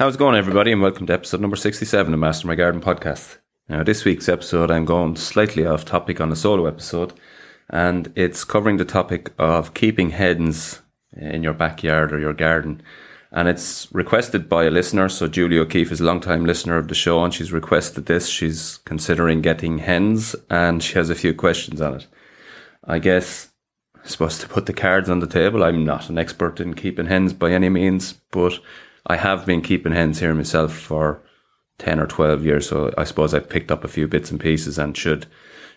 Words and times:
How's 0.00 0.14
it 0.14 0.18
going, 0.18 0.34
everybody, 0.34 0.72
and 0.72 0.80
welcome 0.80 1.06
to 1.08 1.12
episode 1.12 1.42
number 1.42 1.56
67 1.56 2.14
of 2.14 2.18
Master 2.18 2.46
My 2.46 2.54
Garden 2.54 2.80
podcast. 2.80 3.36
Now, 3.68 3.82
this 3.82 4.02
week's 4.02 4.30
episode, 4.30 4.70
I'm 4.70 4.86
going 4.86 5.16
slightly 5.16 5.66
off 5.66 5.84
topic 5.84 6.22
on 6.22 6.32
a 6.32 6.36
solo 6.36 6.64
episode, 6.64 7.12
and 7.68 8.10
it's 8.16 8.42
covering 8.42 8.78
the 8.78 8.86
topic 8.86 9.30
of 9.38 9.74
keeping 9.74 10.08
hens 10.08 10.80
in 11.12 11.42
your 11.42 11.52
backyard 11.52 12.14
or 12.14 12.18
your 12.18 12.32
garden. 12.32 12.80
And 13.30 13.46
it's 13.46 13.92
requested 13.92 14.48
by 14.48 14.64
a 14.64 14.70
listener. 14.70 15.10
So, 15.10 15.28
Julie 15.28 15.58
O'Keefe 15.58 15.92
is 15.92 16.00
a 16.00 16.04
long 16.04 16.20
time 16.20 16.46
listener 16.46 16.78
of 16.78 16.88
the 16.88 16.94
show, 16.94 17.22
and 17.22 17.34
she's 17.34 17.52
requested 17.52 18.06
this. 18.06 18.26
She's 18.26 18.78
considering 18.86 19.42
getting 19.42 19.80
hens, 19.80 20.34
and 20.48 20.82
she 20.82 20.94
has 20.94 21.10
a 21.10 21.14
few 21.14 21.34
questions 21.34 21.78
on 21.82 21.96
it. 21.96 22.06
I 22.84 23.00
guess 23.00 23.50
I'm 23.96 24.08
supposed 24.08 24.40
to 24.40 24.48
put 24.48 24.64
the 24.64 24.72
cards 24.72 25.10
on 25.10 25.20
the 25.20 25.26
table. 25.26 25.62
I'm 25.62 25.84
not 25.84 26.08
an 26.08 26.16
expert 26.16 26.58
in 26.58 26.72
keeping 26.72 27.04
hens 27.04 27.34
by 27.34 27.52
any 27.52 27.68
means, 27.68 28.14
but 28.30 28.60
I 29.06 29.16
have 29.16 29.46
been 29.46 29.62
keeping 29.62 29.92
hens 29.92 30.20
here 30.20 30.34
myself 30.34 30.72
for 30.72 31.22
10 31.78 31.98
or 32.00 32.06
12 32.06 32.44
years. 32.44 32.68
So 32.68 32.92
I 32.96 33.04
suppose 33.04 33.34
I've 33.34 33.48
picked 33.48 33.70
up 33.70 33.84
a 33.84 33.88
few 33.88 34.06
bits 34.06 34.30
and 34.30 34.40
pieces 34.40 34.78
and 34.78 34.96
should, 34.96 35.26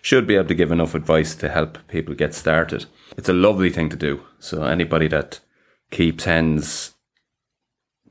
should 0.02 0.26
be 0.26 0.34
able 0.36 0.48
to 0.48 0.54
give 0.54 0.70
enough 0.70 0.94
advice 0.94 1.34
to 1.36 1.48
help 1.48 1.78
people 1.88 2.14
get 2.14 2.34
started. 2.34 2.86
It's 3.16 3.28
a 3.28 3.34
lovely 3.34 3.70
thing 3.70 3.88
to 3.90 3.96
do. 3.96 4.22
So 4.38 4.64
anybody 4.64 5.08
that 5.08 5.40
keeps 5.90 6.24
hens 6.24 6.92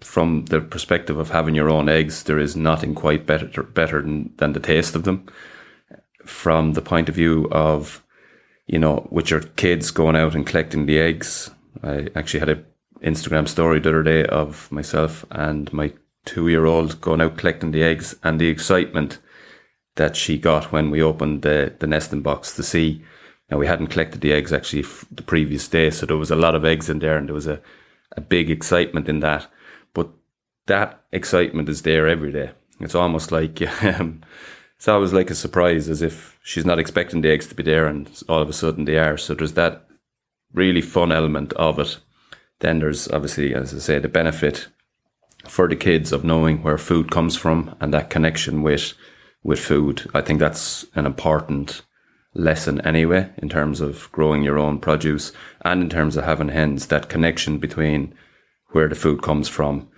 from 0.02 0.46
the 0.46 0.60
perspective 0.60 1.18
of 1.18 1.30
having 1.30 1.56
your 1.56 1.70
own 1.70 1.88
eggs, 1.88 2.24
there 2.24 2.40
is 2.40 2.56
nothing 2.56 2.94
quite 2.96 3.26
better, 3.26 3.64
better 3.64 4.02
than, 4.02 4.34
than 4.38 4.54
the 4.54 4.60
taste 4.60 4.96
of 4.96 5.04
them. 5.04 5.26
From 6.26 6.74
the 6.74 6.82
point 6.82 7.10
of 7.10 7.16
view 7.16 7.48
of 7.52 8.04
you 8.68 8.80
know, 8.80 9.08
with 9.12 9.30
your 9.30 9.42
kids 9.42 9.92
going 9.92 10.16
out 10.16 10.36
and 10.36 10.46
collecting 10.48 10.86
the 10.86 11.00
eggs. 11.00 11.52
I 11.84 12.10
actually 12.16 12.40
had 12.40 12.50
an 12.50 12.66
Instagram 13.04 13.48
story 13.48 13.80
the 13.80 13.90
other 13.90 14.04
day 14.04 14.26
of 14.26 14.72
myself 14.72 15.26
and 15.32 15.72
my 15.74 15.94
two 16.26 16.48
year 16.48 16.66
old 16.66 17.02
going 17.02 17.22
out 17.22 17.38
collecting 17.38 17.72
the 17.72 17.84
eggs 17.84 18.16
and 18.24 18.40
the 18.40 18.48
excitement 18.48 19.20
that 19.96 20.16
she 20.16 20.38
got 20.38 20.72
when 20.72 20.90
we 20.90 21.02
opened 21.02 21.42
the, 21.42 21.74
the 21.80 21.88
nesting 21.88 22.22
box 22.22 22.56
to 22.56 22.64
see. 22.64 23.04
Now, 23.50 23.58
we 23.58 23.68
hadn't 23.68 23.88
collected 23.88 24.22
the 24.22 24.34
eggs 24.34 24.52
actually 24.52 24.86
the 25.12 25.22
previous 25.22 25.68
day, 25.68 25.92
so 25.92 26.06
there 26.06 26.18
was 26.18 26.32
a 26.32 26.36
lot 26.36 26.56
of 26.56 26.66
eggs 26.66 26.90
in 26.90 27.00
there 27.00 27.18
and 27.18 27.28
there 27.28 27.36
was 27.36 27.48
a, 27.48 27.62
a 28.16 28.22
big 28.22 28.50
excitement 28.50 29.10
in 29.10 29.20
that. 29.20 29.48
But 29.94 30.10
that 30.68 31.04
excitement 31.12 31.70
is 31.70 31.82
there 31.82 32.08
every 32.08 32.32
day. 32.32 32.52
It's 32.80 32.96
almost 32.96 33.32
like 33.32 33.62
um, 33.84 34.24
it's 34.78 34.88
always 34.88 35.14
like 35.14 35.30
a 35.30 35.36
surprise, 35.36 35.88
as 35.88 36.02
if 36.02 36.38
she's 36.44 36.66
not 36.66 36.80
expecting 36.80 37.22
the 37.22 37.32
eggs 37.32 37.48
to 37.48 37.56
be 37.56 37.64
there, 37.64 37.86
and 37.88 38.10
all 38.28 38.42
of 38.42 38.50
a 38.50 38.54
sudden 38.54 38.86
they 38.86 38.98
are. 38.98 39.18
So 39.18 39.34
there's 39.34 39.54
that 39.54 39.88
really 40.54 40.82
fun 40.82 41.12
element 41.12 41.54
of 41.54 41.80
it. 41.80 42.00
Then 42.64 42.80
there's 42.80 43.10
obviously, 43.10 43.54
as 43.54 43.74
I 43.76 43.80
say, 43.80 44.00
the 44.00 44.08
benefit 44.08 44.70
for 45.46 45.68
the 45.68 45.76
kids 45.76 46.14
of 46.14 46.24
knowing 46.24 46.64
where 46.64 46.78
food 46.78 47.12
comes 47.12 47.36
from 47.36 47.76
and 47.82 47.94
that 47.94 48.10
connection 48.10 48.64
with 48.64 48.94
with 49.44 49.60
food. 49.60 50.10
I 50.14 50.22
think 50.22 50.40
that's 50.40 50.86
an 50.96 51.06
important 51.06 51.82
lesson 52.34 52.80
anyway 52.82 53.32
in 53.38 53.50
terms 53.50 53.82
of 53.82 54.10
growing 54.14 54.44
your 54.44 54.58
own 54.58 54.80
produce 54.80 55.34
and 55.66 55.82
in 55.82 55.90
terms 55.90 56.16
of 56.16 56.24
having 56.24 56.48
hens. 56.48 56.88
That 56.88 57.10
connection 57.10 57.58
between 57.58 58.16
where 58.70 58.88
the 58.88 58.96
food 58.96 59.22
comes 59.22 59.50
from 59.50 59.90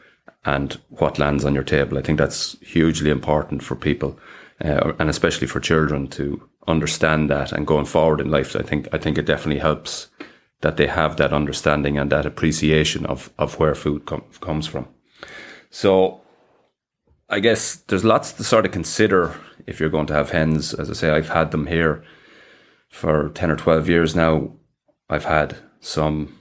and 0.43 0.73
what 0.89 1.19
lands 1.19 1.45
on 1.45 1.53
your 1.53 1.63
table. 1.63 1.99
I 1.99 2.01
think 2.01 2.17
that's 2.17 2.57
hugely 2.61 3.11
important 3.11 3.61
for 3.61 3.75
people 3.75 4.19
uh, 4.63 4.93
and 4.97 5.07
especially 5.07 5.45
for 5.45 5.59
children 5.59 6.07
to 6.07 6.49
understand 6.67 7.29
that 7.29 7.51
and 7.51 7.67
going 7.67 7.85
forward 7.85 8.21
in 8.21 8.31
life. 8.31 8.55
I 8.55 8.63
think 8.63 8.87
I 8.91 8.97
think 8.97 9.19
it 9.19 9.27
definitely 9.27 9.61
helps 9.61 10.09
that 10.61 10.77
they 10.77 10.87
have 10.87 11.17
that 11.17 11.33
understanding 11.33 11.97
and 11.97 12.11
that 12.11 12.25
appreciation 12.25 13.05
of 13.05 13.31
of 13.37 13.59
where 13.59 13.75
food 13.75 14.05
com- 14.05 14.23
comes 14.41 14.67
from. 14.67 14.87
So 15.69 16.21
I 17.29 17.39
guess 17.39 17.75
there's 17.87 18.05
lots 18.05 18.33
to 18.33 18.43
sort 18.43 18.65
of 18.65 18.71
consider 18.71 19.35
if 19.67 19.79
you're 19.79 19.89
going 19.89 20.07
to 20.07 20.13
have 20.13 20.31
hens. 20.31 20.73
As 20.73 20.89
I 20.89 20.93
say, 20.93 21.11
I've 21.11 21.29
had 21.29 21.51
them 21.51 21.67
here 21.67 22.03
for 22.89 23.29
ten 23.29 23.51
or 23.51 23.55
twelve 23.55 23.89
years 23.89 24.15
now. 24.15 24.51
I've 25.09 25.25
had 25.25 25.57
some. 25.79 26.39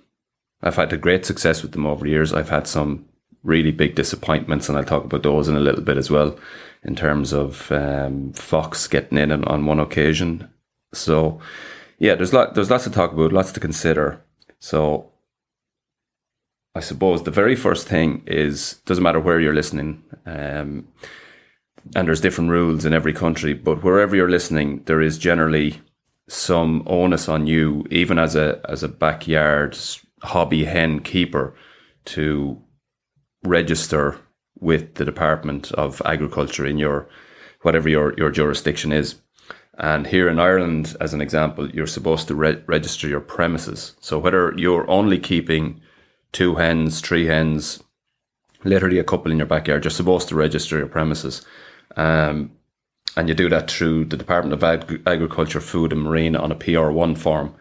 I've 0.62 0.76
had 0.76 0.92
a 0.92 0.96
great 0.96 1.26
success 1.26 1.62
with 1.62 1.72
them 1.72 1.86
over 1.86 2.04
the 2.04 2.10
years. 2.10 2.32
I've 2.32 2.48
had 2.48 2.66
some 2.66 3.06
really 3.42 3.72
big 3.72 3.94
disappointments, 3.94 4.68
and 4.68 4.78
I'll 4.78 4.84
talk 4.84 5.04
about 5.04 5.22
those 5.22 5.48
in 5.48 5.56
a 5.56 5.60
little 5.60 5.82
bit 5.82 5.98
as 5.98 6.10
well 6.10 6.38
in 6.82 6.94
terms 6.94 7.32
of 7.32 7.70
um, 7.72 8.32
Fox 8.32 8.86
getting 8.86 9.18
in 9.18 9.32
on 9.32 9.66
one 9.66 9.80
occasion. 9.80 10.48
So, 10.92 11.40
yeah, 11.98 12.14
there's 12.14 12.32
lot, 12.32 12.54
there's 12.54 12.70
lots 12.70 12.84
to 12.84 12.90
talk 12.90 13.12
about, 13.12 13.32
lots 13.32 13.52
to 13.52 13.60
consider. 13.60 14.22
So, 14.58 15.10
I 16.74 16.80
suppose 16.80 17.22
the 17.22 17.30
very 17.30 17.54
first 17.54 17.86
thing 17.86 18.22
is 18.26 18.80
doesn't 18.86 19.04
matter 19.04 19.20
where 19.20 19.40
you're 19.40 19.54
listening, 19.54 20.02
um, 20.26 20.88
and 21.94 22.08
there's 22.08 22.20
different 22.20 22.50
rules 22.50 22.84
in 22.84 22.92
every 22.92 23.12
country, 23.12 23.54
but 23.54 23.84
wherever 23.84 24.16
you're 24.16 24.30
listening, 24.30 24.82
there 24.86 25.00
is 25.00 25.18
generally 25.18 25.80
some 26.28 26.82
onus 26.86 27.28
on 27.28 27.46
you, 27.46 27.86
even 27.90 28.18
as 28.18 28.34
a 28.34 28.60
as 28.68 28.82
a 28.82 28.88
backyard 28.88 29.78
hobby 30.22 30.64
hen 30.64 31.00
keeper, 31.00 31.54
to 32.06 32.62
register 33.44 34.18
with 34.58 34.94
the 34.94 35.04
Department 35.04 35.70
of 35.72 36.00
Agriculture 36.04 36.66
in 36.66 36.78
your 36.78 37.08
whatever 37.62 37.88
your, 37.88 38.14
your 38.16 38.30
jurisdiction 38.30 38.92
is. 38.92 39.16
And 39.78 40.06
here 40.06 40.28
in 40.28 40.38
Ireland, 40.38 40.96
as 41.00 41.12
an 41.12 41.20
example, 41.20 41.68
you're 41.70 41.86
supposed 41.86 42.28
to 42.28 42.34
re- 42.34 42.62
register 42.66 43.08
your 43.08 43.20
premises. 43.20 43.94
So 44.00 44.18
whether 44.18 44.54
you're 44.56 44.88
only 44.88 45.18
keeping 45.18 45.80
two 46.32 46.56
hens, 46.56 47.00
three 47.00 47.26
hens, 47.26 47.82
literally 48.62 48.98
a 48.98 49.04
couple 49.04 49.32
in 49.32 49.38
your 49.38 49.46
backyard, 49.46 49.84
you're 49.84 49.90
supposed 49.90 50.28
to 50.28 50.36
register 50.36 50.78
your 50.78 50.86
premises. 50.86 51.44
Um, 51.96 52.52
and 53.16 53.28
you 53.28 53.34
do 53.34 53.48
that 53.48 53.70
through 53.70 54.06
the 54.06 54.16
Department 54.16 54.54
of 54.54 54.62
Ag- 54.62 55.02
Agriculture, 55.06 55.60
Food 55.60 55.92
and 55.92 56.02
Marine 56.02 56.36
on 56.36 56.52
a 56.52 56.56
PR1 56.56 57.18
form. 57.18 57.54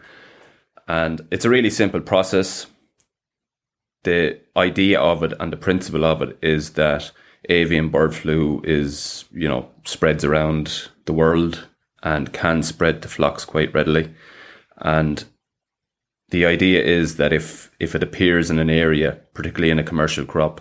And 0.86 1.26
it's 1.30 1.44
a 1.44 1.50
really 1.50 1.70
simple 1.70 2.00
process 2.00 2.66
the 4.04 4.38
idea 4.56 5.00
of 5.00 5.22
it 5.22 5.32
and 5.40 5.52
the 5.52 5.56
principle 5.56 6.04
of 6.04 6.22
it 6.22 6.38
is 6.40 6.74
that 6.74 7.10
avian 7.48 7.88
bird 7.88 8.14
flu 8.14 8.62
is, 8.62 9.24
you 9.32 9.48
know, 9.48 9.68
spreads 9.84 10.24
around 10.24 10.88
the 11.06 11.12
world 11.12 11.66
and 12.04 12.32
can 12.32 12.62
spread 12.62 13.02
to 13.02 13.08
flocks 13.08 13.44
quite 13.44 13.74
readily. 13.74 14.14
And 14.76 15.24
the 16.28 16.46
idea 16.46 16.82
is 16.82 17.16
that 17.16 17.32
if, 17.32 17.70
if 17.80 17.94
it 17.94 18.02
appears 18.02 18.50
in 18.50 18.60
an 18.60 18.70
area, 18.70 19.20
particularly 19.34 19.70
in 19.70 19.78
a 19.80 19.84
commercial 19.84 20.24
crop, 20.24 20.60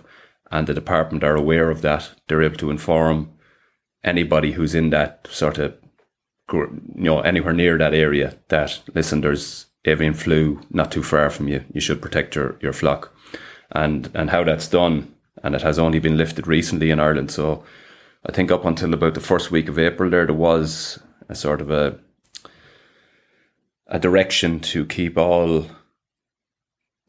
and 0.51 0.65
the 0.65 0.73
department 0.73 1.23
are 1.23 1.35
aware 1.35 1.69
of 1.69 1.81
that, 1.81 2.11
they're 2.27 2.43
able 2.43 2.57
to 2.57 2.71
inform 2.71 3.31
anybody 4.03 4.53
who's 4.53 4.73
in 4.73 4.89
that 4.89 5.27
sort 5.29 5.57
of, 5.57 5.75
you 6.51 6.81
know, 6.95 7.19
anywhere 7.21 7.53
near 7.53 7.77
that 7.77 7.93
area 7.93 8.37
that, 8.49 8.81
listen, 8.95 9.21
there's 9.21 9.67
avian 9.85 10.13
flu 10.13 10.61
not 10.69 10.91
too 10.91 11.03
far 11.03 11.29
from 11.29 11.47
you. 11.47 11.63
You 11.73 11.81
should 11.81 12.01
protect 12.01 12.35
your, 12.35 12.57
your 12.61 12.73
flock 12.73 13.13
and 13.71 14.09
and 14.13 14.29
how 14.29 14.43
that's 14.43 14.67
done. 14.67 15.13
And 15.43 15.55
it 15.55 15.61
has 15.61 15.77
only 15.77 15.99
been 15.99 16.17
lifted 16.17 16.47
recently 16.47 16.89
in 16.89 16.99
Ireland. 16.99 17.31
So 17.31 17.63
I 18.25 18.31
think 18.31 18.51
up 18.51 18.63
until 18.63 18.93
about 18.93 19.13
the 19.13 19.19
first 19.19 19.51
week 19.51 19.67
of 19.67 19.77
April, 19.77 20.09
there 20.09 20.25
there 20.25 20.35
was 20.35 20.99
a 21.33 21.35
sort 21.35 21.61
of 21.61 21.69
a 21.69 21.99
a 23.87 23.99
direction 23.99 24.59
to 24.59 24.85
keep 24.85 25.17
all 25.17 25.65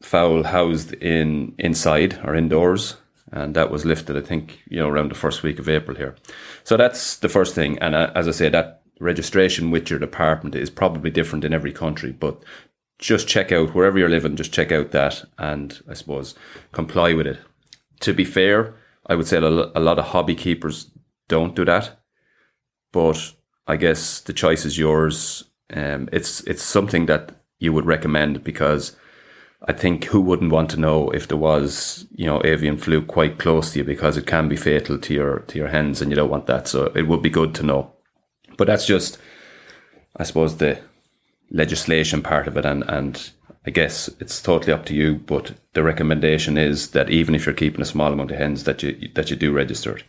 fowl 0.01 0.43
housed 0.43 0.93
in 0.93 1.55
inside 1.57 2.19
or 2.23 2.35
indoors. 2.35 2.97
And 3.31 3.55
that 3.55 3.71
was 3.71 3.85
lifted 3.85 4.15
i 4.15 4.21
think 4.21 4.61
you 4.69 4.77
know 4.77 4.87
around 4.87 5.09
the 5.09 5.15
first 5.23 5.43
week 5.43 5.59
of 5.59 5.69
april 5.69 5.97
here. 5.97 6.15
So 6.63 6.77
that's 6.77 7.17
the 7.17 7.29
first 7.29 7.55
thing. 7.55 7.79
And 7.79 7.95
uh, 7.95 8.11
as 8.15 8.27
i 8.27 8.31
say 8.31 8.49
that 8.49 8.81
registration 8.99 9.71
with 9.71 9.89
your 9.89 9.99
department 9.99 10.55
is 10.55 10.69
probably 10.69 11.11
different 11.11 11.43
in 11.43 11.53
every 11.53 11.73
country 11.73 12.13
but 12.13 12.41
just 12.97 13.27
check 13.27 13.51
out 13.51 13.75
wherever 13.75 13.99
you're 13.99 14.09
living, 14.09 14.37
just 14.37 14.53
check 14.53 14.71
out 14.71 14.91
that 14.91 15.25
and 15.37 15.81
I 15.89 15.93
suppose 15.93 16.35
comply 16.71 17.13
with 17.13 17.27
it. 17.27 17.39
To 18.01 18.13
be 18.13 18.25
fair, 18.25 18.75
I 19.07 19.15
would 19.15 19.27
say 19.27 19.37
a 19.37 19.41
lot 19.41 19.99
of 19.99 20.05
hobby 20.05 20.35
keepers 20.35 20.91
don't 21.27 21.55
do 21.55 21.65
that, 21.65 21.99
but 22.91 23.33
I 23.67 23.77
guess 23.77 24.19
the 24.19 24.33
choice 24.33 24.65
is 24.65 24.77
yours. 24.77 25.43
Um, 25.73 26.09
it's 26.11 26.41
it's 26.41 26.63
something 26.63 27.07
that 27.07 27.31
you 27.59 27.73
would 27.73 27.85
recommend 27.85 28.43
because 28.43 28.95
I 29.67 29.73
think 29.73 30.05
who 30.05 30.21
wouldn't 30.21 30.51
want 30.51 30.69
to 30.71 30.79
know 30.79 31.09
if 31.09 31.27
there 31.27 31.37
was 31.37 32.05
you 32.11 32.27
know 32.27 32.41
avian 32.43 32.77
flu 32.77 33.01
quite 33.01 33.39
close 33.39 33.73
to 33.73 33.79
you 33.79 33.85
because 33.85 34.17
it 34.17 34.27
can 34.27 34.47
be 34.47 34.55
fatal 34.55 34.99
to 34.99 35.13
your 35.13 35.39
to 35.39 35.57
your 35.57 35.69
hens 35.69 36.01
and 36.01 36.11
you 36.11 36.15
don't 36.15 36.29
want 36.29 36.45
that. 36.47 36.67
So 36.67 36.91
it 36.95 37.07
would 37.07 37.21
be 37.21 37.29
good 37.29 37.55
to 37.55 37.63
know. 37.63 37.91
But 38.57 38.67
that's 38.67 38.85
just, 38.85 39.17
I 40.15 40.23
suppose 40.23 40.57
the 40.57 40.79
legislation 41.51 42.21
part 42.21 42.47
of 42.47 42.57
it 42.57 42.65
and 42.65 42.83
and 42.87 43.31
I 43.67 43.71
guess 43.71 44.09
it's 44.19 44.41
totally 44.41 44.73
up 44.73 44.85
to 44.85 44.95
you, 44.95 45.15
but 45.15 45.53
the 45.73 45.81
recommendation 45.81 46.57
is 46.57 46.91
that 46.91 47.09
even 47.09 47.33
if 47.33 47.45
you're 47.45 47.55
keeping 47.55 47.81
a 47.81 47.85
small 47.85 48.13
amount 48.13 48.31
of 48.31 48.37
hens, 48.37 48.63
that 48.65 48.83
you 48.83 49.09
that 49.15 49.31
you 49.31 49.35
do 49.35 49.51
register 49.51 49.97
it. 49.97 50.03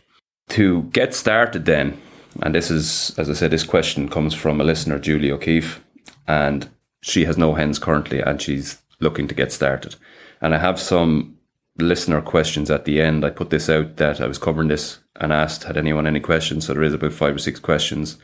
To 0.49 0.83
get 0.83 1.15
started, 1.15 1.65
then, 1.65 1.99
and 2.41 2.53
this 2.53 2.69
is, 2.69 3.17
as 3.17 3.29
I 3.29 3.33
said, 3.33 3.51
this 3.51 3.63
question 3.63 4.09
comes 4.09 4.33
from 4.33 4.59
a 4.59 4.63
listener, 4.63 4.99
Julie 4.99 5.31
O'Keefe, 5.31 5.83
and 6.27 6.69
she 7.01 7.25
has 7.25 7.37
no 7.37 7.53
hens 7.53 7.79
currently, 7.79 8.19
and 8.19 8.41
she's 8.41 8.81
looking 8.99 9.27
to 9.27 9.35
get 9.35 9.51
started. 9.51 9.95
And 10.41 10.53
I 10.53 10.57
have 10.59 10.79
some 10.79 11.37
listener 11.79 12.21
questions 12.21 12.69
at 12.71 12.85
the 12.85 13.01
end. 13.01 13.23
I 13.23 13.29
put 13.29 13.49
this 13.49 13.69
out 13.69 13.97
that 13.97 14.19
I 14.19 14.27
was 14.27 14.37
covering 14.37 14.67
this 14.67 14.99
and 15.15 15.31
asked 15.31 15.63
had 15.63 15.77
anyone 15.77 16.07
any 16.07 16.19
questions. 16.19 16.65
So 16.65 16.73
there 16.73 16.83
is 16.83 16.93
about 16.93 17.13
five 17.13 17.35
or 17.35 17.39
six 17.39 17.59
questions. 17.59 18.17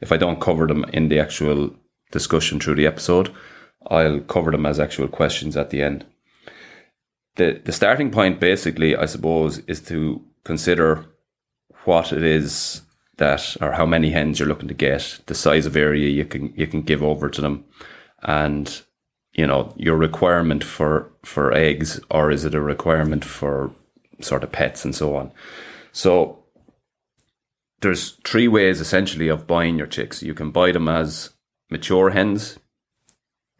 If 0.00 0.12
I 0.12 0.16
don't 0.16 0.40
cover 0.40 0.66
them 0.66 0.84
in 0.92 1.08
the 1.08 1.18
actual 1.18 1.74
discussion 2.10 2.60
through 2.60 2.76
the 2.76 2.86
episode, 2.86 3.34
I'll 3.86 4.20
cover 4.20 4.50
them 4.50 4.66
as 4.66 4.78
actual 4.78 5.08
questions 5.08 5.56
at 5.56 5.70
the 5.70 5.82
end. 5.82 6.04
The 7.36 7.60
the 7.64 7.72
starting 7.72 8.10
point 8.10 8.40
basically, 8.40 8.96
I 8.96 9.06
suppose, 9.06 9.58
is 9.60 9.80
to 9.82 10.22
consider 10.44 11.06
what 11.84 12.12
it 12.12 12.22
is 12.22 12.82
that 13.18 13.56
or 13.60 13.72
how 13.72 13.86
many 13.86 14.10
hens 14.10 14.38
you're 14.38 14.48
looking 14.48 14.68
to 14.68 14.74
get, 14.74 15.20
the 15.26 15.34
size 15.34 15.66
of 15.66 15.76
area 15.76 16.08
you 16.08 16.24
can 16.24 16.52
you 16.56 16.66
can 16.66 16.82
give 16.82 17.02
over 17.02 17.28
to 17.28 17.40
them, 17.40 17.64
and 18.22 18.82
you 19.32 19.46
know 19.46 19.72
your 19.76 19.96
requirement 19.96 20.64
for 20.64 21.12
for 21.24 21.52
eggs, 21.52 22.00
or 22.10 22.30
is 22.30 22.44
it 22.44 22.54
a 22.54 22.60
requirement 22.60 23.24
for 23.24 23.70
sort 24.20 24.42
of 24.42 24.52
pets 24.52 24.84
and 24.84 24.94
so 24.94 25.14
on. 25.16 25.30
So 25.92 26.44
there's 27.80 28.12
three 28.24 28.48
ways 28.48 28.80
essentially 28.80 29.28
of 29.28 29.46
buying 29.46 29.78
your 29.78 29.86
chicks. 29.86 30.22
You 30.22 30.34
can 30.34 30.50
buy 30.50 30.72
them 30.72 30.88
as 30.88 31.30
mature 31.70 32.10
hens, 32.10 32.58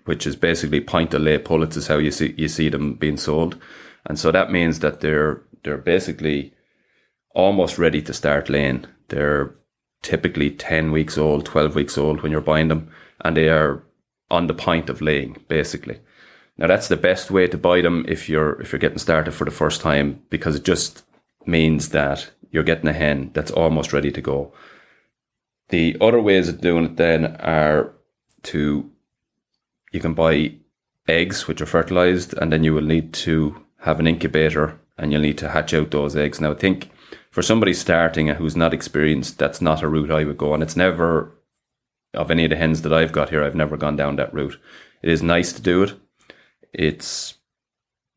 which 0.05 0.26
is 0.26 0.37
basically 0.37 0.81
point 0.81 1.14
of 1.14 1.22
lay 1.22 1.38
pullets 1.38 1.76
is 1.76 1.87
how 1.87 1.99
you 1.99 2.10
see 2.10 2.34
you 2.37 2.49
see 2.49 2.69
them 2.69 2.94
being 2.94 3.16
sold, 3.16 3.60
and 4.06 4.19
so 4.19 4.32
that 4.32 4.52
means 4.52 4.81
that 4.81 5.00
they're 5.00 5.43
they're 5.62 5.78
basically 5.78 6.55
almost 7.34 7.78
ready 7.78 8.02
to 8.02 8.14
start 8.14 8.49
laying. 8.49 8.87
They're 9.08 9.55
typically 10.02 10.50
ten 10.50 10.93
weeks 10.93 11.19
old, 11.19 11.46
twelve 11.46 11.75
weeks 11.75 11.99
old 11.99 12.22
when 12.22 12.32
you're 12.32 12.40
buying 12.40 12.69
them, 12.69 12.90
and 13.25 13.37
they 13.37 13.49
are 13.49 13.82
on 14.31 14.46
the 14.46 14.55
point 14.55 14.90
of 14.90 15.00
laying 15.00 15.37
basically. 15.49 16.00
Now 16.56 16.66
that's 16.66 16.88
the 16.88 16.96
best 16.96 17.31
way 17.31 17.46
to 17.46 17.56
buy 17.56 17.81
them 17.81 18.05
if 18.08 18.28
you're 18.28 18.60
if 18.60 18.72
you're 18.72 18.81
getting 18.81 18.99
started 18.99 19.32
for 19.32 19.44
the 19.44 19.50
first 19.50 19.81
time 19.81 20.22
because 20.28 20.56
it 20.56 20.64
just 20.64 21.05
means 21.46 21.90
that 21.90 22.31
you're 22.50 22.64
getting 22.64 22.88
a 22.88 22.93
hen 22.93 23.31
that's 23.32 23.50
almost 23.50 23.93
ready 23.93 24.10
to 24.10 24.20
go. 24.20 24.52
The 25.69 25.96
other 26.00 26.20
ways 26.20 26.49
of 26.49 26.60
doing 26.60 26.84
it 26.84 26.96
then 26.96 27.37
are 27.37 27.93
to 28.44 28.90
you 29.93 30.00
can 30.00 30.14
buy 30.14 30.55
eggs 31.06 31.46
which 31.49 31.62
are 31.62 31.66
fertilized 31.66 32.34
and 32.34 32.52
then 32.52 32.64
you 32.64 32.75
will 32.75 32.82
need 32.82 33.12
to 33.12 33.64
have 33.81 34.00
an 34.00 34.06
incubator 34.06 34.78
and 34.99 35.12
you'll 35.12 35.22
need 35.22 35.38
to 35.38 35.50
hatch 35.50 35.72
out 35.72 35.90
those 35.90 36.16
eggs. 36.16 36.40
Now 36.40 36.50
I 36.50 36.55
think 36.55 36.90
for 37.38 37.43
somebody 37.44 37.73
starting 37.73 38.26
who's 38.26 38.56
not 38.56 38.75
experienced, 38.75 39.38
that's 39.38 39.61
not 39.61 39.81
a 39.81 39.88
route 39.88 40.11
I 40.11 40.25
would 40.25 40.37
go 40.37 40.52
on. 40.52 40.61
It's 40.61 40.75
never 40.75 41.38
of 42.12 42.32
any 42.32 42.43
of 42.43 42.50
the 42.50 42.56
hens 42.56 42.82
that 42.82 42.93
I've 42.93 43.12
got 43.12 43.31
here, 43.31 43.44
I've 43.44 43.55
never 43.55 43.76
gone 43.76 43.94
down 43.94 44.17
that 44.17 44.35
route. 44.35 44.58
It 45.02 45.08
is 45.08 45.23
nice 45.23 45.52
to 45.52 45.62
do 45.62 45.85
it. 45.85 45.94
It's 46.73 47.35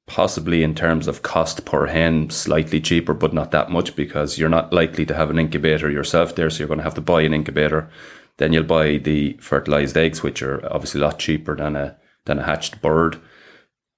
possibly 0.07 0.63
in 0.63 0.73
terms 0.73 1.07
of 1.07 1.21
cost 1.21 1.65
per 1.65 1.85
hen 1.85 2.31
slightly 2.31 2.81
cheaper, 2.81 3.13
but 3.13 3.31
not 3.31 3.51
that 3.51 3.69
much 3.69 3.95
because 3.95 4.39
you're 4.39 4.49
not 4.49 4.73
likely 4.73 5.05
to 5.05 5.13
have 5.13 5.29
an 5.29 5.37
incubator 5.37 5.91
yourself 5.91 6.33
there. 6.33 6.49
So 6.49 6.57
you're 6.57 6.67
going 6.67 6.79
to 6.79 6.83
have 6.83 6.95
to 6.95 7.01
buy 7.01 7.21
an 7.21 7.35
incubator. 7.35 7.91
Then 8.37 8.53
you'll 8.53 8.63
buy 8.63 8.97
the 8.97 9.33
fertilized 9.33 9.97
eggs, 9.97 10.23
which 10.23 10.41
are 10.41 10.65
obviously 10.73 10.99
a 10.99 11.03
lot 11.03 11.19
cheaper 11.19 11.55
than 11.55 11.75
a 11.75 11.95
than 12.25 12.39
a 12.39 12.45
hatched 12.45 12.81
bird. 12.81 13.21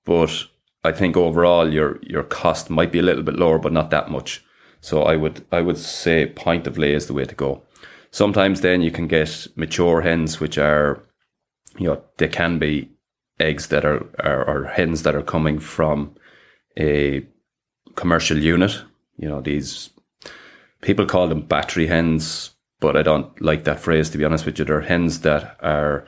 But 0.04 0.48
I 0.84 0.92
think 0.92 1.16
overall 1.16 1.72
your 1.72 2.00
your 2.02 2.24
cost 2.24 2.70
might 2.70 2.92
be 2.92 3.00
a 3.00 3.04
little 3.04 3.24
bit 3.24 3.40
lower, 3.40 3.58
but 3.58 3.72
not 3.72 3.90
that 3.92 4.12
much. 4.12 4.44
So 4.84 5.04
I 5.04 5.16
would 5.16 5.46
I 5.50 5.62
would 5.62 5.78
say 5.78 6.26
point 6.26 6.68
of 6.68 6.78
lay 6.78 6.94
is 6.94 7.08
the 7.08 7.14
way 7.14 7.24
to 7.24 7.36
go. 7.36 7.64
Sometimes 8.12 8.60
then 8.60 8.82
you 8.82 8.92
can 8.92 9.08
get 9.08 9.48
mature 9.56 10.02
hens, 10.02 10.42
which 10.42 10.58
are 10.58 11.08
you 11.80 11.88
know 11.88 12.04
they 12.18 12.28
can 12.28 12.60
be 12.60 12.90
eggs 13.40 13.68
that 13.68 13.86
are, 13.86 14.06
are 14.20 14.46
or 14.46 14.66
hens 14.66 15.04
that 15.04 15.16
are 15.16 15.24
coming 15.24 15.58
from 15.58 16.16
a 16.78 17.26
commercial 17.96 18.38
unit. 18.38 18.84
You 19.16 19.30
know, 19.30 19.40
these 19.40 19.90
people 20.82 21.06
call 21.06 21.30
them 21.30 21.48
battery 21.48 21.88
hens, 21.88 22.52
but 22.82 22.98
I 22.98 23.04
don't 23.04 23.42
like 23.42 23.64
that 23.64 23.80
phrase 23.80 24.10
to 24.10 24.18
be 24.18 24.26
honest 24.26 24.46
with 24.46 24.60
you. 24.60 24.66
They're 24.66 24.82
hens 24.82 25.22
that 25.22 25.58
are 25.62 26.06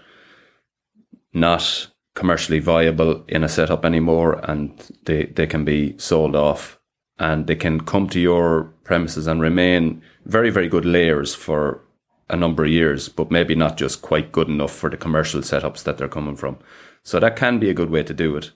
not 1.34 1.88
commercially 2.14 2.60
viable 2.60 3.24
in 3.30 3.46
a 3.46 3.50
setup 3.50 3.86
anymore 3.86 4.42
and 4.44 4.92
they, 5.06 5.28
they 5.28 5.48
can 5.48 5.64
be 5.64 5.98
sold 5.98 6.36
off 6.36 6.78
and 7.18 7.48
they 7.48 7.56
can 7.56 7.82
come 7.82 8.08
to 8.10 8.20
your 8.20 8.66
premises 8.84 9.28
and 9.28 9.42
remain 9.42 10.02
very, 10.26 10.50
very 10.50 10.68
good 10.68 10.86
layers 10.86 11.34
for 11.34 11.82
a 12.30 12.36
number 12.36 12.66
of 12.66 12.72
years, 12.72 13.08
but 13.10 13.32
maybe 13.32 13.56
not 13.56 13.78
just 13.78 14.02
quite 14.02 14.32
good 14.32 14.50
enough 14.50 14.72
for 14.72 14.90
the 14.90 14.98
commercial 14.98 15.42
setups 15.42 15.84
that 15.84 15.98
they're 15.98 16.08
coming 16.08 16.36
from. 16.36 16.58
So 17.04 17.20
that 17.20 17.36
can 17.36 17.60
be 17.60 17.70
a 17.70 17.74
good 17.74 17.90
way 17.92 18.04
to 18.04 18.14
do 18.14 18.36
it. 18.36 18.52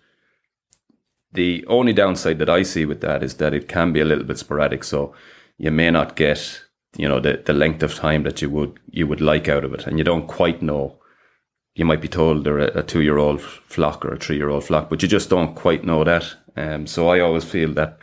The 1.32 1.64
only 1.68 1.94
downside 1.94 2.40
that 2.40 2.50
I 2.50 2.64
see 2.64 2.86
with 2.86 3.02
that 3.02 3.22
is 3.22 3.36
that 3.36 3.54
it 3.54 3.68
can 3.68 3.94
be 3.94 4.00
a 4.00 4.06
little 4.06 4.24
bit 4.24 4.40
sporadic. 4.40 4.84
So 4.84 5.14
you 5.58 5.70
may 5.70 5.92
not 5.92 6.16
get, 6.16 6.64
you 6.98 7.08
know, 7.08 7.20
the, 7.20 7.42
the 7.46 7.54
length 7.54 7.84
of 7.84 7.94
time 7.94 8.24
that 8.24 8.42
you 8.42 8.50
would 8.50 8.80
you 8.90 9.06
would 9.06 9.22
like 9.22 9.48
out 9.48 9.64
of 9.64 9.74
it, 9.74 9.86
and 9.86 10.00
you 10.00 10.04
don't 10.04 10.28
quite 10.28 10.64
know. 10.64 10.98
You 11.76 11.86
might 11.86 12.02
be 12.02 12.08
told 12.08 12.44
they're 12.44 12.58
a, 12.58 12.80
a 12.80 12.84
two 12.84 13.02
year 13.02 13.20
old 13.20 13.42
flock 13.42 14.04
or 14.04 14.14
a 14.14 14.18
three 14.18 14.38
year 14.38 14.50
old 14.50 14.64
flock, 14.64 14.90
but 14.90 15.04
you 15.04 15.08
just 15.08 15.30
don't 15.30 15.54
quite 15.54 15.86
know 15.86 16.04
that. 16.04 16.34
Um, 16.58 16.88
so 16.88 17.10
I 17.10 17.20
always 17.20 17.44
feel 17.44 17.72
that 17.74 17.99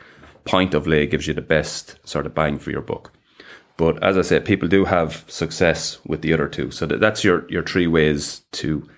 point 0.47 0.75
of 0.75 0.87
lay 0.87 1.07
gives 1.07 1.27
you 1.27 1.35
the 1.35 1.43
best 1.43 1.99
sort 2.09 2.27
of 2.27 2.35
bang 2.35 2.59
for 2.59 2.71
your 2.71 2.83
buck. 2.83 3.13
But 3.77 4.03
as 4.03 4.17
I 4.17 4.23
said, 4.23 4.45
people 4.45 4.69
do 4.69 4.87
have 4.87 5.25
success 5.29 5.99
with 6.07 6.23
the 6.23 6.33
other 6.33 6.49
two. 6.49 6.71
So 6.71 6.87
that, 6.87 7.01
that's 7.01 7.25
your 7.25 7.51
your 7.51 7.63
three 7.63 7.87
ways 7.87 8.43
to 8.53 8.89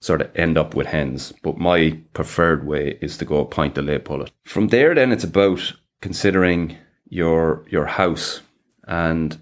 sort 0.00 0.22
of 0.22 0.30
end 0.34 0.56
up 0.56 0.74
with 0.74 0.86
hens. 0.86 1.32
But 1.42 1.58
my 1.58 2.00
preferred 2.12 2.66
way 2.66 2.98
is 3.02 3.18
to 3.18 3.24
go 3.24 3.44
point 3.44 3.76
of 3.76 3.84
lay 3.84 3.98
pullet. 3.98 4.32
From 4.44 4.68
there, 4.68 4.94
then 4.94 5.12
it's 5.12 5.24
about 5.24 5.74
considering 6.00 6.78
your 7.08 7.64
your 7.68 7.86
house, 7.86 8.40
and 8.86 9.38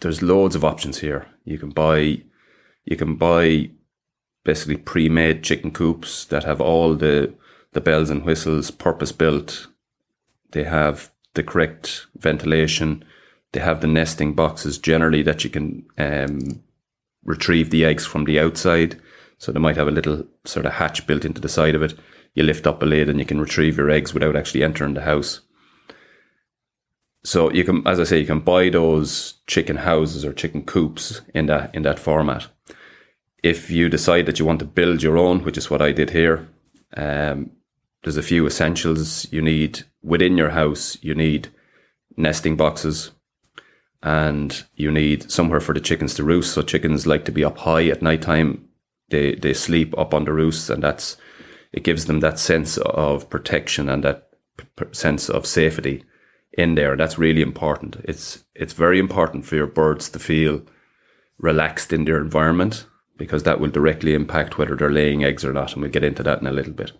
there's 0.00 0.22
loads 0.22 0.54
of 0.54 0.64
options 0.64 0.98
here. 0.98 1.26
You 1.44 1.58
can 1.58 1.70
buy 1.70 2.22
you 2.84 2.96
can 2.96 3.16
buy 3.16 3.70
basically 4.44 4.76
pre-made 4.76 5.42
chicken 5.42 5.70
coops 5.72 6.24
that 6.26 6.44
have 6.44 6.60
all 6.60 6.94
the 6.94 7.34
the 7.72 7.80
bells 7.80 8.10
and 8.10 8.24
whistles, 8.24 8.70
purpose 8.70 9.12
built. 9.12 9.66
They 10.52 10.64
have 10.64 11.10
the 11.34 11.42
correct 11.42 12.06
ventilation. 12.16 13.04
They 13.52 13.60
have 13.60 13.80
the 13.80 13.86
nesting 13.86 14.34
boxes 14.34 14.78
generally 14.78 15.22
that 15.22 15.44
you 15.44 15.50
can 15.50 15.86
um, 15.96 16.62
retrieve 17.24 17.70
the 17.70 17.84
eggs 17.84 18.06
from 18.06 18.24
the 18.24 18.40
outside. 18.40 19.00
So 19.38 19.52
they 19.52 19.60
might 19.60 19.76
have 19.76 19.88
a 19.88 19.92
little 19.92 20.26
sort 20.44 20.66
of 20.66 20.74
hatch 20.74 21.06
built 21.06 21.24
into 21.24 21.40
the 21.40 21.48
side 21.48 21.74
of 21.74 21.82
it. 21.82 21.94
You 22.34 22.42
lift 22.42 22.66
up 22.66 22.82
a 22.82 22.86
lid 22.86 23.08
and 23.08 23.18
you 23.18 23.24
can 23.24 23.40
retrieve 23.40 23.76
your 23.76 23.90
eggs 23.90 24.12
without 24.12 24.36
actually 24.36 24.62
entering 24.62 24.94
the 24.94 25.02
house. 25.02 25.40
So 27.24 27.50
you 27.52 27.64
can, 27.64 27.86
as 27.86 28.00
I 28.00 28.04
say, 28.04 28.20
you 28.20 28.26
can 28.26 28.40
buy 28.40 28.68
those 28.68 29.34
chicken 29.46 29.76
houses 29.76 30.24
or 30.24 30.32
chicken 30.32 30.62
coops 30.64 31.20
in 31.34 31.46
that 31.46 31.74
in 31.74 31.82
that 31.82 31.98
format. 31.98 32.46
If 33.42 33.70
you 33.70 33.88
decide 33.88 34.26
that 34.26 34.38
you 34.38 34.44
want 34.44 34.60
to 34.60 34.64
build 34.64 35.02
your 35.02 35.18
own, 35.18 35.44
which 35.44 35.58
is 35.58 35.70
what 35.70 35.82
I 35.82 35.92
did 35.92 36.10
here, 36.10 36.48
um, 36.96 37.50
there's 38.02 38.16
a 38.16 38.22
few 38.22 38.46
essentials 38.46 39.30
you 39.32 39.42
need 39.42 39.84
within 40.02 40.36
your 40.36 40.50
house. 40.50 40.98
You 41.02 41.14
need 41.14 41.48
nesting 42.16 42.56
boxes, 42.56 43.10
and 44.02 44.64
you 44.74 44.90
need 44.90 45.30
somewhere 45.30 45.60
for 45.60 45.74
the 45.74 45.80
chickens 45.80 46.14
to 46.14 46.24
roost. 46.24 46.54
So 46.54 46.62
chickens 46.62 47.06
like 47.06 47.24
to 47.24 47.32
be 47.32 47.44
up 47.44 47.58
high 47.58 47.86
at 47.86 48.02
night 48.02 48.22
time. 48.22 48.68
They 49.10 49.34
they 49.34 49.54
sleep 49.54 49.96
up 49.98 50.14
on 50.14 50.24
the 50.24 50.32
roosts, 50.32 50.70
and 50.70 50.82
that's 50.82 51.16
it 51.72 51.84
gives 51.84 52.06
them 52.06 52.20
that 52.20 52.38
sense 52.38 52.78
of 52.78 53.28
protection 53.30 53.88
and 53.88 54.04
that 54.04 54.30
p- 54.76 54.86
sense 54.92 55.28
of 55.28 55.46
safety 55.46 56.04
in 56.52 56.74
there. 56.74 56.96
That's 56.96 57.18
really 57.18 57.42
important. 57.42 57.96
It's 58.04 58.44
it's 58.54 58.72
very 58.72 58.98
important 58.98 59.44
for 59.44 59.56
your 59.56 59.66
birds 59.66 60.08
to 60.10 60.18
feel 60.18 60.62
relaxed 61.38 61.92
in 61.92 62.04
their 62.04 62.20
environment 62.20 62.86
because 63.16 63.42
that 63.42 63.60
will 63.60 63.70
directly 63.70 64.14
impact 64.14 64.58
whether 64.58 64.76
they're 64.76 64.90
laying 64.90 65.24
eggs 65.24 65.44
or 65.44 65.52
not, 65.52 65.72
and 65.72 65.82
we'll 65.82 65.90
get 65.90 66.04
into 66.04 66.22
that 66.22 66.40
in 66.40 66.46
a 66.46 66.52
little 66.52 66.72
bit. 66.72 66.92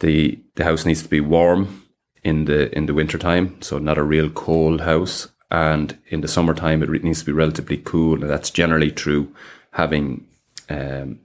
The 0.00 0.38
The 0.54 0.64
house 0.64 0.86
needs 0.86 1.02
to 1.02 1.08
be 1.08 1.20
warm 1.20 1.82
in 2.22 2.46
the 2.46 2.76
in 2.76 2.86
the 2.86 2.94
winter 2.94 3.18
time, 3.18 3.60
so 3.62 3.78
not 3.78 3.98
a 3.98 4.02
real 4.02 4.30
cold 4.30 4.80
house. 4.82 5.28
And 5.50 5.98
in 6.08 6.22
the 6.22 6.28
summertime 6.28 6.82
it 6.82 7.04
needs 7.04 7.20
to 7.20 7.26
be 7.26 7.32
relatively 7.32 7.76
cool. 7.76 8.20
And 8.20 8.30
that's 8.30 8.50
generally 8.50 8.90
true 8.90 9.32
having 9.72 10.26
um, 10.68 11.20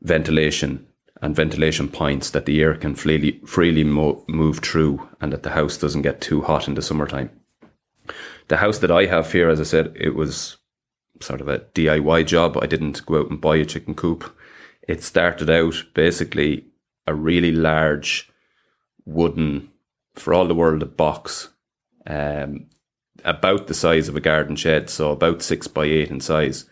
ventilation 0.00 0.86
and 1.20 1.36
ventilation 1.36 1.88
points 1.88 2.30
that 2.30 2.46
the 2.46 2.62
air 2.62 2.74
can 2.74 2.94
freely 2.94 3.40
freely 3.46 3.84
mo- 3.84 4.24
move 4.26 4.60
through 4.60 5.08
and 5.20 5.32
that 5.32 5.42
the 5.42 5.50
house 5.50 5.76
doesn't 5.76 6.02
get 6.02 6.20
too 6.20 6.42
hot 6.42 6.68
in 6.68 6.74
the 6.74 6.82
summertime. 6.82 7.30
The 8.48 8.58
house 8.58 8.78
that 8.78 8.90
i 8.90 9.06
have 9.06 9.32
here 9.32 9.50
as 9.50 9.60
i 9.60 9.64
said 9.64 9.92
it 9.96 10.14
was 10.14 10.56
sort 11.20 11.40
of 11.40 11.48
a 11.48 11.60
diy 11.74 12.24
job. 12.26 12.58
I 12.60 12.66
didn't 12.66 13.04
go 13.06 13.20
out 13.20 13.30
and 13.30 13.40
buy 13.40 13.56
a 13.56 13.64
chicken 13.64 13.94
coop. 13.94 14.36
It 14.86 15.02
started 15.02 15.50
out 15.50 15.74
basically 15.94 16.66
a 17.06 17.14
really 17.14 17.52
large 17.52 18.30
wooden 19.04 19.70
for 20.14 20.34
all 20.34 20.46
the 20.46 20.54
world 20.54 20.82
a 20.82 20.86
box 20.86 21.50
um, 22.06 22.66
about 23.24 23.66
the 23.66 23.74
size 23.74 24.08
of 24.08 24.16
a 24.16 24.20
garden 24.20 24.56
shed, 24.56 24.90
so 24.90 25.12
about 25.12 25.42
six 25.42 25.66
by 25.68 25.84
eight 25.84 26.10
in 26.10 26.20
size. 26.20 26.64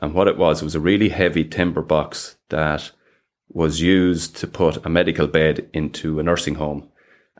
And 0.00 0.14
what 0.14 0.28
it 0.28 0.36
was, 0.36 0.60
it 0.60 0.64
was 0.64 0.74
a 0.74 0.80
really 0.80 1.08
heavy 1.08 1.44
timber 1.44 1.82
box 1.82 2.36
that 2.50 2.92
was 3.48 3.80
used 3.80 4.36
to 4.36 4.46
put 4.46 4.84
a 4.84 4.88
medical 4.88 5.26
bed 5.26 5.68
into 5.72 6.20
a 6.20 6.22
nursing 6.22 6.56
home. 6.56 6.88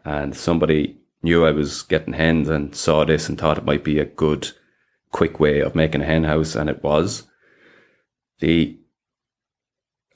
and 0.04 0.34
somebody 0.34 0.96
knew 1.22 1.44
I 1.44 1.50
was 1.50 1.82
getting 1.82 2.14
hens 2.14 2.48
and 2.48 2.74
saw 2.74 3.04
this 3.04 3.28
and 3.28 3.38
thought 3.38 3.58
it 3.58 3.64
might 3.64 3.84
be 3.84 3.98
a 3.98 4.04
good, 4.04 4.52
quick 5.10 5.38
way 5.40 5.60
of 5.60 5.74
making 5.74 6.02
a 6.02 6.04
hen 6.04 6.24
house, 6.24 6.54
and 6.54 6.70
it 6.70 6.82
was. 6.82 7.24
The 8.38 8.78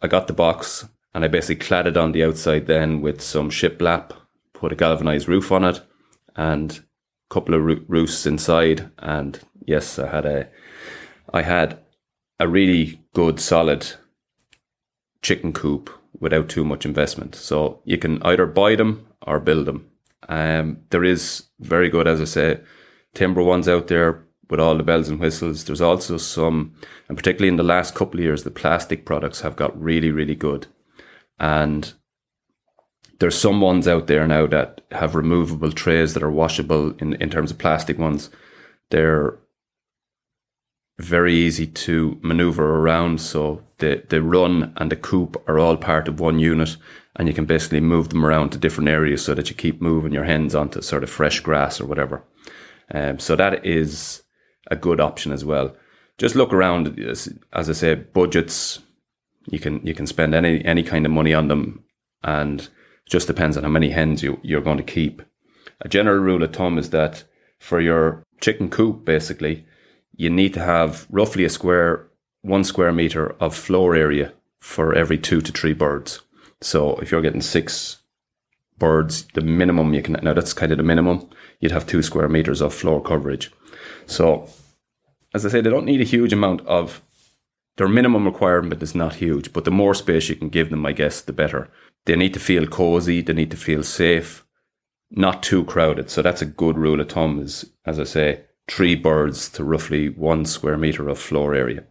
I 0.01 0.07
got 0.09 0.27
the 0.29 0.33
box 0.33 0.89
and 1.15 1.25
I 1.25 1.29
basically 1.29 1.65
clad 1.65 1.87
it 1.87 1.97
on 1.97 2.13
the 2.13 2.25
outside 2.25 2.67
then 2.67 3.01
with 3.01 3.21
some 3.21 3.51
shiplap, 3.51 4.13
put 4.53 4.73
a 4.73 4.77
galvanized 4.77 5.29
roof 5.29 5.53
on 5.53 5.65
it, 5.65 5.81
and 6.37 6.81
a 7.31 7.35
couple 7.35 7.55
of 7.55 7.63
roo- 7.63 7.85
roosts 7.89 8.27
inside. 8.27 8.91
And 8.99 9.41
yes, 9.67 9.99
I 9.99 10.09
had 10.09 10.25
a, 10.25 10.49
I 11.33 11.43
had 11.43 11.79
a 12.41 12.49
really 12.49 13.01
good 13.15 13.41
solid 13.41 13.93
chicken 15.21 15.53
coop 15.53 15.91
without 16.19 16.49
too 16.49 16.65
much 16.65 16.85
investment. 16.85 17.35
So 17.35 17.81
you 17.85 17.99
can 17.99 18.23
either 18.23 18.47
buy 18.47 18.77
them 18.77 19.07
or 19.27 19.41
build 19.41 19.67
them. 19.67 19.89
Um, 20.29 20.79
there 20.91 21.05
is 21.05 21.45
very 21.61 21.91
good, 21.91 22.09
as 22.09 22.21
I 22.21 22.25
say, 22.25 22.61
timber 23.15 23.43
ones 23.43 23.69
out 23.69 23.89
there 23.89 24.25
with 24.49 24.61
all 24.61 24.77
the 24.77 24.83
bells 24.83 25.09
and 25.09 25.19
whistles. 25.19 25.65
There's 25.65 25.81
also 25.81 26.17
some, 26.17 26.75
and 27.09 27.17
particularly 27.17 27.49
in 27.49 27.57
the 27.57 27.63
last 27.63 27.95
couple 27.95 28.21
of 28.21 28.25
years, 28.25 28.45
the 28.45 28.51
plastic 28.51 29.05
products 29.05 29.41
have 29.41 29.57
got 29.57 29.81
really, 29.81 30.11
really 30.11 30.35
good. 30.35 30.67
And 31.43 31.93
there's 33.19 33.37
some 33.37 33.61
ones 33.61 33.87
out 33.87 34.07
there 34.07 34.27
now 34.27 34.47
that 34.47 34.81
have 34.93 35.15
removable 35.15 35.73
trays 35.73 36.15
that 36.15 36.23
are 36.23 36.31
washable 36.31 36.95
in, 36.99 37.15
in 37.15 37.29
terms 37.29 37.51
of 37.51 37.59
plastic 37.59 37.99
ones. 37.99 38.31
They're 38.91 39.39
very 40.99 41.35
easy 41.35 41.67
to 41.67 42.19
maneuver 42.23 42.77
around. 42.77 43.21
So 43.21 43.63
the, 43.79 44.05
the 44.09 44.23
run 44.23 44.73
and 44.77 44.91
the 44.91 44.97
coop 44.97 45.43
are 45.49 45.59
all 45.59 45.77
part 45.77 46.07
of 46.07 46.21
one 46.21 46.39
unit 46.39 46.77
and 47.17 47.29
you 47.29 47.35
can 47.35 47.45
basically 47.45 47.81
move 47.81 48.11
them 48.11 48.25
around 48.25 48.51
to 48.51 48.59
different 48.59 48.89
areas 48.89 49.25
so 49.25 49.35
that 49.35 49.51
you 49.51 49.57
keep 49.57 49.83
moving 49.83 50.13
your 50.13 50.25
hens 50.25 50.55
onto 50.55 50.81
sort 50.81 51.03
of 51.03 51.11
fresh 51.11 51.41
grass 51.41 51.81
or 51.81 51.87
whatever. 51.87 52.23
Um, 52.93 53.19
so 53.19 53.37
that 53.37 53.67
is 53.67 54.23
a 54.71 54.77
good 54.77 55.01
option 55.01 55.33
as 55.33 55.45
well. 55.45 55.75
Just 56.19 56.37
look 56.37 56.53
around, 56.53 57.01
as, 57.01 57.37
as 57.53 57.69
I 57.69 57.73
say, 57.73 57.95
budgets. 57.97 58.79
You 59.47 59.59
can 59.59 59.85
you 59.87 59.95
can 59.95 60.07
spend 60.07 60.35
any 60.35 60.65
any 60.65 60.83
kind 60.83 61.07
of 61.07 61.13
money 61.13 61.35
on 61.35 61.49
them, 61.49 61.85
and 62.23 62.61
it 62.61 62.71
just 63.07 63.27
depends 63.27 63.57
on 63.57 63.65
how 63.65 63.71
many 63.71 63.91
hens 63.91 64.23
you 64.23 64.41
you're 64.43 64.61
going 64.61 64.79
to 64.79 64.83
keep. 64.83 65.23
A 65.81 65.89
general 65.89 66.19
rule 66.19 66.43
of 66.43 66.53
thumb 66.53 66.79
is 66.79 66.91
that 66.91 67.25
for 67.59 67.81
your 67.81 68.25
chicken 68.41 68.71
coop, 68.71 69.05
basically, 69.05 69.67
you 70.17 70.31
need 70.31 70.55
to 70.55 70.61
have 70.61 71.07
roughly 71.11 71.45
a 71.45 71.49
square 71.49 72.09
one 72.43 72.65
square 72.65 72.93
meter 72.93 73.35
of 73.41 73.55
floor 73.55 73.95
area 73.95 74.33
for 74.61 74.95
every 74.95 75.19
two 75.19 75.41
to 75.41 75.53
three 75.53 75.73
birds. 75.73 76.21
So 76.61 76.97
if 76.97 77.11
you're 77.11 77.23
getting 77.23 77.41
six 77.43 77.99
birds, 78.79 79.27
the 79.35 79.41
minimum 79.41 79.95
you 79.95 80.03
can 80.03 80.15
now 80.23 80.35
that's 80.35 80.53
kind 80.53 80.73
of 80.73 80.79
the 80.79 80.85
minimum. 80.85 81.29
You'd 81.61 81.73
have 81.73 81.87
two 81.87 82.03
square 82.03 82.29
meters 82.29 82.61
of 82.61 82.75
floor 82.75 83.03
coverage. 83.03 83.51
So 84.07 84.49
as 85.35 85.47
I 85.47 85.49
say, 85.49 85.61
they 85.61 85.71
don't 85.71 85.87
need 85.87 86.01
a 86.01 86.05
huge 86.05 86.33
amount 86.33 86.61
of 86.67 87.01
their 87.77 87.89
minimum 87.89 88.25
requirement 88.25 88.83
is 88.83 88.95
not 88.95 89.15
huge, 89.17 89.53
but 89.53 89.65
the 89.65 89.71
more 89.71 89.95
space 89.95 90.29
you 90.29 90.37
can 90.37 90.49
give 90.49 90.71
them, 90.71 90.85
I 90.85 90.93
guess, 90.93 91.21
the 91.21 91.33
better. 91.33 91.71
They 92.05 92.17
need 92.17 92.35
to 92.35 92.41
feel 92.41 92.67
cozy, 92.67 93.23
they 93.23 93.33
need 93.33 93.51
to 93.51 93.57
feel 93.57 93.83
safe, 93.83 94.45
not 95.11 95.43
too 95.43 95.65
crowded. 95.65 96.11
So 96.11 96.23
that's 96.23 96.43
a 96.43 96.47
good 96.47 96.77
rule 96.77 97.01
of 97.01 97.09
thumb 97.09 97.41
is 97.41 97.73
as 97.85 97.99
I 97.99 98.05
say, 98.05 98.45
three 98.69 98.95
birds 98.95 99.49
to 99.51 99.65
roughly 99.65 100.09
one 100.09 100.45
square 100.45 100.79
meter 100.79 101.09
of 101.09 101.19
floor 101.19 101.55
area. 101.55 101.85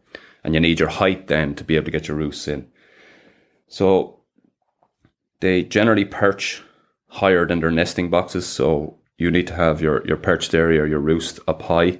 And 0.44 0.54
you 0.54 0.60
need 0.60 0.80
your 0.80 0.90
height 0.90 1.28
then 1.28 1.56
to 1.56 1.64
be 1.64 1.76
able 1.76 1.86
to 1.86 1.92
get 1.92 2.08
your 2.08 2.18
roosts 2.18 2.48
in. 2.48 2.68
So 3.68 4.22
they 5.40 5.64
generally 5.64 6.06
perch 6.06 6.64
higher 7.08 7.46
than 7.46 7.60
their 7.60 7.72
nesting 7.72 8.10
boxes. 8.10 8.48
So 8.48 9.00
you 9.18 9.30
need 9.32 9.48
to 9.48 9.56
have 9.56 9.82
your, 9.82 10.06
your 10.08 10.18
perched 10.18 10.54
area, 10.54 10.88
your 10.88 11.00
roost 11.00 11.40
up 11.48 11.64
high, 11.64 12.00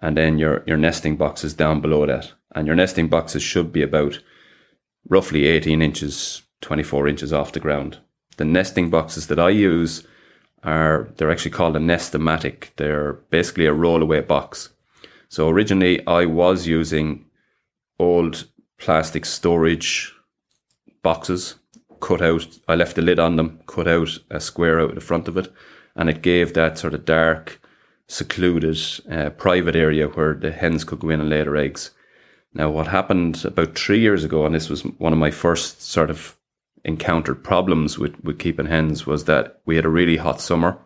and 0.00 0.16
then 0.16 0.38
your, 0.38 0.62
your 0.66 0.76
nesting 0.76 1.16
boxes 1.16 1.54
down 1.54 1.80
below 1.80 2.06
that. 2.06 2.32
And 2.54 2.66
your 2.66 2.76
nesting 2.76 3.08
boxes 3.08 3.42
should 3.42 3.72
be 3.72 3.82
about 3.82 4.20
roughly 5.08 5.46
18 5.46 5.82
inches, 5.82 6.42
24 6.60 7.08
inches 7.08 7.32
off 7.32 7.52
the 7.52 7.60
ground. 7.60 7.98
The 8.36 8.44
nesting 8.44 8.90
boxes 8.90 9.26
that 9.28 9.38
I 9.38 9.50
use 9.50 10.06
are, 10.62 11.08
they're 11.16 11.30
actually 11.30 11.50
called 11.50 11.76
a 11.76 11.80
Nest-O-Matic. 11.80 12.70
They're 12.76 13.14
basically 13.30 13.66
a 13.66 13.74
rollaway 13.74 14.26
box. 14.26 14.70
So 15.28 15.48
originally 15.48 16.06
I 16.06 16.26
was 16.26 16.66
using 16.66 17.26
old 17.98 18.46
plastic 18.78 19.24
storage 19.24 20.12
boxes 21.02 21.56
cut 22.02 22.20
out. 22.20 22.58
I 22.68 22.74
left 22.74 22.96
the 22.96 23.02
lid 23.02 23.18
on 23.18 23.36
them, 23.36 23.60
cut 23.66 23.88
out 23.88 24.18
a 24.28 24.40
square 24.40 24.80
out 24.80 24.90
of 24.90 24.94
the 24.96 25.00
front 25.00 25.28
of 25.28 25.38
it, 25.38 25.50
and 25.96 26.10
it 26.10 26.20
gave 26.20 26.52
that 26.52 26.76
sort 26.76 26.92
of 26.92 27.06
dark, 27.06 27.60
secluded, 28.08 28.78
uh, 29.10 29.30
private 29.30 29.76
area 29.76 30.08
where 30.08 30.34
the 30.34 30.50
hens 30.50 30.84
could 30.84 30.98
go 30.98 31.08
in 31.08 31.20
and 31.20 31.30
lay 31.30 31.42
their 31.42 31.56
eggs. 31.56 31.92
Now, 32.54 32.70
what 32.70 32.88
happened 32.88 33.44
about 33.44 33.78
three 33.78 34.00
years 34.00 34.24
ago, 34.24 34.44
and 34.44 34.54
this 34.54 34.68
was 34.68 34.82
one 34.82 35.12
of 35.12 35.18
my 35.18 35.30
first 35.30 35.82
sort 35.82 36.10
of 36.10 36.36
encountered 36.84 37.42
problems 37.44 37.98
with, 37.98 38.22
with 38.22 38.38
keeping 38.38 38.66
hens, 38.66 39.06
was 39.06 39.24
that 39.24 39.60
we 39.64 39.76
had 39.76 39.84
a 39.84 39.90
really 39.90 40.16
hot 40.18 40.40
summer 40.40 40.78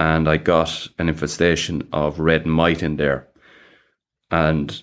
and 0.00 0.26
I 0.28 0.38
got 0.38 0.88
an 0.98 1.10
infestation 1.10 1.86
of 1.92 2.18
red 2.18 2.46
mite 2.46 2.82
in 2.82 2.96
there. 2.96 3.28
And 4.30 4.82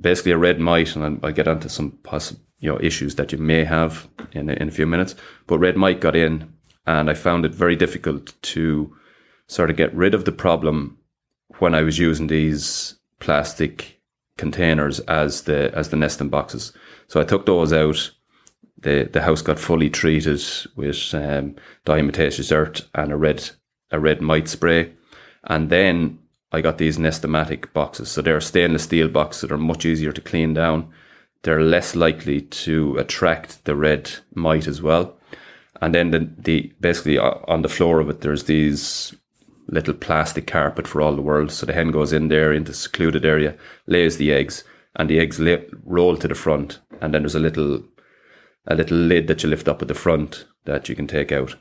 basically, 0.00 0.32
a 0.32 0.38
red 0.38 0.58
mite, 0.58 0.96
and 0.96 1.20
I'll 1.22 1.32
get 1.32 1.46
onto 1.46 1.68
some 1.68 1.92
possible 2.02 2.42
you 2.58 2.68
know 2.68 2.80
issues 2.80 3.14
that 3.14 3.30
you 3.30 3.38
may 3.38 3.62
have 3.62 4.08
in 4.32 4.50
in 4.50 4.68
a 4.68 4.72
few 4.72 4.86
minutes. 4.86 5.14
But 5.46 5.60
red 5.60 5.76
mite 5.76 6.00
got 6.00 6.16
in, 6.16 6.52
and 6.86 7.08
I 7.08 7.14
found 7.14 7.44
it 7.44 7.54
very 7.54 7.76
difficult 7.76 8.34
to 8.42 8.96
sort 9.46 9.70
of 9.70 9.76
get 9.76 9.94
rid 9.94 10.12
of 10.12 10.24
the 10.24 10.32
problem 10.32 10.98
when 11.58 11.74
I 11.74 11.82
was 11.82 12.00
using 12.00 12.26
these 12.26 12.98
plastic 13.20 13.97
containers 14.38 15.00
as 15.00 15.42
the 15.42 15.70
as 15.74 15.90
the 15.90 15.96
nesting 15.96 16.30
boxes. 16.30 16.72
So 17.08 17.20
I 17.20 17.24
took 17.24 17.44
those 17.44 17.72
out. 17.72 18.12
The 18.80 19.10
the 19.12 19.22
house 19.22 19.42
got 19.42 19.58
fully 19.58 19.90
treated 19.90 20.42
with 20.74 21.12
um, 21.12 21.56
diatomaceous 21.84 22.50
earth 22.50 22.88
and 22.94 23.12
a 23.12 23.16
red 23.16 23.50
a 23.90 23.98
red 23.98 24.22
mite 24.22 24.48
spray, 24.48 24.92
and 25.44 25.68
then 25.68 26.18
I 26.50 26.62
got 26.62 26.78
these 26.78 26.98
Nest-O-Matic 26.98 27.74
boxes. 27.74 28.10
So 28.10 28.22
they're 28.22 28.40
stainless 28.40 28.84
steel 28.84 29.08
boxes 29.08 29.42
that 29.42 29.52
are 29.52 29.58
much 29.58 29.84
easier 29.84 30.12
to 30.12 30.20
clean 30.22 30.54
down 30.54 30.90
they're 31.42 31.62
less 31.62 31.94
likely 31.94 32.40
to 32.40 32.96
attract 32.96 33.64
the 33.64 33.76
red 33.76 34.10
mite 34.34 34.66
as 34.66 34.82
well. 34.82 35.16
And 35.80 35.94
then 35.94 36.10
the, 36.10 36.28
the 36.36 36.72
basically 36.80 37.18
uh, 37.18 37.34
on 37.46 37.62
the 37.62 37.68
floor 37.68 38.00
of 38.00 38.10
it, 38.10 38.20
there's 38.20 38.44
these 38.44 39.14
little 39.68 39.94
plastic 39.94 40.46
carpet 40.46 40.88
for 40.88 41.00
all 41.00 41.14
the 41.14 41.22
world. 41.22 41.52
So 41.52 41.66
the 41.66 41.72
hen 41.72 41.90
goes 41.90 42.12
in 42.12 42.28
there 42.28 42.52
into 42.52 42.72
secluded 42.72 43.24
area, 43.24 43.56
lays 43.86 44.16
the 44.16 44.32
eggs, 44.32 44.64
and 44.96 45.08
the 45.08 45.20
eggs 45.20 45.38
lay, 45.38 45.64
roll 45.84 46.16
to 46.16 46.28
the 46.28 46.34
front. 46.34 46.80
And 47.00 47.14
then 47.14 47.22
there's 47.22 47.34
a 47.34 47.40
little 47.40 47.82
a 48.66 48.74
little 48.74 48.98
lid 48.98 49.28
that 49.28 49.42
you 49.42 49.48
lift 49.48 49.68
up 49.68 49.80
at 49.80 49.88
the 49.88 49.94
front 49.94 50.44
that 50.64 50.88
you 50.88 50.94
can 50.94 51.06
take 51.06 51.32
out. 51.32 51.56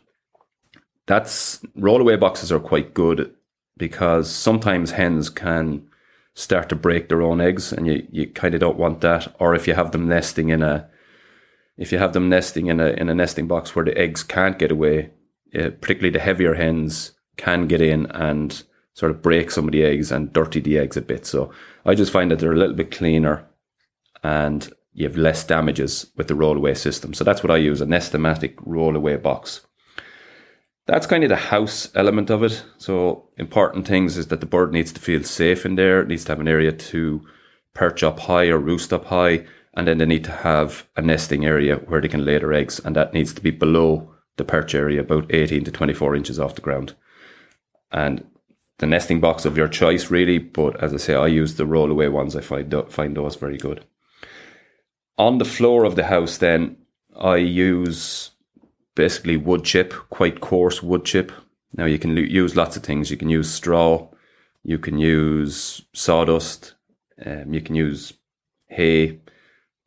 That's 1.05 1.59
rollaway 1.77 2.19
boxes 2.19 2.51
are 2.51 2.59
quite 2.59 2.93
good 2.93 3.33
because 3.77 4.29
sometimes 4.29 4.91
hens 4.91 5.29
can 5.29 5.87
start 6.33 6.69
to 6.69 6.75
break 6.75 7.07
their 7.07 7.21
own 7.21 7.39
eggs 7.39 7.71
and 7.71 7.87
you, 7.87 8.05
you 8.11 8.27
kind 8.27 8.53
of 8.53 8.59
don't 8.59 8.77
want 8.77 9.01
that 9.01 9.33
or 9.39 9.55
if 9.55 9.67
you 9.67 9.73
have 9.73 9.91
them 9.91 10.07
nesting 10.07 10.49
in 10.49 10.61
a 10.61 10.87
if 11.77 11.91
you 11.91 11.97
have 11.97 12.13
them 12.13 12.29
nesting 12.29 12.67
in 12.67 12.79
a 12.79 12.89
in 12.89 13.09
a 13.09 13.15
nesting 13.15 13.47
box 13.47 13.75
where 13.75 13.85
the 13.85 13.97
eggs 13.97 14.21
can't 14.21 14.59
get 14.59 14.71
away 14.71 15.09
uh, 15.55 15.69
particularly 15.81 16.11
the 16.11 16.19
heavier 16.19 16.53
hens 16.53 17.13
can 17.37 17.67
get 17.67 17.81
in 17.81 18.05
and 18.07 18.63
sort 18.93 19.11
of 19.11 19.21
break 19.21 19.51
some 19.51 19.65
of 19.65 19.71
the 19.71 19.83
eggs 19.83 20.11
and 20.11 20.33
dirty 20.33 20.59
the 20.59 20.77
eggs 20.77 20.97
a 20.97 21.01
bit 21.01 21.25
so 21.25 21.51
i 21.85 21.93
just 21.93 22.11
find 22.11 22.31
that 22.31 22.39
they're 22.39 22.53
a 22.53 22.57
little 22.57 22.75
bit 22.75 22.91
cleaner 22.91 23.45
and 24.23 24.73
you 24.93 25.07
have 25.07 25.15
less 25.15 25.43
damages 25.43 26.07
with 26.15 26.27
the 26.27 26.33
rollaway 26.33 26.75
system 26.75 27.13
so 27.13 27.23
that's 27.23 27.43
what 27.43 27.51
i 27.51 27.57
use 27.57 27.81
a 27.81 27.85
Nest-O-Matic 27.85 28.55
rollaway 28.55 29.21
box 29.21 29.67
that's 30.87 31.05
kind 31.05 31.23
of 31.23 31.29
the 31.29 31.35
house 31.35 31.89
element 31.95 32.29
of 32.29 32.41
it. 32.41 32.63
So 32.77 33.27
important 33.37 33.85
things 33.85 34.17
is 34.17 34.27
that 34.27 34.39
the 34.39 34.45
bird 34.45 34.71
needs 34.71 34.93
to 34.93 35.01
feel 35.01 35.21
safe 35.23 35.65
in 35.65 35.75
there. 35.75 36.01
It 36.01 36.07
needs 36.07 36.23
to 36.25 36.31
have 36.31 36.39
an 36.39 36.47
area 36.47 36.71
to 36.71 37.27
perch 37.73 38.03
up 38.03 38.21
high 38.21 38.47
or 38.47 38.57
roost 38.57 38.93
up 38.93 39.05
high. 39.05 39.45
And 39.73 39.87
then 39.87 39.97
they 39.97 40.05
need 40.05 40.23
to 40.23 40.31
have 40.31 40.87
a 40.95 41.01
nesting 41.01 41.45
area 41.45 41.75
where 41.75 42.01
they 42.01 42.07
can 42.07 42.25
lay 42.25 42.39
their 42.39 42.53
eggs. 42.53 42.79
And 42.79 42.95
that 42.95 43.13
needs 43.13 43.33
to 43.33 43.41
be 43.41 43.51
below 43.51 44.15
the 44.37 44.45
perch 44.45 44.73
area, 44.73 45.01
about 45.01 45.31
18 45.31 45.65
to 45.65 45.71
24 45.71 46.15
inches 46.15 46.39
off 46.39 46.55
the 46.55 46.61
ground. 46.61 46.95
And 47.91 48.25
the 48.79 48.85
nesting 48.85 49.19
box 49.19 49.45
of 49.45 49.57
your 49.57 49.67
choice, 49.67 50.11
really. 50.11 50.37
But 50.37 50.81
as 50.83 50.93
I 50.93 50.97
say, 50.97 51.15
I 51.15 51.27
use 51.27 51.55
the 51.55 51.65
rollaway 51.65 52.11
ones. 52.11 52.35
I 52.35 52.41
find, 52.41 52.73
find 52.89 53.15
those 53.15 53.35
very 53.35 53.57
good. 53.57 53.85
On 55.17 55.39
the 55.39 55.45
floor 55.45 55.83
of 55.83 55.95
the 55.95 56.05
house, 56.05 56.37
then, 56.37 56.77
I 57.19 57.37
use 57.37 58.31
basically 58.95 59.37
wood 59.37 59.63
chip, 59.63 59.93
quite 60.09 60.41
coarse 60.41 60.83
wood 60.83 61.05
chip. 61.05 61.31
Now 61.75 61.85
you 61.85 61.99
can 61.99 62.15
use 62.15 62.55
lots 62.55 62.77
of 62.77 62.83
things. 62.83 63.09
You 63.09 63.17
can 63.17 63.29
use 63.29 63.51
straw, 63.51 64.07
you 64.63 64.77
can 64.77 64.97
use 64.97 65.81
sawdust, 65.93 66.75
um, 67.25 67.53
you 67.53 67.61
can 67.61 67.75
use 67.75 68.13
hay, 68.67 69.19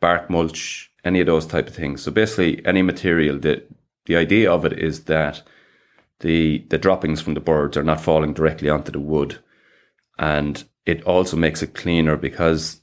bark 0.00 0.30
mulch, 0.30 0.90
any 1.04 1.21
of 1.21 1.26
those 1.26 1.47
type 1.47 1.69
of 1.69 1.75
things. 1.75 2.02
So 2.02 2.11
basically, 2.11 2.64
any 2.66 2.83
material 2.83 3.38
that 3.40 3.71
the 4.07 4.16
idea 4.16 4.50
of 4.50 4.64
it 4.64 4.73
is 4.73 5.04
that 5.04 5.42
the 6.21 6.67
the 6.71 6.79
droppings 6.79 7.21
from 7.21 7.35
the 7.35 7.41
birds 7.41 7.77
are 7.77 7.83
not 7.83 8.00
falling 8.00 8.35
directly 8.35 8.69
onto 8.69 8.93
the 8.93 9.00
wood, 9.00 9.39
and 10.19 10.65
it 10.87 11.03
also 11.05 11.37
makes 11.37 11.62
it 11.62 11.75
cleaner 11.75 12.17
because 12.17 12.81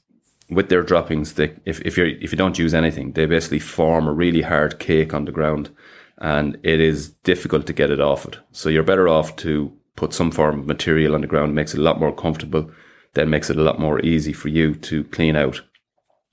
with 0.50 0.68
their 0.68 0.82
droppings, 0.82 1.34
they, 1.34 1.54
if 1.64 1.80
if 1.82 1.96
you 1.98 2.18
if 2.20 2.32
you 2.32 2.38
don't 2.38 2.58
use 2.58 2.74
anything, 2.74 3.12
they 3.12 3.26
basically 3.26 3.58
form 3.58 4.06
a 4.06 4.12
really 4.12 4.42
hard 4.42 4.78
cake 4.78 5.12
on 5.14 5.24
the 5.24 5.32
ground, 5.32 5.70
and 6.18 6.58
it 6.62 6.80
is 6.80 7.10
difficult 7.24 7.66
to 7.66 7.72
get 7.72 7.90
it 7.90 8.00
off 8.00 8.26
it. 8.26 8.38
So 8.52 8.68
you're 8.68 8.82
better 8.82 9.08
off 9.08 9.36
to 9.36 9.72
put 9.96 10.14
some 10.14 10.30
form 10.30 10.60
of 10.60 10.66
material 10.66 11.14
on 11.14 11.20
the 11.20 11.26
ground, 11.26 11.54
makes 11.54 11.74
it 11.74 11.80
a 11.80 11.82
lot 11.82 12.00
more 12.00 12.14
comfortable, 12.14 12.70
then 13.14 13.30
makes 13.30 13.50
it 13.50 13.58
a 13.58 13.62
lot 13.62 13.80
more 13.80 14.00
easy 14.00 14.32
for 14.32 14.48
you 14.48 14.74
to 14.74 15.04
clean 15.04 15.36
out. 15.36 15.62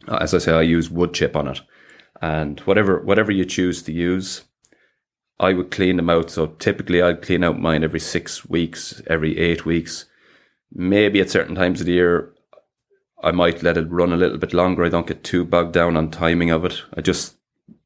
Uh, 0.07 0.17
as 0.17 0.33
I 0.33 0.38
say, 0.38 0.53
I 0.53 0.62
use 0.62 0.89
wood 0.89 1.13
chip 1.13 1.35
on 1.35 1.47
it, 1.47 1.62
and 2.21 2.59
whatever 2.62 3.01
whatever 3.01 3.31
you 3.31 3.45
choose 3.45 3.83
to 3.83 3.91
use, 3.91 4.43
I 5.39 5.53
would 5.53 5.71
clean 5.71 5.97
them 5.97 6.09
out. 6.09 6.31
So 6.31 6.47
typically, 6.47 7.01
I'd 7.01 7.21
clean 7.21 7.43
out 7.43 7.59
mine 7.59 7.83
every 7.83 7.99
six 7.99 8.45
weeks, 8.45 9.01
every 9.07 9.37
eight 9.37 9.65
weeks. 9.65 10.05
Maybe 10.71 11.19
at 11.19 11.29
certain 11.29 11.55
times 11.55 11.81
of 11.81 11.87
the 11.87 11.93
year, 11.93 12.33
I 13.23 13.31
might 13.31 13.63
let 13.63 13.77
it 13.77 13.89
run 13.91 14.13
a 14.13 14.17
little 14.17 14.37
bit 14.37 14.53
longer. 14.53 14.83
I 14.83 14.89
don't 14.89 15.07
get 15.07 15.23
too 15.23 15.45
bogged 15.45 15.73
down 15.73 15.97
on 15.97 16.11
timing 16.11 16.51
of 16.51 16.65
it. 16.65 16.83
I 16.95 17.01
just 17.01 17.37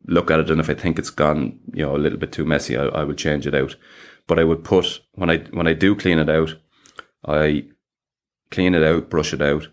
look 0.05 0.31
at 0.31 0.39
it, 0.39 0.49
and 0.49 0.59
if 0.59 0.69
I 0.69 0.73
think 0.73 0.97
it's 0.97 1.11
gone, 1.11 1.59
you 1.73 1.83
know, 1.83 1.95
a 1.95 1.97
little 1.97 2.19
bit 2.19 2.31
too 2.31 2.45
messy, 2.45 2.77
I, 2.77 2.85
I 2.85 3.03
would 3.03 3.17
change 3.17 3.45
it 3.45 3.55
out. 3.55 3.75
But 4.27 4.39
I 4.39 4.43
would 4.43 4.63
put 4.63 5.01
when 5.13 5.29
I 5.29 5.37
when 5.51 5.67
I 5.67 5.73
do 5.73 5.95
clean 5.95 6.19
it 6.19 6.29
out, 6.29 6.55
I 7.25 7.65
clean 8.51 8.75
it 8.75 8.83
out, 8.83 9.09
brush 9.09 9.33
it 9.33 9.41
out. 9.41 9.67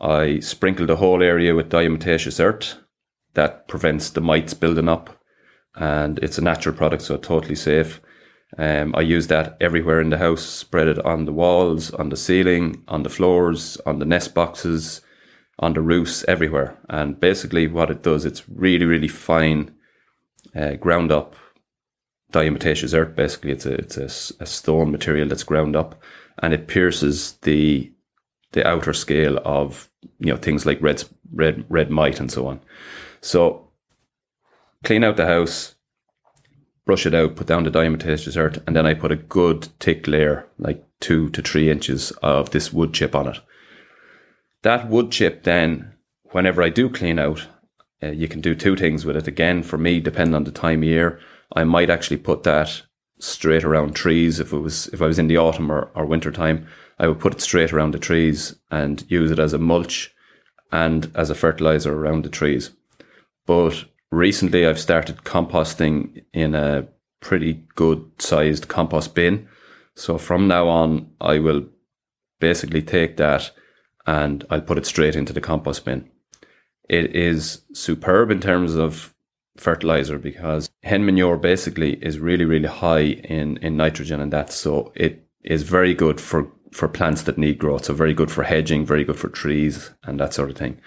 I 0.00 0.40
sprinkle 0.40 0.86
the 0.86 0.96
whole 0.96 1.22
area 1.22 1.54
with 1.54 1.70
diatomaceous 1.70 2.42
earth 2.42 2.78
that 3.34 3.68
prevents 3.68 4.10
the 4.10 4.20
mites 4.20 4.52
building 4.52 4.88
up 4.88 5.21
and 5.74 6.18
it's 6.18 6.38
a 6.38 6.42
natural 6.42 6.74
product, 6.74 7.02
so 7.02 7.16
totally 7.16 7.54
safe. 7.54 8.00
Um, 8.58 8.94
I 8.94 9.00
use 9.00 9.28
that 9.28 9.56
everywhere 9.60 10.00
in 10.00 10.10
the 10.10 10.18
house, 10.18 10.42
spread 10.42 10.88
it 10.88 10.98
on 11.04 11.24
the 11.24 11.32
walls, 11.32 11.90
on 11.92 12.10
the 12.10 12.16
ceiling, 12.16 12.84
on 12.86 13.02
the 13.02 13.08
floors, 13.08 13.78
on 13.86 13.98
the 13.98 14.04
nest 14.04 14.34
boxes, 14.34 15.00
on 15.58 15.72
the 15.72 15.80
roofs, 15.80 16.24
everywhere. 16.28 16.78
And 16.90 17.18
basically, 17.18 17.66
what 17.66 17.90
it 17.90 18.02
does, 18.02 18.24
it's 18.24 18.46
really, 18.48 18.84
really 18.84 19.08
fine, 19.08 19.74
uh, 20.54 20.74
ground 20.74 21.10
up 21.10 21.34
diatomaceous 22.32 22.98
earth. 22.98 23.14
Basically, 23.14 23.52
it's 23.52 23.66
a 23.66 23.74
it's 23.74 23.96
a, 23.96 24.42
a 24.42 24.46
stone 24.46 24.90
material 24.90 25.28
that's 25.28 25.44
ground 25.44 25.76
up, 25.76 26.02
and 26.42 26.52
it 26.52 26.66
pierces 26.66 27.34
the 27.42 27.92
the 28.52 28.66
outer 28.66 28.92
scale 28.92 29.38
of 29.44 29.90
you 30.18 30.32
know 30.32 30.36
things 30.36 30.66
like 30.66 30.82
red 30.82 31.04
red 31.32 31.64
red 31.68 31.90
mite 31.90 32.20
and 32.20 32.32
so 32.32 32.46
on. 32.46 32.60
So 33.20 33.68
clean 34.82 35.04
out 35.04 35.16
the 35.16 35.26
house, 35.26 35.74
brush 36.84 37.06
it 37.06 37.14
out, 37.14 37.36
put 37.36 37.46
down 37.46 37.64
the 37.64 37.70
diatomaceous 37.70 38.24
dessert, 38.24 38.58
and 38.66 38.74
then 38.74 38.86
I 38.86 38.94
put 38.94 39.12
a 39.12 39.16
good 39.16 39.64
thick 39.80 40.06
layer, 40.06 40.48
like 40.58 40.84
two 41.00 41.30
to 41.30 41.42
three 41.42 41.70
inches 41.70 42.10
of 42.22 42.50
this 42.50 42.72
wood 42.72 42.92
chip 42.92 43.14
on 43.14 43.28
it. 43.28 43.40
That 44.62 44.88
wood 44.88 45.10
chip 45.10 45.42
then, 45.42 45.94
whenever 46.30 46.62
I 46.62 46.68
do 46.68 46.88
clean 46.88 47.18
out, 47.18 47.48
uh, 48.02 48.08
you 48.08 48.28
can 48.28 48.40
do 48.40 48.54
two 48.54 48.76
things 48.76 49.04
with 49.04 49.16
it. 49.16 49.28
Again, 49.28 49.62
for 49.62 49.78
me, 49.78 50.00
depending 50.00 50.34
on 50.34 50.44
the 50.44 50.50
time 50.50 50.82
of 50.82 50.88
year, 50.88 51.20
I 51.54 51.64
might 51.64 51.90
actually 51.90 52.16
put 52.16 52.42
that 52.44 52.82
straight 53.18 53.64
around 53.64 53.94
trees. 53.94 54.40
If 54.40 54.52
it 54.52 54.58
was 54.58 54.88
if 54.88 55.00
I 55.00 55.06
was 55.06 55.18
in 55.18 55.28
the 55.28 55.36
autumn 55.36 55.70
or, 55.70 55.90
or 55.94 56.04
winter 56.04 56.32
time, 56.32 56.66
I 56.98 57.06
would 57.06 57.20
put 57.20 57.34
it 57.34 57.40
straight 57.40 57.72
around 57.72 57.94
the 57.94 57.98
trees 57.98 58.56
and 58.70 59.04
use 59.08 59.30
it 59.30 59.38
as 59.38 59.52
a 59.52 59.58
mulch 59.58 60.12
and 60.72 61.10
as 61.14 61.30
a 61.30 61.34
fertilizer 61.34 61.92
around 61.92 62.24
the 62.24 62.30
trees. 62.30 62.70
But 63.46 63.84
recently 64.12 64.66
I've 64.66 64.78
started 64.78 65.24
composting 65.24 66.22
in 66.32 66.54
a 66.54 66.86
pretty 67.20 67.64
good 67.74 68.04
sized 68.18 68.68
compost 68.68 69.14
bin. 69.14 69.48
So 69.96 70.18
from 70.18 70.46
now 70.46 70.68
on, 70.68 71.10
I 71.20 71.38
will 71.38 71.66
basically 72.38 72.82
take 72.82 73.16
that 73.16 73.50
and 74.06 74.44
I'll 74.50 74.60
put 74.60 74.78
it 74.78 74.86
straight 74.86 75.16
into 75.16 75.32
the 75.32 75.40
compost 75.40 75.84
bin. 75.84 76.08
It 76.88 77.16
is 77.16 77.62
superb 77.72 78.30
in 78.30 78.40
terms 78.40 78.74
of 78.74 79.14
fertilizer 79.56 80.18
because 80.18 80.70
hen 80.82 81.04
manure 81.06 81.38
basically 81.38 81.94
is 82.04 82.18
really, 82.18 82.44
really 82.44 82.68
high 82.68 83.04
in, 83.04 83.56
in 83.58 83.76
nitrogen 83.76 84.20
and 84.20 84.32
that. 84.32 84.52
So 84.52 84.92
it 84.94 85.26
is 85.42 85.62
very 85.62 85.94
good 85.94 86.20
for, 86.20 86.50
for 86.72 86.88
plants 86.88 87.22
that 87.22 87.38
need 87.38 87.58
growth. 87.58 87.86
So 87.86 87.94
very 87.94 88.14
good 88.14 88.30
for 88.30 88.42
hedging, 88.42 88.84
very 88.84 89.04
good 89.04 89.18
for 89.18 89.28
trees 89.28 89.90
and 90.02 90.20
that 90.20 90.34
sort 90.34 90.50
of 90.50 90.56
thing 90.56 90.80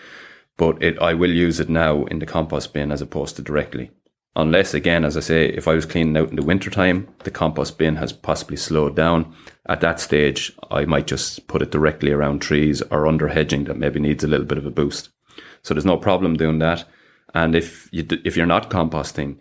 but 0.57 0.81
it, 0.81 0.97
I 0.99 1.13
will 1.13 1.31
use 1.31 1.59
it 1.59 1.69
now 1.69 2.05
in 2.05 2.19
the 2.19 2.25
compost 2.25 2.73
bin 2.73 2.91
as 2.91 3.01
opposed 3.01 3.35
to 3.35 3.41
directly. 3.41 3.91
Unless, 4.37 4.73
again, 4.73 5.05
as 5.05 5.15
I 5.15 5.21
say, 5.21 5.47
if 5.47 5.65
I 5.65 5.75
was 5.75 5.85
cleaning 5.85 6.17
out 6.17 6.29
in 6.29 6.35
the 6.35 6.43
winter 6.43 6.69
time, 6.69 7.07
the 7.23 7.31
compost 7.31 7.77
bin 7.77 7.95
has 7.95 8.11
possibly 8.11 8.57
slowed 8.57 8.95
down. 8.95 9.33
At 9.67 9.79
that 9.79 10.01
stage, 10.01 10.51
I 10.69 10.83
might 10.83 11.07
just 11.07 11.47
put 11.47 11.61
it 11.61 11.71
directly 11.71 12.11
around 12.11 12.41
trees 12.41 12.81
or 12.91 13.07
under 13.07 13.29
hedging 13.29 13.63
that 13.65 13.77
maybe 13.77 13.99
needs 13.99 14.25
a 14.25 14.27
little 14.27 14.45
bit 14.45 14.57
of 14.57 14.65
a 14.65 14.71
boost. 14.71 15.09
So 15.63 15.73
there's 15.73 15.85
no 15.85 15.97
problem 15.97 16.35
doing 16.35 16.59
that. 16.59 16.85
And 17.33 17.55
if 17.55 17.89
you 17.91 18.05
if 18.23 18.35
you're 18.35 18.45
not 18.45 18.69
composting, 18.69 19.37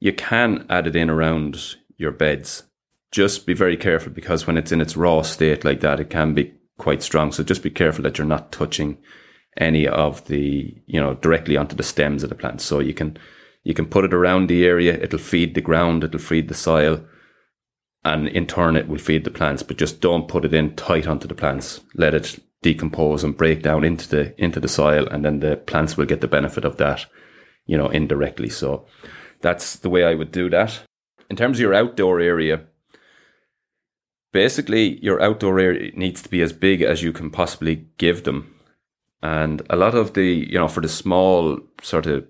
you 0.00 0.12
can 0.12 0.66
add 0.68 0.86
it 0.86 0.96
in 0.96 1.10
around 1.10 1.76
your 1.96 2.10
beds. 2.10 2.64
Just 3.10 3.46
be 3.46 3.54
very 3.54 3.76
careful 3.76 4.12
because 4.12 4.46
when 4.46 4.56
it's 4.56 4.72
in 4.72 4.80
its 4.80 4.96
raw 4.96 5.22
state 5.22 5.64
like 5.64 5.80
that, 5.80 6.00
it 6.00 6.10
can 6.10 6.34
be 6.34 6.54
quite 6.78 7.02
strong. 7.02 7.30
So 7.30 7.42
just 7.42 7.62
be 7.62 7.70
careful 7.70 8.02
that 8.02 8.18
you're 8.18 8.26
not 8.26 8.52
touching 8.52 8.98
any 9.56 9.86
of 9.86 10.26
the, 10.26 10.74
you 10.86 11.00
know, 11.00 11.14
directly 11.14 11.56
onto 11.56 11.76
the 11.76 11.82
stems 11.82 12.22
of 12.22 12.28
the 12.28 12.34
plants. 12.34 12.64
So 12.64 12.80
you 12.80 12.94
can, 12.94 13.16
you 13.62 13.74
can 13.74 13.86
put 13.86 14.04
it 14.04 14.14
around 14.14 14.48
the 14.48 14.66
area. 14.66 14.94
It'll 15.00 15.18
feed 15.18 15.54
the 15.54 15.60
ground. 15.60 16.04
It'll 16.04 16.18
feed 16.18 16.48
the 16.48 16.54
soil 16.54 17.04
and 18.04 18.28
in 18.28 18.46
turn 18.46 18.76
it 18.76 18.86
will 18.86 18.98
feed 18.98 19.24
the 19.24 19.30
plants, 19.30 19.62
but 19.62 19.78
just 19.78 20.00
don't 20.00 20.28
put 20.28 20.44
it 20.44 20.52
in 20.52 20.76
tight 20.76 21.06
onto 21.06 21.26
the 21.26 21.34
plants. 21.34 21.80
Let 21.94 22.14
it 22.14 22.38
decompose 22.62 23.24
and 23.24 23.36
break 23.36 23.62
down 23.62 23.84
into 23.84 24.08
the, 24.08 24.42
into 24.42 24.60
the 24.60 24.68
soil 24.68 25.06
and 25.06 25.24
then 25.24 25.40
the 25.40 25.56
plants 25.56 25.96
will 25.96 26.06
get 26.06 26.20
the 26.20 26.28
benefit 26.28 26.64
of 26.64 26.76
that, 26.76 27.06
you 27.66 27.76
know, 27.76 27.88
indirectly. 27.88 28.50
So 28.50 28.86
that's 29.40 29.76
the 29.76 29.88
way 29.88 30.04
I 30.04 30.14
would 30.14 30.32
do 30.32 30.50
that. 30.50 30.82
In 31.30 31.36
terms 31.36 31.56
of 31.56 31.62
your 31.62 31.74
outdoor 31.74 32.20
area, 32.20 32.64
basically 34.32 35.02
your 35.02 35.22
outdoor 35.22 35.58
area 35.58 35.90
needs 35.94 36.22
to 36.22 36.28
be 36.28 36.42
as 36.42 36.52
big 36.52 36.82
as 36.82 37.02
you 37.02 37.12
can 37.12 37.30
possibly 37.30 37.86
give 37.96 38.24
them 38.24 38.53
and 39.24 39.62
a 39.70 39.76
lot 39.76 39.94
of 39.94 40.12
the, 40.12 40.46
you 40.50 40.58
know, 40.58 40.68
for 40.68 40.82
the 40.82 40.88
small 40.88 41.58
sort 41.80 42.04
of 42.04 42.26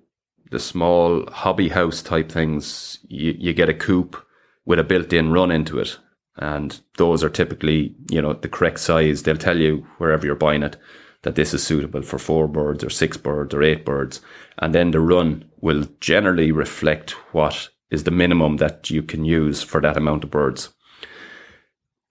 the 0.52 0.60
small 0.60 1.28
hobby 1.28 1.68
house 1.68 2.00
type 2.00 2.30
things, 2.30 3.00
you, 3.08 3.34
you 3.36 3.52
get 3.52 3.68
a 3.68 3.74
coop 3.74 4.24
with 4.64 4.78
a 4.78 4.84
built 4.84 5.12
in 5.12 5.32
run 5.32 5.50
into 5.50 5.80
it. 5.80 5.98
And 6.36 6.80
those 6.96 7.24
are 7.24 7.28
typically, 7.28 7.96
you 8.08 8.22
know, 8.22 8.34
the 8.34 8.48
correct 8.48 8.78
size. 8.78 9.24
They'll 9.24 9.36
tell 9.36 9.58
you 9.58 9.84
wherever 9.98 10.24
you're 10.24 10.36
buying 10.36 10.62
it 10.62 10.76
that 11.22 11.34
this 11.34 11.52
is 11.52 11.64
suitable 11.64 12.02
for 12.02 12.18
four 12.18 12.46
birds 12.46 12.84
or 12.84 12.90
six 12.90 13.16
birds 13.16 13.52
or 13.52 13.64
eight 13.64 13.84
birds. 13.84 14.20
And 14.58 14.72
then 14.72 14.92
the 14.92 15.00
run 15.00 15.50
will 15.60 15.88
generally 15.98 16.52
reflect 16.52 17.10
what 17.34 17.70
is 17.90 18.04
the 18.04 18.12
minimum 18.12 18.58
that 18.58 18.88
you 18.88 19.02
can 19.02 19.24
use 19.24 19.64
for 19.64 19.80
that 19.80 19.96
amount 19.96 20.22
of 20.22 20.30
birds. 20.30 20.68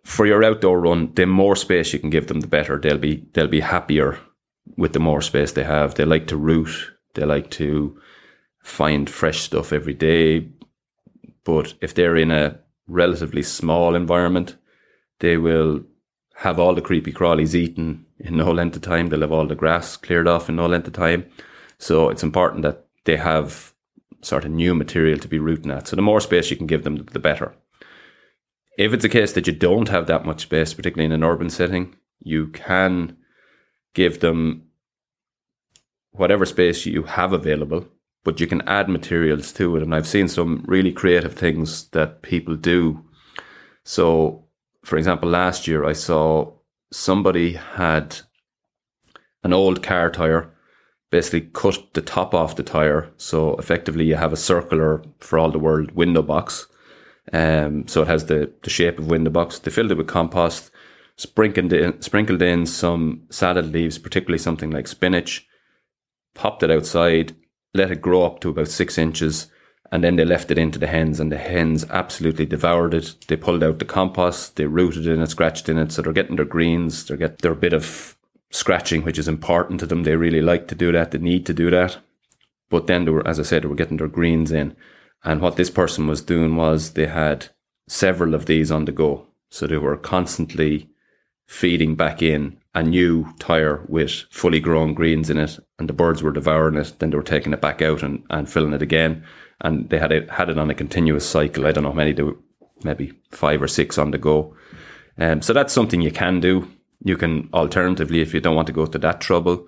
For 0.03 0.25
your 0.25 0.43
outdoor 0.43 0.81
run, 0.81 1.13
the 1.13 1.25
more 1.25 1.55
space 1.55 1.93
you 1.93 1.99
can 1.99 2.09
give 2.09 2.27
them, 2.27 2.41
the 2.41 2.47
better. 2.47 2.77
They'll 2.77 2.97
be 2.97 3.25
they'll 3.31 3.47
be 3.47 3.61
happier 3.61 4.19
with 4.77 4.93
the 4.93 4.99
more 4.99 5.21
space 5.21 5.51
they 5.51 5.63
have. 5.63 5.95
They 5.95 6.05
like 6.05 6.27
to 6.27 6.37
root. 6.37 6.93
They 7.15 7.25
like 7.25 7.49
to 7.51 7.99
find 8.61 9.09
fresh 9.09 9.41
stuff 9.41 9.73
every 9.73 9.93
day. 9.93 10.49
But 11.43 11.73
if 11.81 11.93
they're 11.93 12.15
in 12.15 12.31
a 12.31 12.59
relatively 12.87 13.43
small 13.43 13.95
environment, 13.95 14.55
they 15.19 15.37
will 15.37 15.83
have 16.37 16.59
all 16.59 16.73
the 16.73 16.81
creepy 16.81 17.11
crawlies 17.11 17.53
eaten 17.53 18.05
in 18.17 18.37
no 18.37 18.51
length 18.51 18.75
of 18.75 18.81
time. 18.81 19.09
They'll 19.09 19.21
have 19.21 19.31
all 19.31 19.47
the 19.47 19.55
grass 19.55 19.97
cleared 19.97 20.27
off 20.27 20.49
in 20.49 20.55
no 20.55 20.65
length 20.65 20.87
of 20.87 20.93
time. 20.93 21.25
So 21.77 22.09
it's 22.09 22.23
important 22.23 22.63
that 22.63 22.85
they 23.05 23.17
have 23.17 23.73
sort 24.21 24.45
of 24.45 24.51
new 24.51 24.73
material 24.73 25.19
to 25.19 25.27
be 25.27 25.39
rooting 25.39 25.71
at. 25.71 25.87
So 25.87 25.95
the 25.95 26.01
more 26.01 26.21
space 26.21 26.49
you 26.49 26.57
can 26.57 26.67
give 26.67 26.83
them, 26.83 26.97
the 26.97 27.19
better. 27.19 27.55
If 28.77 28.93
it's 28.93 29.05
a 29.05 29.09
case 29.09 29.33
that 29.33 29.45
you 29.45 29.53
don't 29.53 29.89
have 29.89 30.07
that 30.07 30.25
much 30.25 30.41
space, 30.41 30.73
particularly 30.73 31.05
in 31.05 31.11
an 31.11 31.23
urban 31.23 31.49
setting, 31.49 31.95
you 32.19 32.47
can 32.47 33.17
give 33.93 34.19
them 34.19 34.63
whatever 36.11 36.45
space 36.45 36.85
you 36.85 37.03
have 37.03 37.33
available, 37.33 37.87
but 38.23 38.39
you 38.39 38.47
can 38.47 38.61
add 38.67 38.89
materials 38.89 39.51
to 39.53 39.75
it. 39.75 39.83
And 39.83 39.93
I've 39.93 40.07
seen 40.07 40.27
some 40.27 40.63
really 40.67 40.91
creative 40.91 41.33
things 41.33 41.87
that 41.89 42.21
people 42.21 42.55
do. 42.55 43.03
So, 43.83 44.45
for 44.83 44.97
example, 44.97 45.29
last 45.29 45.67
year 45.67 45.83
I 45.85 45.93
saw 45.93 46.53
somebody 46.91 47.53
had 47.53 48.19
an 49.43 49.53
old 49.53 49.83
car 49.83 50.09
tire, 50.09 50.51
basically 51.09 51.41
cut 51.41 51.93
the 51.93 52.01
top 52.01 52.33
off 52.33 52.55
the 52.55 52.63
tire. 52.63 53.11
So 53.17 53.55
effectively 53.55 54.05
you 54.05 54.15
have 54.15 54.33
a 54.33 54.37
circular, 54.37 55.03
for 55.19 55.37
all 55.37 55.51
the 55.51 55.59
world, 55.59 55.91
window 55.91 56.21
box. 56.21 56.67
Um, 57.31 57.87
so 57.87 58.01
it 58.01 58.07
has 58.07 58.25
the, 58.25 58.51
the 58.63 58.69
shape 58.69 58.99
of 58.99 59.07
window 59.07 59.31
box. 59.31 59.59
They 59.59 59.71
filled 59.71 59.91
it 59.91 59.97
with 59.97 60.07
compost 60.07 60.71
sprinkled 61.17 61.71
in, 61.73 62.01
sprinkled 62.01 62.41
in 62.41 62.65
some 62.65 63.23
salad 63.29 63.71
leaves, 63.71 63.97
particularly 63.97 64.39
something 64.39 64.71
like 64.71 64.87
spinach, 64.87 65.47
popped 66.33 66.63
it 66.63 66.71
outside, 66.71 67.35
let 67.73 67.91
it 67.91 68.01
grow 68.01 68.23
up 68.23 68.39
to 68.39 68.49
about 68.49 68.67
six 68.67 68.97
inches, 68.97 69.49
And 69.93 70.03
then 70.03 70.15
they 70.15 70.25
left 70.25 70.49
it 70.49 70.57
into 70.57 70.79
the 70.79 70.87
hens, 70.87 71.19
and 71.19 71.31
the 71.31 71.37
hens 71.37 71.85
absolutely 71.91 72.47
devoured 72.47 72.95
it. 72.95 73.13
They 73.27 73.35
pulled 73.35 73.63
out 73.63 73.77
the 73.77 73.85
compost, 73.85 74.55
they 74.55 74.65
rooted 74.65 75.05
in 75.05 75.21
it, 75.21 75.29
scratched 75.29 75.69
in 75.69 75.77
it, 75.77 75.91
so 75.91 76.01
they're 76.01 76.11
getting 76.11 76.35
their 76.35 76.45
greens, 76.45 77.05
they're 77.05 77.15
getting 77.15 77.37
their 77.41 77.53
bit 77.53 77.73
of 77.73 78.17
scratching, 78.49 79.03
which 79.03 79.19
is 79.19 79.27
important 79.27 79.79
to 79.81 79.85
them. 79.85 80.01
They 80.01 80.15
really 80.15 80.41
like 80.41 80.67
to 80.69 80.75
do 80.75 80.91
that, 80.93 81.11
they 81.11 81.19
need 81.19 81.45
to 81.45 81.53
do 81.53 81.69
that. 81.69 81.99
But 82.71 82.87
then 82.87 83.05
they 83.05 83.11
were, 83.11 83.27
as 83.27 83.39
I 83.39 83.43
said, 83.43 83.61
they 83.61 83.67
were 83.67 83.75
getting 83.75 83.97
their 83.97 84.07
greens 84.07 84.51
in. 84.51 84.75
And 85.23 85.41
what 85.41 85.57
this 85.57 85.69
person 85.69 86.07
was 86.07 86.23
doing 86.23 86.55
was 86.55 86.93
they 86.93 87.05
had 87.05 87.49
several 87.87 88.33
of 88.33 88.47
these 88.47 88.71
on 88.71 88.85
the 88.85 88.91
go. 88.91 89.27
So 89.51 89.67
they 89.67 89.77
were 89.77 89.95
constantly 89.95 90.89
feeding 91.53 91.95
back 91.95 92.21
in 92.21 92.57
a 92.73 92.81
new 92.81 93.31
tire 93.37 93.85
with 93.87 94.25
fully 94.31 94.59
grown 94.59 94.95
greens 94.95 95.29
in 95.29 95.37
it, 95.37 95.59
and 95.77 95.87
the 95.87 95.93
birds 95.93 96.23
were 96.23 96.31
devouring 96.31 96.77
it. 96.77 96.93
Then 96.97 97.11
they 97.11 97.17
were 97.17 97.23
taking 97.23 97.53
it 97.53 97.61
back 97.61 97.81
out 97.81 98.01
and, 98.01 98.23
and 98.31 98.49
filling 98.49 98.73
it 98.73 98.81
again, 98.81 99.23
and 99.61 99.89
they 99.89 99.99
had 99.99 100.11
it 100.11 100.31
had 100.31 100.49
it 100.49 100.57
on 100.57 100.71
a 100.71 100.75
continuous 100.75 101.29
cycle. 101.29 101.67
I 101.67 101.71
don't 101.71 101.83
know 101.83 101.91
how 101.91 101.95
many, 101.95 102.13
do, 102.13 102.41
maybe 102.83 103.13
five 103.29 103.61
or 103.61 103.67
six 103.67 103.99
on 103.99 104.09
the 104.09 104.17
go. 104.17 104.55
Um, 105.19 105.43
so 105.43 105.53
that's 105.53 105.73
something 105.73 106.01
you 106.01 106.11
can 106.11 106.39
do. 106.39 106.67
You 107.05 107.17
can 107.17 107.49
alternatively, 107.53 108.21
if 108.21 108.33
you 108.33 108.39
don't 108.39 108.55
want 108.55 108.67
to 108.67 108.73
go 108.73 108.87
to 108.87 108.97
that 108.97 109.21
trouble, 109.21 109.67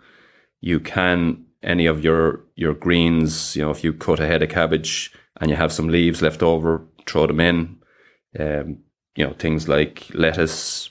you 0.61 0.79
can 0.79 1.45
any 1.61 1.85
of 1.85 2.03
your 2.03 2.45
your 2.55 2.73
greens. 2.73 3.55
You 3.55 3.61
know, 3.61 3.71
if 3.71 3.83
you 3.83 3.93
cut 3.93 4.19
a 4.19 4.25
head 4.25 4.41
of 4.41 4.49
cabbage 4.49 5.13
and 5.39 5.51
you 5.51 5.55
have 5.55 5.71
some 5.71 5.89
leaves 5.89 6.23
left 6.23 6.41
over, 6.41 6.83
throw 7.05 7.27
them 7.27 7.39
in. 7.39 7.77
Um, 8.39 8.79
you 9.15 9.25
know, 9.25 9.33
things 9.33 9.67
like 9.67 10.07
lettuce, 10.13 10.89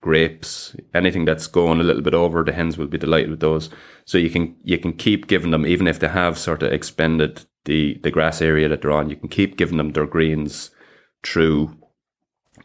grapes, 0.00 0.74
anything 0.94 1.24
that's 1.24 1.46
going 1.46 1.80
a 1.80 1.84
little 1.84 2.02
bit 2.02 2.14
over, 2.14 2.42
the 2.42 2.52
hens 2.52 2.78
will 2.78 2.86
be 2.86 2.98
delighted 2.98 3.30
with 3.30 3.40
those. 3.40 3.70
So 4.04 4.18
you 4.18 4.30
can 4.30 4.56
you 4.62 4.78
can 4.78 4.92
keep 4.92 5.26
giving 5.26 5.50
them, 5.50 5.66
even 5.66 5.86
if 5.86 5.98
they 5.98 6.08
have 6.08 6.38
sort 6.38 6.62
of 6.62 6.72
expended 6.72 7.44
the 7.64 7.98
the 8.02 8.10
grass 8.10 8.40
area 8.40 8.68
that 8.68 8.82
they're 8.82 8.92
on, 8.92 9.10
you 9.10 9.16
can 9.16 9.28
keep 9.28 9.56
giving 9.56 9.76
them 9.76 9.92
their 9.92 10.06
greens 10.06 10.70
through 11.22 11.76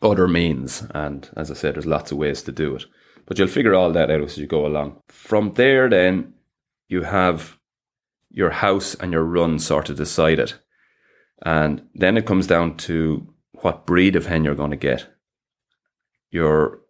other 0.02 0.28
means. 0.28 0.84
And 0.92 1.30
as 1.36 1.52
I 1.52 1.54
said, 1.54 1.76
there's 1.76 1.86
lots 1.86 2.12
of 2.12 2.18
ways 2.18 2.42
to 2.44 2.52
do 2.52 2.76
it. 2.76 2.86
But 3.26 3.38
you'll 3.38 3.48
figure 3.48 3.74
all 3.74 3.92
that 3.92 4.12
out 4.12 4.22
as 4.22 4.38
you 4.38 4.48
go 4.48 4.66
along. 4.66 5.02
From 5.08 5.54
there, 5.54 5.90
then 5.90 6.34
you 6.88 7.04
have 7.04 7.58
your 8.30 8.52
house 8.52 8.96
and 8.96 9.12
your 9.12 9.24
run 9.24 9.60
sort 9.60 9.90
of 9.90 9.98
decided. 9.98 10.54
And 11.42 11.88
then 11.94 12.18
it 12.18 12.26
comes 12.26 12.48
down 12.48 12.78
to 12.78 13.34
what 13.62 13.86
breed 13.86 14.16
of 14.16 14.28
hen 14.28 14.44
you're 14.44 14.56
going 14.56 14.72
to 14.72 14.78
get. 14.78 15.08
You're 16.30 16.82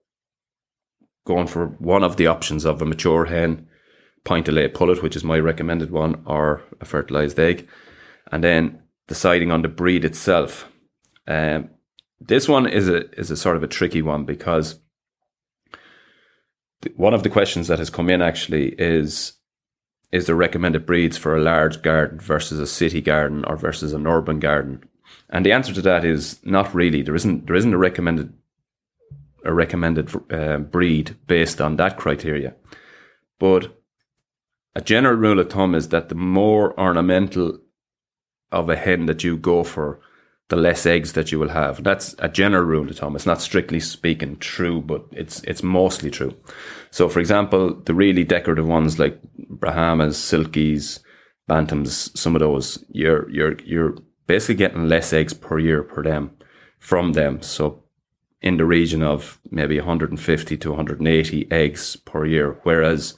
going 1.26 1.48
for 1.48 1.68
one 1.80 2.04
of 2.04 2.18
the 2.18 2.28
options 2.28 2.66
of 2.66 2.82
a 2.82 2.86
mature 2.86 3.26
hen, 3.26 3.68
point 4.24 4.48
of 4.48 4.54
lay 4.54 4.68
pullet, 4.68 5.04
which 5.04 5.16
is 5.16 5.24
my 5.24 5.40
recommended 5.40 5.92
one, 5.92 6.24
or 6.26 6.64
a 6.80 6.86
fertilized 6.86 7.40
egg, 7.40 7.68
and 8.32 8.44
then 8.44 8.82
deciding 9.08 9.52
on 9.52 9.62
the 9.62 9.68
breed 9.68 10.06
itself. 10.06 10.72
Um, 11.28 11.70
this 12.20 12.48
one 12.48 12.68
is 12.68 12.88
a 12.88 13.10
is 13.20 13.30
a 13.30 13.38
sort 13.38 13.58
of 13.58 13.64
a 13.64 13.68
tricky 13.68 14.02
one 14.02 14.26
because 14.26 14.80
one 16.96 17.14
of 17.14 17.24
the 17.24 17.30
questions 17.30 17.68
that 17.68 17.80
has 17.80 17.90
come 17.90 18.10
in 18.10 18.22
actually 18.22 18.70
is 18.78 19.34
is 20.12 20.28
there 20.28 20.36
recommended 20.36 20.86
breeds 20.86 21.18
for 21.18 21.36
a 21.36 21.42
large 21.42 21.82
garden 21.82 22.20
versus 22.20 22.60
a 22.60 22.68
city 22.68 23.02
garden 23.02 23.44
or 23.46 23.58
versus 23.58 23.92
an 23.92 24.08
urban 24.08 24.40
garden? 24.40 24.84
And 25.30 25.46
the 25.46 25.52
answer 25.52 25.74
to 25.74 25.82
that 25.82 26.06
is 26.06 26.40
not 26.46 26.74
really. 26.74 27.02
There 27.02 27.16
isn't 27.16 27.48
there 27.48 27.56
isn't 27.56 27.74
a 27.74 27.78
recommended 27.78 28.34
a 29.46 29.54
recommended 29.54 30.10
uh, 30.32 30.58
breed 30.58 31.16
based 31.28 31.62
on 31.62 31.78
that 31.78 31.98
criteria. 31.98 32.56
But 33.40 33.82
a 34.76 34.82
general 34.82 35.16
rule 35.16 35.40
of 35.40 35.50
thumb 35.50 35.76
is 35.76 35.90
that 35.90 36.10
the 36.10 36.16
more 36.16 36.78
ornamental 36.80 37.60
of 38.52 38.70
a 38.70 38.76
hen 38.76 39.06
that 39.06 39.24
you 39.24 39.38
go 39.38 39.64
for, 39.64 40.00
the 40.50 40.56
less 40.56 40.86
eggs 40.86 41.14
that 41.14 41.32
you 41.32 41.40
will 41.40 41.50
have. 41.50 41.84
That's 41.84 42.16
a 42.20 42.30
general 42.30 42.64
rule 42.64 42.90
of 42.90 42.98
thumb. 42.98 43.16
It's 43.16 43.26
not 43.26 43.42
strictly 43.42 43.80
speaking 43.80 44.38
true, 44.38 44.82
but 44.82 45.06
it's 45.12 45.42
it's 45.44 45.64
mostly 45.64 46.12
true. 46.12 46.36
So, 46.92 47.10
for 47.10 47.20
example, 47.20 47.74
the 47.74 47.94
really 47.94 48.24
decorative 48.24 48.68
ones 48.68 49.00
like 49.00 49.22
Brahmas, 49.50 50.18
Silkies, 50.18 51.00
Bantams, 51.50 52.16
some 52.16 52.36
of 52.36 52.42
those, 52.42 52.84
you're 52.90 53.30
you're 53.30 53.58
you're 53.64 53.98
basically 54.28 54.56
getting 54.56 54.88
less 54.88 55.14
eggs 55.14 55.34
per 55.34 55.58
year 55.58 55.84
per 55.84 56.04
them 56.04 56.32
from 56.80 57.14
them. 57.14 57.42
So 57.42 57.85
in 58.46 58.58
the 58.58 58.66
region 58.66 59.02
of 59.02 59.40
maybe 59.50 59.80
150 59.80 60.58
to 60.58 60.70
180 60.70 61.52
eggs 61.52 61.96
per 61.96 62.26
year. 62.26 62.60
Whereas 62.62 63.16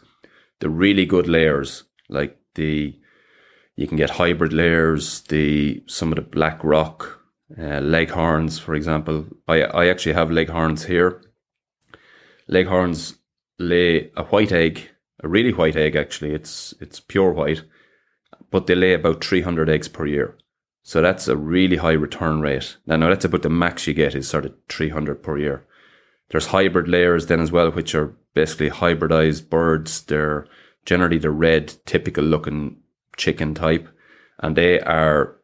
the 0.61 0.69
really 0.69 1.05
good 1.05 1.27
layers, 1.27 1.83
like 2.07 2.39
the, 2.55 2.97
you 3.75 3.87
can 3.87 3.97
get 3.97 4.11
hybrid 4.11 4.53
layers, 4.53 5.21
the, 5.23 5.83
some 5.85 6.13
of 6.13 6.15
the 6.15 6.21
black 6.21 6.63
rock, 6.63 7.19
uh, 7.59 7.81
leghorns, 7.81 8.57
for 8.57 8.73
example. 8.73 9.25
I, 9.49 9.63
I 9.63 9.87
actually 9.87 10.13
have 10.13 10.31
leghorns 10.31 10.85
here. 10.85 11.21
Leghorns 12.47 13.17
lay 13.59 14.11
a 14.15 14.23
white 14.23 14.53
egg, 14.53 14.91
a 15.21 15.27
really 15.27 15.51
white 15.51 15.75
egg 15.75 15.97
actually. 15.97 16.33
It's, 16.33 16.73
it's 16.79 17.01
pure 17.01 17.33
white, 17.33 17.63
but 18.49 18.65
they 18.65 18.75
lay 18.75 18.93
about 18.93 19.25
300 19.25 19.69
eggs 19.69 19.89
per 19.89 20.05
year. 20.05 20.37
So 20.87 21.01
that's 21.01 21.27
a 21.27 21.35
really 21.35 21.75
high 21.75 21.91
return 21.91 22.39
rate. 22.39 22.77
Now, 22.85 22.95
now 22.95 23.09
that's 23.09 23.25
about 23.25 23.41
the 23.41 23.49
max 23.49 23.87
you 23.87 23.93
get 23.93 24.15
is 24.15 24.29
sort 24.29 24.45
of 24.45 24.53
300 24.69 25.21
per 25.21 25.37
year. 25.37 25.65
There's 26.29 26.45
hybrid 26.45 26.87
layers 26.87 27.25
then 27.25 27.41
as 27.41 27.51
well, 27.51 27.69
which 27.71 27.93
are 27.93 28.15
basically 28.33 28.69
hybridized 28.69 29.49
birds. 29.49 30.01
They're 30.03 30.47
generally 30.85 31.17
the 31.17 31.29
red, 31.29 31.73
typical 31.85 32.23
looking 32.23 32.77
chicken 33.17 33.53
type, 33.53 33.89
and 34.39 34.55
they 34.55 34.79
are 34.79 35.35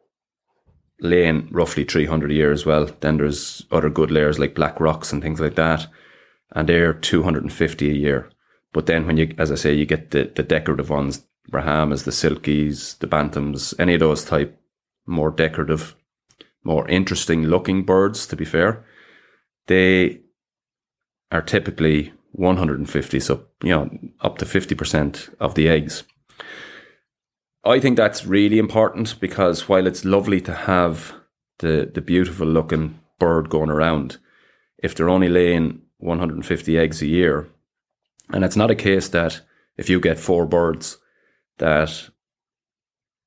laying 1.01 1.49
roughly 1.51 1.83
300 1.83 2.31
a 2.31 2.35
year 2.35 2.53
as 2.53 2.65
well. 2.65 2.89
Then 3.01 3.17
there's 3.17 3.65
other 3.69 3.89
good 3.89 4.11
layers 4.11 4.39
like 4.39 4.55
black 4.55 4.79
rocks 4.79 5.11
and 5.11 5.21
things 5.21 5.41
like 5.41 5.55
that, 5.55 5.87
and 6.53 6.69
they're 6.69 6.93
250 6.93 7.89
a 7.89 7.93
year. 7.93 8.29
But 8.71 8.85
then 8.85 9.05
when 9.05 9.17
you, 9.17 9.35
as 9.37 9.51
I 9.51 9.55
say, 9.55 9.73
you 9.73 9.85
get 9.85 10.11
the, 10.11 10.31
the 10.33 10.43
decorative 10.43 10.89
ones, 10.89 11.25
Brahmas, 11.49 12.05
the 12.05 12.11
Silkies, 12.11 12.97
the 12.99 13.07
Bantams, 13.07 13.73
any 13.77 13.95
of 13.95 13.99
those 13.99 14.23
type 14.23 14.57
more 15.05 15.31
decorative, 15.31 15.95
more 16.63 16.87
interesting 16.87 17.43
looking 17.43 17.83
birds, 17.83 18.25
to 18.27 18.35
be 18.35 18.45
fair, 18.45 18.85
they 19.67 20.21
are 21.31 21.41
typically 21.41 22.13
150, 22.33 23.19
so, 23.19 23.45
you 23.63 23.69
know, 23.69 23.89
up 24.21 24.37
to 24.37 24.45
50% 24.45 25.33
of 25.39 25.55
the 25.55 25.69
eggs. 25.69 26.03
I 27.65 27.79
think 27.79 27.95
that's 27.95 28.25
really 28.25 28.59
important 28.59 29.19
because 29.19 29.69
while 29.69 29.87
it's 29.87 30.03
lovely 30.03 30.41
to 30.41 30.53
have 30.53 31.13
the, 31.59 31.89
the 31.93 32.01
beautiful 32.01 32.47
looking 32.47 32.99
bird 33.19 33.49
going 33.49 33.69
around, 33.69 34.17
if 34.77 34.93
they're 34.95 35.09
only 35.09 35.29
laying 35.29 35.81
150 35.99 36.77
eggs 36.77 37.01
a 37.01 37.07
year, 37.07 37.47
and 38.33 38.43
it's 38.43 38.57
not 38.57 38.71
a 38.71 38.75
case 38.75 39.07
that 39.09 39.41
if 39.77 39.89
you 39.89 39.99
get 39.99 40.19
four 40.19 40.45
birds 40.45 40.97
that 41.57 42.09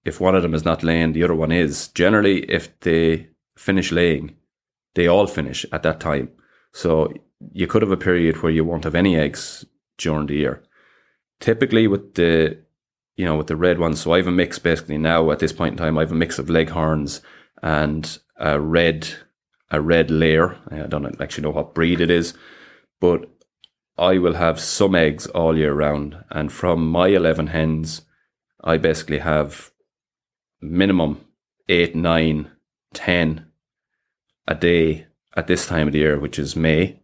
if 0.07 0.21
one 0.21 0.37
of 0.37 0.43
them 0.43 0.55
is 0.55 0.65
not 0.65 0.85
laying, 0.85 1.13
the 1.13 1.25
other 1.25 1.35
one 1.35 1.51
is. 1.51 1.89
Generally, 1.89 2.45
if 2.45 2.79
they 2.81 3.29
finish 3.59 3.91
laying, 3.91 4.37
they 4.95 5.09
all 5.09 5.27
finish 5.27 5.67
at 5.73 5.83
that 5.83 5.99
time. 5.99 6.31
So 6.73 7.13
you 7.53 7.67
could 7.67 7.83
have 7.83 7.91
a 7.91 7.97
period 7.97 8.43
where 8.43 8.53
you 8.53 8.65
won't 8.65 8.85
have 8.85 8.95
any 8.95 9.17
eggs 9.17 9.67
during 9.99 10.29
the 10.29 10.37
year. 10.37 10.63
Typically, 11.41 11.89
with 11.89 12.15
the 12.15 12.59
you 13.17 13.25
know 13.25 13.37
with 13.37 13.49
the 13.49 13.57
red 13.57 13.79
ones, 13.79 14.01
so 14.01 14.13
I 14.13 14.19
have 14.19 14.29
a 14.29 14.33
mix 14.33 14.59
basically 14.61 14.97
now 14.97 15.31
at 15.33 15.41
this 15.41 15.53
point 15.53 15.73
in 15.73 15.79
time. 15.79 15.99
I 15.99 16.03
have 16.03 16.13
a 16.13 16.15
mix 16.15 16.39
of 16.39 16.49
leghorns 16.49 17.21
and 17.63 18.19
a 18.39 18.61
red 18.61 19.09
a 19.71 19.81
red 19.81 20.11
layer. 20.11 20.57
I 20.71 20.87
don't 20.87 21.21
actually 21.21 21.43
know 21.43 21.51
what 21.51 21.75
breed 21.75 22.01
it 22.01 22.11
is, 22.11 22.33
but 23.01 23.29
I 23.99 24.19
will 24.19 24.35
have 24.35 24.61
some 24.61 24.95
eggs 24.95 25.27
all 25.27 25.59
year 25.59 25.75
round. 25.75 26.17
And 26.31 26.53
from 26.53 26.89
my 26.89 27.09
eleven 27.09 27.49
hens, 27.49 28.03
I 28.63 28.77
basically 28.77 29.19
have 29.19 29.73
minimum 30.61 31.25
eight, 31.69 31.95
nine, 31.95 32.51
ten 32.95 33.47
a 34.49 34.55
day 34.55 35.07
at 35.37 35.47
this 35.47 35.67
time 35.67 35.89
of 35.89 35.93
the 35.93 35.99
year, 35.99 36.19
which 36.19 36.39
is 36.39 36.57
May, 36.57 37.01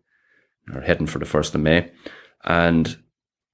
or 0.73 0.81
heading 0.83 1.07
for 1.07 1.19
the 1.19 1.25
first 1.25 1.55
of 1.55 1.61
May. 1.61 1.93
And 2.45 2.99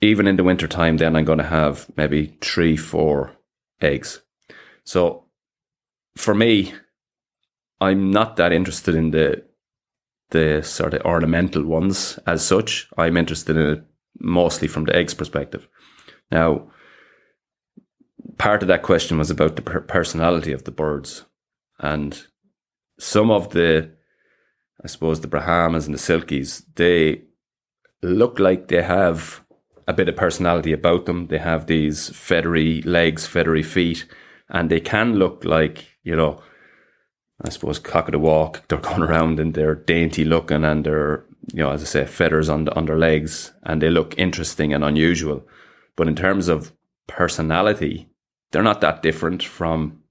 even 0.01 0.27
in 0.27 0.37
the 0.37 0.45
winter 0.45 0.69
time, 0.69 0.99
then 0.99 1.17
I'm 1.17 1.25
going 1.25 1.39
to 1.39 1.45
have 1.45 1.91
maybe 1.97 2.37
three, 2.41 2.77
four 2.77 3.33
eggs. 3.81 4.21
So 4.85 5.25
for 6.17 6.35
me, 6.35 6.73
I'm 7.81 8.11
not 8.11 8.37
that 8.37 8.53
interested 8.53 8.95
in 8.95 9.11
the 9.11 9.45
the 10.31 10.63
sort 10.63 10.93
of 10.93 11.01
ornamental 11.03 11.65
ones 11.65 12.19
as 12.27 12.45
such. 12.45 12.87
I'm 12.99 13.17
interested 13.17 13.57
in 13.57 13.67
it 13.67 13.85
mostly 14.19 14.69
from 14.69 14.85
the 14.85 14.95
eggs 14.95 15.15
perspective. 15.15 15.67
Now, 16.31 16.71
part 18.37 18.63
of 18.63 18.69
that 18.69 18.83
question 18.83 19.19
was 19.19 19.31
about 19.31 19.57
the 19.57 19.63
personality 19.63 20.53
of 20.53 20.65
the 20.65 20.71
birds, 20.71 21.25
and 21.79 22.27
some 22.99 23.31
of 23.31 23.51
the, 23.51 23.91
I 24.83 24.89
suppose, 24.89 25.21
the 25.21 25.29
Brahmas 25.29 25.87
and 25.87 25.95
the 25.95 25.99
Silkies, 25.99 26.65
they 26.75 27.23
look 28.03 28.39
like 28.39 28.69
they 28.69 28.83
have 28.83 29.43
a 29.87 29.93
bit 29.93 30.09
of 30.09 30.17
personality 30.17 30.73
about 30.73 31.07
them. 31.07 31.29
They 31.29 31.39
have 31.39 31.67
these 31.67 32.11
feathery 32.11 32.83
legs, 32.83 33.27
feathery 33.27 33.63
feet, 33.63 34.07
and 34.49 34.71
they 34.71 34.81
can 34.81 35.15
look 35.15 35.45
like 35.45 35.87
you 36.03 36.15
know 36.17 36.43
I 37.41 37.51
suppose, 37.51 37.79
cock 37.79 38.09
of 38.09 38.13
the 38.13 38.19
walk. 38.19 38.67
They're 38.69 38.79
going 38.79 39.03
around 39.03 39.39
and 39.39 39.55
they're 39.55 39.75
dainty 39.75 40.25
looking 40.25 40.65
and 40.65 40.85
they're, 40.85 41.25
you 41.53 41.61
know, 41.61 41.71
as 41.71 41.83
I 41.83 41.87
say, 41.87 42.05
feathers 42.05 42.49
on, 42.49 42.65
the, 42.65 42.75
on 42.75 42.87
their 42.87 42.99
legs 42.99 43.53
and 43.63 43.81
they 43.81 43.91
look 43.91 44.19
interesting 44.19 44.73
and 44.73 44.83
unusual. 44.83 45.47
But 45.95 46.09
in 46.09 46.17
terms 46.17 46.49
of 46.49 46.73
personality, 47.07 48.08
they're 48.51 48.63
not 48.63 48.81
that 48.81 49.03
different 49.03 49.43
from 49.43 50.03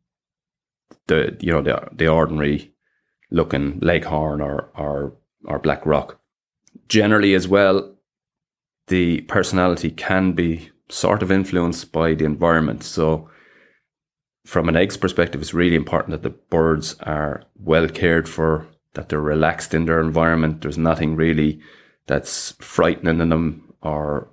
the, 1.08 1.38
you 1.40 1.52
know, 1.52 1.62
the, 1.62 1.88
the 1.92 2.08
ordinary 2.08 2.74
looking 3.32 3.80
leghorn 3.80 4.42
or, 4.42 4.70
or, 4.76 5.16
or 5.46 5.60
black 5.60 5.86
rock. 5.86 6.20
Generally, 6.88 7.34
as 7.34 7.48
well, 7.48 7.96
the 8.88 9.22
personality 9.22 9.92
can 9.92 10.34
be 10.34 10.70
sort 10.90 11.22
of 11.22 11.32
influenced 11.32 11.92
by 11.92 12.14
the 12.14 12.26
environment. 12.26 12.84
So, 12.84 13.30
from 14.46 14.70
an 14.70 14.78
egg's 14.78 14.96
perspective, 14.96 15.42
it's 15.42 15.54
really 15.54 15.76
important 15.76 16.12
that 16.12 16.24
the 16.24 16.30
birds 16.30 16.96
are 17.02 17.44
well 17.60 17.90
cared 17.90 18.30
for, 18.30 18.68
that 18.94 19.10
they're 19.10 19.20
relaxed 19.20 19.74
in 19.74 19.86
their 19.86 20.00
environment. 20.00 20.62
There's 20.62 20.78
nothing 20.78 21.18
really 21.18 21.60
that's 22.06 22.52
frightening 22.60 23.20
in 23.20 23.30
them 23.30 23.74
or 23.82 24.30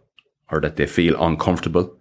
or 0.51 0.61
that 0.61 0.77
they 0.77 0.87
feel 0.87 1.21
uncomfortable 1.21 1.97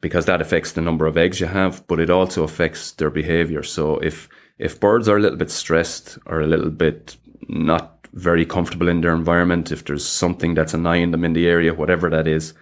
because 0.00 0.26
that 0.26 0.40
affects 0.40 0.72
the 0.72 0.80
number 0.80 1.06
of 1.06 1.16
eggs 1.16 1.40
you 1.40 1.46
have, 1.46 1.86
but 1.86 2.00
it 2.00 2.10
also 2.10 2.42
affects 2.42 2.92
their 2.92 3.10
behavior. 3.10 3.62
So 3.62 3.98
if 3.98 4.28
if 4.58 4.80
birds 4.80 5.08
are 5.08 5.16
a 5.16 5.20
little 5.20 5.38
bit 5.38 5.50
stressed 5.50 6.18
or 6.26 6.40
a 6.40 6.46
little 6.46 6.70
bit 6.70 7.16
not 7.48 8.06
very 8.12 8.44
comfortable 8.44 8.88
in 8.88 9.00
their 9.00 9.14
environment, 9.14 9.72
if 9.72 9.84
there's 9.84 10.04
something 10.04 10.54
that's 10.54 10.74
annoying 10.74 11.10
them 11.10 11.24
in 11.24 11.32
the 11.32 11.46
area, 11.46 11.74
whatever 11.74 12.10
that 12.10 12.26
is, 12.26 12.54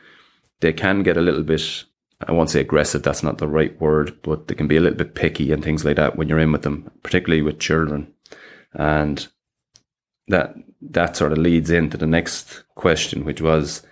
they 0.61 0.73
can 0.73 1.03
get 1.03 1.17
a 1.17 1.23
little 1.23 1.43
bit 1.43 1.85
I 2.27 2.33
won't 2.33 2.51
say 2.51 2.61
aggressive, 2.61 3.03
that's 3.03 3.23
not 3.23 3.39
the 3.39 3.47
right 3.47 3.81
word, 3.81 4.21
but 4.23 4.49
they 4.49 4.55
can 4.55 4.67
be 4.67 4.77
a 4.77 4.81
little 4.81 4.99
bit 4.99 5.15
picky 5.15 5.53
and 5.53 5.63
things 5.63 5.85
like 5.85 5.97
that 5.97 6.17
when 6.17 6.29
you're 6.29 6.41
in 6.41 6.51
with 6.51 6.63
them, 6.63 6.91
particularly 7.05 7.43
with 7.43 7.61
children. 7.61 8.13
And 8.75 9.29
that 10.27 10.55
that 10.81 11.17
sort 11.17 11.33
of 11.33 11.39
leads 11.39 11.71
into 11.71 11.97
the 11.97 12.07
next 12.07 12.65
question, 12.75 13.25
which 13.25 13.41
was 13.41 13.83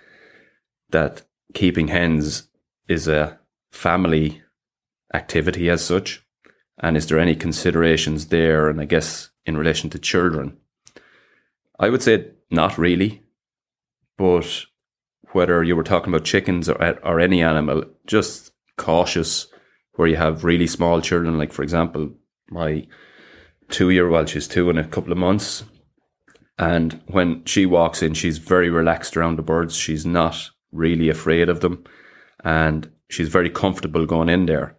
that 0.89 1.23
keeping 1.53 1.87
hens 1.87 2.46
is 2.87 3.07
a 3.07 3.39
family 3.71 4.41
activity 5.13 5.69
as 5.69 5.83
such. 5.83 6.23
And 6.79 6.95
is 6.95 7.07
there 7.07 7.19
any 7.19 7.35
considerations 7.35 8.27
there? 8.27 8.69
And 8.69 8.79
I 8.79 8.85
guess 8.85 9.29
in 9.45 9.57
relation 9.57 9.89
to 9.91 9.99
children, 9.99 10.57
I 11.79 11.89
would 11.89 12.03
say 12.03 12.31
not 12.49 12.77
really, 12.77 13.23
but 14.17 14.65
whether 15.31 15.63
you 15.63 15.75
were 15.75 15.83
talking 15.83 16.13
about 16.13 16.25
chickens 16.25 16.69
or, 16.69 16.99
or 17.03 17.19
any 17.19 17.41
animal, 17.41 17.83
just 18.05 18.51
cautious 18.77 19.47
where 19.93 20.07
you 20.07 20.15
have 20.15 20.43
really 20.43 20.67
small 20.67 21.01
children. 21.01 21.37
Like, 21.37 21.51
for 21.51 21.63
example, 21.63 22.11
my 22.49 22.87
two 23.69 23.89
year 23.89 24.09
old, 24.09 24.29
she's 24.29 24.47
two 24.47 24.69
in 24.69 24.77
a 24.77 24.87
couple 24.87 25.11
of 25.11 25.17
months. 25.17 25.63
And 26.57 27.01
when 27.07 27.43
she 27.45 27.65
walks 27.65 28.01
in, 28.01 28.13
she's 28.13 28.37
very 28.37 28.69
relaxed 28.69 29.15
around 29.15 29.37
the 29.37 29.43
birds. 29.43 29.75
She's 29.75 30.05
not 30.05 30.49
really 30.71 31.09
afraid 31.09 31.49
of 31.49 31.59
them. 31.59 31.83
And 32.43 32.91
she's 33.09 33.29
very 33.29 33.49
comfortable 33.49 34.05
going 34.05 34.29
in 34.29 34.45
there. 34.45 34.77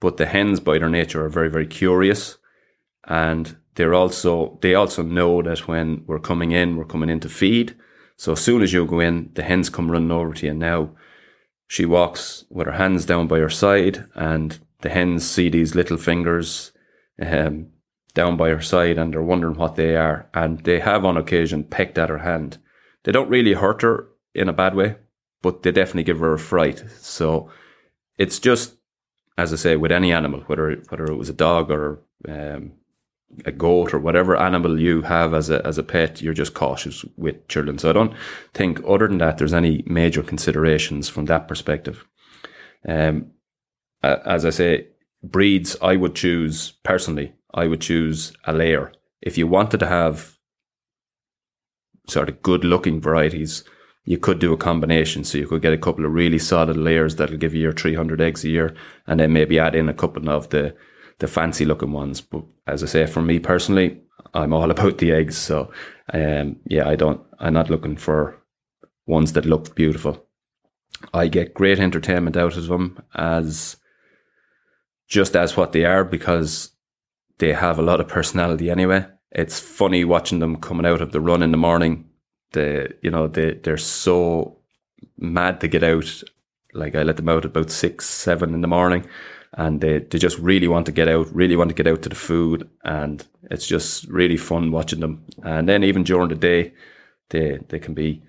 But 0.00 0.16
the 0.16 0.26
hens, 0.26 0.60
by 0.60 0.78
their 0.78 0.88
nature, 0.88 1.24
are 1.24 1.28
very, 1.28 1.50
very 1.50 1.66
curious. 1.66 2.38
And 3.04 3.56
they're 3.74 3.94
also, 3.94 4.58
they 4.60 4.74
also 4.74 5.02
know 5.02 5.42
that 5.42 5.68
when 5.68 6.04
we're 6.06 6.18
coming 6.18 6.52
in, 6.52 6.76
we're 6.76 6.84
coming 6.84 7.08
in 7.08 7.20
to 7.20 7.28
feed. 7.28 7.76
So 8.16 8.32
as 8.32 8.40
soon 8.40 8.62
as 8.62 8.72
you 8.72 8.84
go 8.84 9.00
in, 9.00 9.30
the 9.34 9.42
hens 9.42 9.70
come 9.70 9.90
running 9.90 10.10
over 10.10 10.34
to 10.34 10.46
you. 10.46 10.54
Now 10.54 10.90
she 11.68 11.84
walks 11.84 12.44
with 12.50 12.66
her 12.66 12.72
hands 12.72 13.06
down 13.06 13.28
by 13.28 13.38
her 13.38 13.50
side, 13.50 14.06
and 14.14 14.58
the 14.80 14.88
hens 14.88 15.28
see 15.28 15.48
these 15.48 15.74
little 15.74 15.98
fingers 15.98 16.72
um, 17.20 17.68
down 18.14 18.36
by 18.36 18.48
her 18.48 18.60
side, 18.60 18.98
and 18.98 19.12
they're 19.12 19.22
wondering 19.22 19.56
what 19.56 19.76
they 19.76 19.94
are. 19.94 20.28
And 20.34 20.58
they 20.64 20.80
have 20.80 21.04
on 21.04 21.16
occasion 21.16 21.64
pecked 21.64 21.98
at 21.98 22.08
her 22.08 22.18
hand. 22.18 22.58
They 23.04 23.12
don't 23.12 23.30
really 23.30 23.52
hurt 23.52 23.82
her 23.82 24.08
in 24.34 24.48
a 24.48 24.52
bad 24.52 24.74
way, 24.74 24.96
but 25.42 25.62
they 25.62 25.72
definitely 25.72 26.04
give 26.04 26.20
her 26.20 26.34
a 26.34 26.38
fright. 26.38 26.84
So 26.98 27.50
it's 28.18 28.38
just, 28.38 28.76
as 29.36 29.52
I 29.52 29.56
say, 29.56 29.76
with 29.76 29.92
any 29.92 30.12
animal, 30.12 30.40
whether 30.46 30.74
whether 30.88 31.06
it 31.06 31.16
was 31.16 31.28
a 31.28 31.34
dog 31.34 31.70
or 31.70 32.02
um, 32.28 32.72
a 33.44 33.52
goat 33.52 33.94
or 33.94 33.98
whatever 33.98 34.36
animal 34.36 34.80
you 34.80 35.02
have 35.02 35.34
as 35.34 35.50
a 35.50 35.64
as 35.66 35.78
a 35.78 35.82
pet, 35.82 36.22
you're 36.22 36.34
just 36.34 36.54
cautious 36.54 37.04
with 37.16 37.46
children. 37.48 37.78
So 37.78 37.90
I 37.90 37.92
don't 37.92 38.14
think, 38.54 38.80
other 38.86 39.08
than 39.08 39.18
that, 39.18 39.38
there's 39.38 39.54
any 39.54 39.84
major 39.86 40.22
considerations 40.22 41.08
from 41.08 41.26
that 41.26 41.46
perspective. 41.46 42.06
Um, 42.86 43.32
as 44.02 44.44
I 44.44 44.50
say, 44.50 44.88
breeds 45.22 45.76
I 45.82 45.96
would 45.96 46.14
choose 46.14 46.72
personally. 46.82 47.34
I 47.54 47.66
would 47.66 47.80
choose 47.80 48.32
a 48.44 48.52
layer 48.52 48.92
if 49.20 49.38
you 49.38 49.46
wanted 49.46 49.80
to 49.80 49.86
have 49.86 50.38
sort 52.08 52.28
of 52.28 52.42
good 52.42 52.64
looking 52.64 53.00
varieties. 53.00 53.64
You 54.08 54.16
could 54.16 54.38
do 54.38 54.54
a 54.54 54.56
combination, 54.56 55.22
so 55.22 55.36
you 55.36 55.46
could 55.46 55.60
get 55.60 55.74
a 55.74 55.76
couple 55.76 56.06
of 56.06 56.12
really 56.14 56.38
solid 56.38 56.78
layers 56.78 57.16
that'll 57.16 57.36
give 57.36 57.52
you 57.54 57.60
your 57.60 57.74
300 57.74 58.22
eggs 58.22 58.42
a 58.42 58.48
year, 58.48 58.74
and 59.06 59.20
then 59.20 59.34
maybe 59.34 59.58
add 59.58 59.74
in 59.74 59.86
a 59.86 59.92
couple 59.92 60.30
of 60.30 60.48
the 60.48 60.74
the 61.18 61.28
fancy 61.28 61.66
looking 61.66 61.92
ones. 61.92 62.22
But 62.22 62.44
as 62.66 62.82
I 62.82 62.86
say, 62.86 63.06
for 63.06 63.20
me 63.20 63.38
personally, 63.38 64.00
I'm 64.32 64.54
all 64.54 64.70
about 64.76 64.96
the 64.96 65.12
eggs. 65.12 65.36
So, 65.36 65.70
um, 66.14 66.56
yeah, 66.64 66.88
I 66.88 66.96
don't, 66.96 67.20
I'm 67.38 67.52
not 67.52 67.68
looking 67.68 67.98
for 67.98 68.40
ones 69.04 69.34
that 69.34 69.44
look 69.44 69.74
beautiful. 69.74 70.24
I 71.12 71.28
get 71.28 71.52
great 71.52 71.78
entertainment 71.78 72.36
out 72.36 72.56
of 72.56 72.66
them 72.66 73.02
as 73.14 73.76
just 75.06 75.36
as 75.36 75.54
what 75.54 75.72
they 75.72 75.84
are 75.84 76.02
because 76.02 76.70
they 77.38 77.52
have 77.52 77.78
a 77.78 77.82
lot 77.82 78.00
of 78.00 78.08
personality 78.08 78.70
anyway. 78.70 79.06
It's 79.32 79.60
funny 79.60 80.02
watching 80.02 80.38
them 80.38 80.56
coming 80.56 80.86
out 80.86 81.02
of 81.02 81.12
the 81.12 81.20
run 81.20 81.42
in 81.42 81.50
the 81.50 81.58
morning. 81.58 82.07
They, 82.52 82.92
you 83.02 83.10
know, 83.10 83.28
they, 83.28 83.54
they're 83.54 83.76
so 83.76 84.58
mad 85.16 85.60
to 85.60 85.68
get 85.68 85.82
out. 85.82 86.22
Like 86.72 86.94
I 86.94 87.02
let 87.02 87.16
them 87.16 87.28
out 87.28 87.44
about 87.44 87.70
six, 87.70 88.06
seven 88.06 88.54
in 88.54 88.60
the 88.60 88.68
morning 88.68 89.06
and 89.54 89.80
they, 89.80 89.98
they 89.98 90.18
just 90.18 90.38
really 90.38 90.68
want 90.68 90.86
to 90.86 90.92
get 90.92 91.08
out, 91.08 91.34
really 91.34 91.56
want 91.56 91.68
to 91.70 91.74
get 91.74 91.86
out 91.86 92.02
to 92.02 92.08
the 92.08 92.14
food, 92.14 92.68
and 92.84 93.26
it's 93.50 93.66
just 93.66 94.06
really 94.08 94.36
fun 94.36 94.70
watching 94.70 95.00
them. 95.00 95.24
And 95.42 95.68
then 95.68 95.82
even 95.84 96.04
during 96.04 96.28
the 96.28 96.34
day, 96.34 96.74
they 97.30 97.58
they 97.68 97.78
can 97.78 97.94
be 97.94 98.22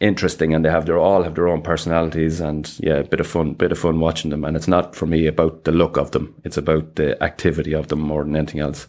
interesting, 0.00 0.54
and 0.54 0.64
they 0.64 0.70
have 0.70 0.86
their 0.86 0.98
all 0.98 1.22
have 1.22 1.34
their 1.34 1.48
own 1.48 1.62
personalities, 1.62 2.40
and 2.40 2.72
yeah, 2.80 2.96
a 2.96 3.04
bit 3.04 3.20
of 3.20 3.26
fun, 3.26 3.54
bit 3.54 3.72
of 3.72 3.78
fun 3.78 4.00
watching 4.00 4.30
them. 4.30 4.44
And 4.44 4.56
it's 4.56 4.68
not 4.68 4.96
for 4.96 5.06
me 5.06 5.26
about 5.26 5.64
the 5.64 5.72
look 5.72 5.96
of 5.96 6.12
them; 6.12 6.34
it's 6.44 6.56
about 6.56 6.96
the 6.96 7.22
activity 7.22 7.72
of 7.74 7.88
them 7.88 8.00
more 8.00 8.24
than 8.24 8.36
anything 8.36 8.60
else. 8.60 8.88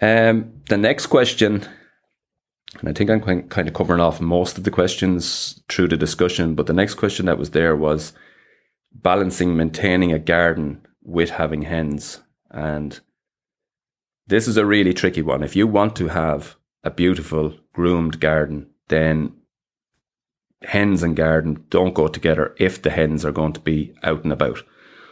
Um, 0.00 0.60
the 0.68 0.76
next 0.76 1.06
question 1.06 1.66
and 2.80 2.88
I 2.88 2.92
think 2.92 3.10
I'm 3.10 3.20
kind 3.48 3.68
of 3.68 3.74
covering 3.74 4.00
off 4.00 4.20
most 4.20 4.58
of 4.58 4.64
the 4.64 4.70
questions 4.70 5.62
through 5.68 5.88
the 5.88 5.96
discussion, 5.96 6.54
but 6.54 6.66
the 6.66 6.72
next 6.72 6.94
question 6.94 7.26
that 7.26 7.38
was 7.38 7.50
there 7.50 7.76
was 7.76 8.12
balancing 8.92 9.56
maintaining 9.56 10.12
a 10.12 10.18
garden 10.18 10.86
with 11.02 11.30
having 11.30 11.62
hens. 11.62 12.20
And 12.50 13.00
this 14.26 14.48
is 14.48 14.56
a 14.56 14.66
really 14.66 14.94
tricky 14.94 15.22
one. 15.22 15.42
If 15.42 15.56
you 15.56 15.66
want 15.66 15.96
to 15.96 16.08
have 16.08 16.56
a 16.82 16.90
beautiful 16.90 17.54
groomed 17.72 18.20
garden, 18.20 18.70
then 18.88 19.32
hens 20.62 21.02
and 21.02 21.16
garden 21.16 21.64
don't 21.68 21.94
go 21.94 22.08
together 22.08 22.54
if 22.58 22.80
the 22.80 22.90
hens 22.90 23.24
are 23.24 23.32
going 23.32 23.52
to 23.52 23.60
be 23.60 23.94
out 24.02 24.24
and 24.24 24.32
about. 24.32 24.62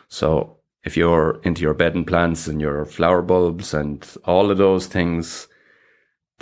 So 0.08 0.58
if 0.82 0.96
you're 0.96 1.40
into 1.44 1.62
your 1.62 1.74
bedding 1.74 2.04
plants 2.04 2.46
and 2.46 2.60
your 2.60 2.84
flower 2.84 3.22
bulbs 3.22 3.72
and 3.74 4.06
all 4.24 4.50
of 4.50 4.58
those 4.58 4.86
things 4.86 5.48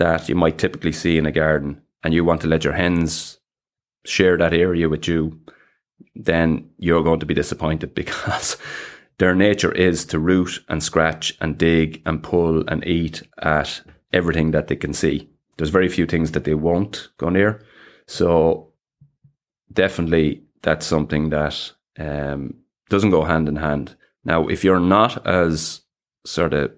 that 0.03 0.29
you 0.29 0.35
might 0.35 0.59
typically 0.59 0.91
see 0.91 1.17
in 1.17 1.27
a 1.27 1.31
garden 1.31 1.81
and 2.03 2.13
you 2.13 2.25
want 2.25 2.41
to 2.41 2.49
let 2.49 2.65
your 2.65 2.73
hens 2.73 3.39
share 4.05 4.37
that 4.37 4.53
area 4.53 4.89
with 4.89 5.07
you, 5.07 5.39
then 6.17 6.69
you're 6.77 7.05
going 7.05 7.21
to 7.21 7.27
be 7.27 7.35
disappointed 7.35 7.95
because 8.03 8.57
their 9.19 9.37
nature 9.37 9.71
is 9.71 10.05
to 10.07 10.19
root 10.19 10.59
and 10.69 10.83
scratch 10.83 11.37
and 11.41 11.57
dig 11.57 12.03
and 12.05 12.21
pull 12.21 12.65
and 12.67 12.85
eat 12.85 13.23
at 13.41 13.81
everything 14.13 14.51
that 14.51 14.67
they 14.67 14.75
can 14.75 14.93
see. 14.93 15.29
There's 15.57 15.71
very 15.79 15.89
few 15.89 16.07
things 16.07 16.33
that 16.33 16.43
they 16.43 16.55
won't 16.55 17.09
go 17.19 17.29
near. 17.29 17.65
So 18.09 18.73
definitely 19.73 20.43
that's 20.63 20.85
something 20.85 21.31
that 21.31 21.73
um, 21.97 22.55
doesn't 22.89 23.11
go 23.11 23.23
hand 23.23 23.49
in 23.49 23.57
hand. 23.57 23.95
Now, 24.25 24.49
if 24.49 24.65
you're 24.65 24.81
not 24.81 25.25
as 25.25 25.83
sort 26.27 26.55
of 26.55 26.73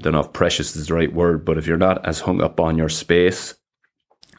don't 0.00 0.12
know 0.14 0.20
if 0.20 0.32
precious 0.32 0.74
is 0.76 0.86
the 0.86 0.94
right 0.94 1.12
word, 1.12 1.44
but 1.44 1.58
if 1.58 1.66
you're 1.66 1.76
not 1.76 2.04
as 2.06 2.20
hung 2.20 2.40
up 2.40 2.58
on 2.58 2.76
your 2.76 2.88
space 2.88 3.54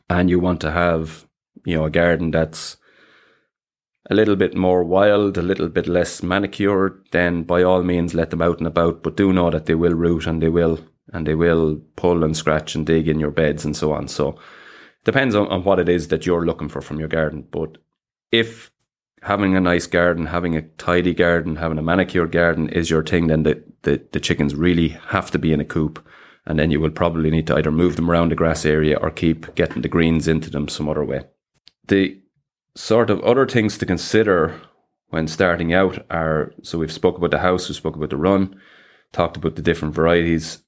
and 0.10 0.30
you 0.30 0.40
want 0.40 0.62
to 0.62 0.72
have, 0.72 1.28
you 1.66 1.76
know, 1.76 1.86
a 1.86 1.90
garden 1.90 2.32
that's 2.32 2.78
a 4.10 4.16
little 4.16 4.36
bit 4.36 4.56
more 4.56 4.84
wild, 4.84 5.38
a 5.38 5.42
little 5.42 5.70
bit 5.70 5.88
less 5.88 6.24
manicured, 6.24 7.06
then 7.12 7.44
by 7.44 7.64
all 7.64 7.84
means 7.84 8.14
let 8.14 8.30
them 8.30 8.42
out 8.42 8.58
and 8.58 8.68
about. 8.68 9.04
But 9.04 9.16
do 9.16 9.32
know 9.32 9.50
that 9.52 9.68
they 9.68 9.76
will 9.76 9.94
root 9.94 10.28
and 10.28 10.42
they 10.42 10.50
will 10.50 10.80
and 11.14 11.28
they 11.28 11.36
will 11.36 11.82
pull 11.96 12.24
and 12.24 12.36
scratch 12.36 12.76
and 12.76 12.86
dig 12.86 13.08
in 13.08 13.20
your 13.20 13.32
beds 13.32 13.66
and 13.66 13.76
so 13.76 13.94
on. 13.94 14.08
So 14.08 14.40
depends 15.04 15.36
on, 15.36 15.48
on 15.48 15.64
what 15.64 15.80
it 15.80 15.90
is 15.90 16.08
that 16.08 16.26
you're 16.26 16.46
looking 16.46 16.70
for 16.70 16.82
from 16.82 17.00
your 17.00 17.10
garden. 17.10 17.46
But 17.50 17.78
if 18.32 18.71
having 19.22 19.56
a 19.56 19.62
nice 19.62 19.88
garden, 19.88 20.28
having 20.28 20.56
a 20.56 20.64
tidy 20.64 21.14
garden, 21.14 21.58
having 21.58 21.78
a 21.78 21.84
manicured 21.84 22.32
garden 22.32 22.70
is 22.70 22.90
your 22.90 23.04
thing, 23.04 23.28
then 23.28 23.44
the, 23.44 23.64
the, 23.84 24.02
the 24.12 24.20
chickens 24.20 24.56
really 24.56 24.90
have 25.10 25.30
to 25.32 25.40
be 25.40 25.54
in 25.54 25.60
a 25.60 25.66
coop. 25.66 26.06
And 26.46 26.58
then 26.58 26.72
you 26.72 26.80
will 26.80 26.90
probably 26.90 27.30
need 27.30 27.46
to 27.48 27.56
either 27.56 27.72
move 27.72 27.96
them 27.96 28.10
around 28.10 28.30
the 28.30 28.36
grass 28.36 28.66
area 28.66 28.98
or 28.98 29.12
keep 29.12 29.54
getting 29.54 29.84
the 29.84 29.88
greens 29.88 30.28
into 30.28 30.50
them 30.50 30.68
some 30.68 30.90
other 30.90 31.06
way. 31.06 31.26
The 31.88 32.20
sort 32.76 33.12
of 33.12 33.22
other 33.22 33.48
things 33.48 33.78
to 33.78 33.86
consider 33.86 34.60
when 35.10 35.28
starting 35.28 35.74
out 35.74 36.04
are 36.10 36.54
so 36.64 36.80
we've 36.80 36.92
spoke 36.92 37.18
about 37.18 37.32
the 37.32 37.40
house, 37.40 37.68
we 37.68 37.76
spoke 37.76 37.96
about 37.96 38.10
the 38.10 38.18
run, 38.18 38.60
talked 39.12 39.38
about 39.38 39.56
the 39.56 39.62
different 39.62 39.94
varieties, 39.94 40.64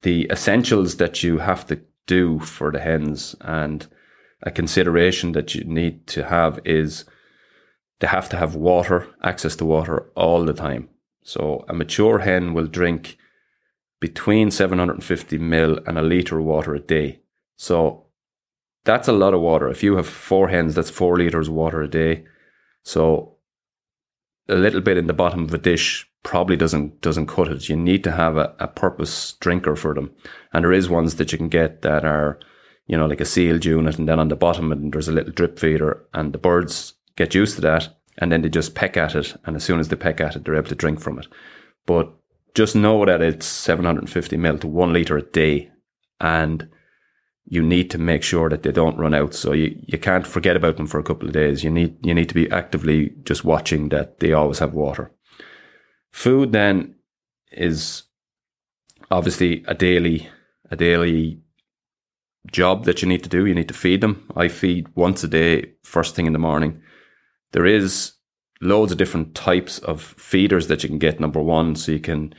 the 0.00 0.26
essentials 0.30 0.96
that 0.96 1.22
you 1.22 1.38
have 1.38 1.66
to 1.66 1.80
do 2.06 2.40
for 2.40 2.72
the 2.72 2.80
hens 2.80 3.36
and 3.42 3.86
a 4.42 4.50
consideration 4.50 5.32
that 5.32 5.54
you 5.54 5.62
need 5.62 6.06
to 6.08 6.24
have 6.24 6.58
is 6.64 7.04
they 8.02 8.08
have 8.08 8.28
to 8.28 8.36
have 8.36 8.56
water, 8.56 9.06
access 9.22 9.54
to 9.54 9.64
water 9.64 10.10
all 10.16 10.44
the 10.44 10.52
time. 10.52 10.88
So 11.22 11.64
a 11.68 11.72
mature 11.72 12.18
hen 12.18 12.52
will 12.52 12.66
drink 12.66 13.16
between 14.00 14.50
750 14.50 15.38
mil 15.38 15.78
and 15.86 15.96
a 15.96 16.02
litre 16.02 16.40
of 16.40 16.44
water 16.44 16.74
a 16.74 16.80
day. 16.80 17.20
So 17.56 18.06
that's 18.84 19.06
a 19.06 19.12
lot 19.12 19.34
of 19.34 19.40
water. 19.40 19.68
If 19.68 19.84
you 19.84 19.94
have 19.94 20.08
four 20.08 20.48
hens, 20.48 20.74
that's 20.74 20.90
four 20.90 21.16
litres 21.16 21.46
of 21.46 21.54
water 21.54 21.80
a 21.80 21.86
day. 21.86 22.24
So 22.82 23.36
a 24.48 24.56
little 24.56 24.80
bit 24.80 24.96
in 24.96 25.06
the 25.06 25.12
bottom 25.12 25.44
of 25.44 25.54
a 25.54 25.58
dish 25.58 26.10
probably 26.24 26.56
doesn't 26.56 27.02
doesn't 27.02 27.28
cut 27.28 27.46
it. 27.46 27.68
You 27.68 27.76
need 27.76 28.02
to 28.02 28.10
have 28.10 28.36
a, 28.36 28.52
a 28.58 28.66
purpose 28.66 29.34
drinker 29.34 29.76
for 29.76 29.94
them. 29.94 30.10
And 30.52 30.64
there 30.64 30.72
is 30.72 30.88
ones 30.88 31.14
that 31.16 31.30
you 31.30 31.38
can 31.38 31.48
get 31.48 31.82
that 31.82 32.04
are, 32.04 32.40
you 32.88 32.96
know, 32.96 33.06
like 33.06 33.20
a 33.20 33.24
sealed 33.24 33.64
unit 33.64 33.96
and 33.96 34.08
then 34.08 34.18
on 34.18 34.26
the 34.26 34.34
bottom 34.34 34.72
and 34.72 34.92
there's 34.92 35.06
a 35.06 35.12
little 35.12 35.32
drip 35.32 35.60
feeder 35.60 36.04
and 36.12 36.32
the 36.32 36.38
birds 36.38 36.94
get 37.16 37.34
used 37.34 37.56
to 37.56 37.60
that 37.62 37.96
and 38.18 38.30
then 38.30 38.42
they 38.42 38.48
just 38.48 38.74
peck 38.74 38.96
at 38.96 39.14
it. 39.14 39.36
And 39.44 39.56
as 39.56 39.64
soon 39.64 39.80
as 39.80 39.88
they 39.88 39.96
peck 39.96 40.20
at 40.20 40.36
it, 40.36 40.44
they're 40.44 40.56
able 40.56 40.68
to 40.68 40.74
drink 40.74 41.00
from 41.00 41.18
it. 41.18 41.26
But 41.86 42.12
just 42.54 42.76
know 42.76 43.04
that 43.04 43.22
it's 43.22 43.46
750 43.46 44.36
ml 44.36 44.60
to 44.60 44.66
one 44.68 44.92
litre 44.92 45.16
a 45.16 45.22
day. 45.22 45.70
And 46.20 46.68
you 47.44 47.62
need 47.62 47.90
to 47.90 47.98
make 47.98 48.22
sure 48.22 48.48
that 48.48 48.62
they 48.62 48.72
don't 48.72 48.98
run 48.98 49.14
out. 49.14 49.34
So 49.34 49.52
you, 49.52 49.76
you 49.86 49.98
can't 49.98 50.26
forget 50.26 50.56
about 50.56 50.76
them 50.76 50.86
for 50.86 51.00
a 51.00 51.02
couple 51.02 51.26
of 51.26 51.34
days. 51.34 51.64
You 51.64 51.70
need, 51.70 52.04
you 52.06 52.14
need 52.14 52.28
to 52.28 52.34
be 52.34 52.50
actively 52.50 53.14
just 53.24 53.44
watching 53.44 53.88
that 53.88 54.20
they 54.20 54.32
always 54.32 54.60
have 54.60 54.74
water. 54.74 55.10
Food 56.12 56.52
then 56.52 56.94
is 57.50 58.04
obviously 59.10 59.64
a 59.66 59.74
daily, 59.74 60.28
a 60.70 60.76
daily 60.76 61.40
job 62.50 62.84
that 62.84 63.02
you 63.02 63.08
need 63.08 63.22
to 63.22 63.28
do. 63.28 63.46
You 63.46 63.54
need 63.54 63.68
to 63.68 63.74
feed 63.74 64.02
them. 64.02 64.28
I 64.36 64.48
feed 64.48 64.88
once 64.94 65.24
a 65.24 65.28
day, 65.28 65.72
first 65.82 66.14
thing 66.14 66.26
in 66.26 66.32
the 66.32 66.38
morning. 66.38 66.82
There 67.52 67.66
is 67.66 68.12
loads 68.60 68.92
of 68.92 68.98
different 68.98 69.34
types 69.34 69.78
of 69.78 70.02
feeders 70.02 70.68
that 70.68 70.82
you 70.82 70.88
can 70.88 70.98
get. 70.98 71.20
Number 71.20 71.40
one, 71.40 71.76
so 71.76 71.92
you 71.92 72.00
can, 72.00 72.34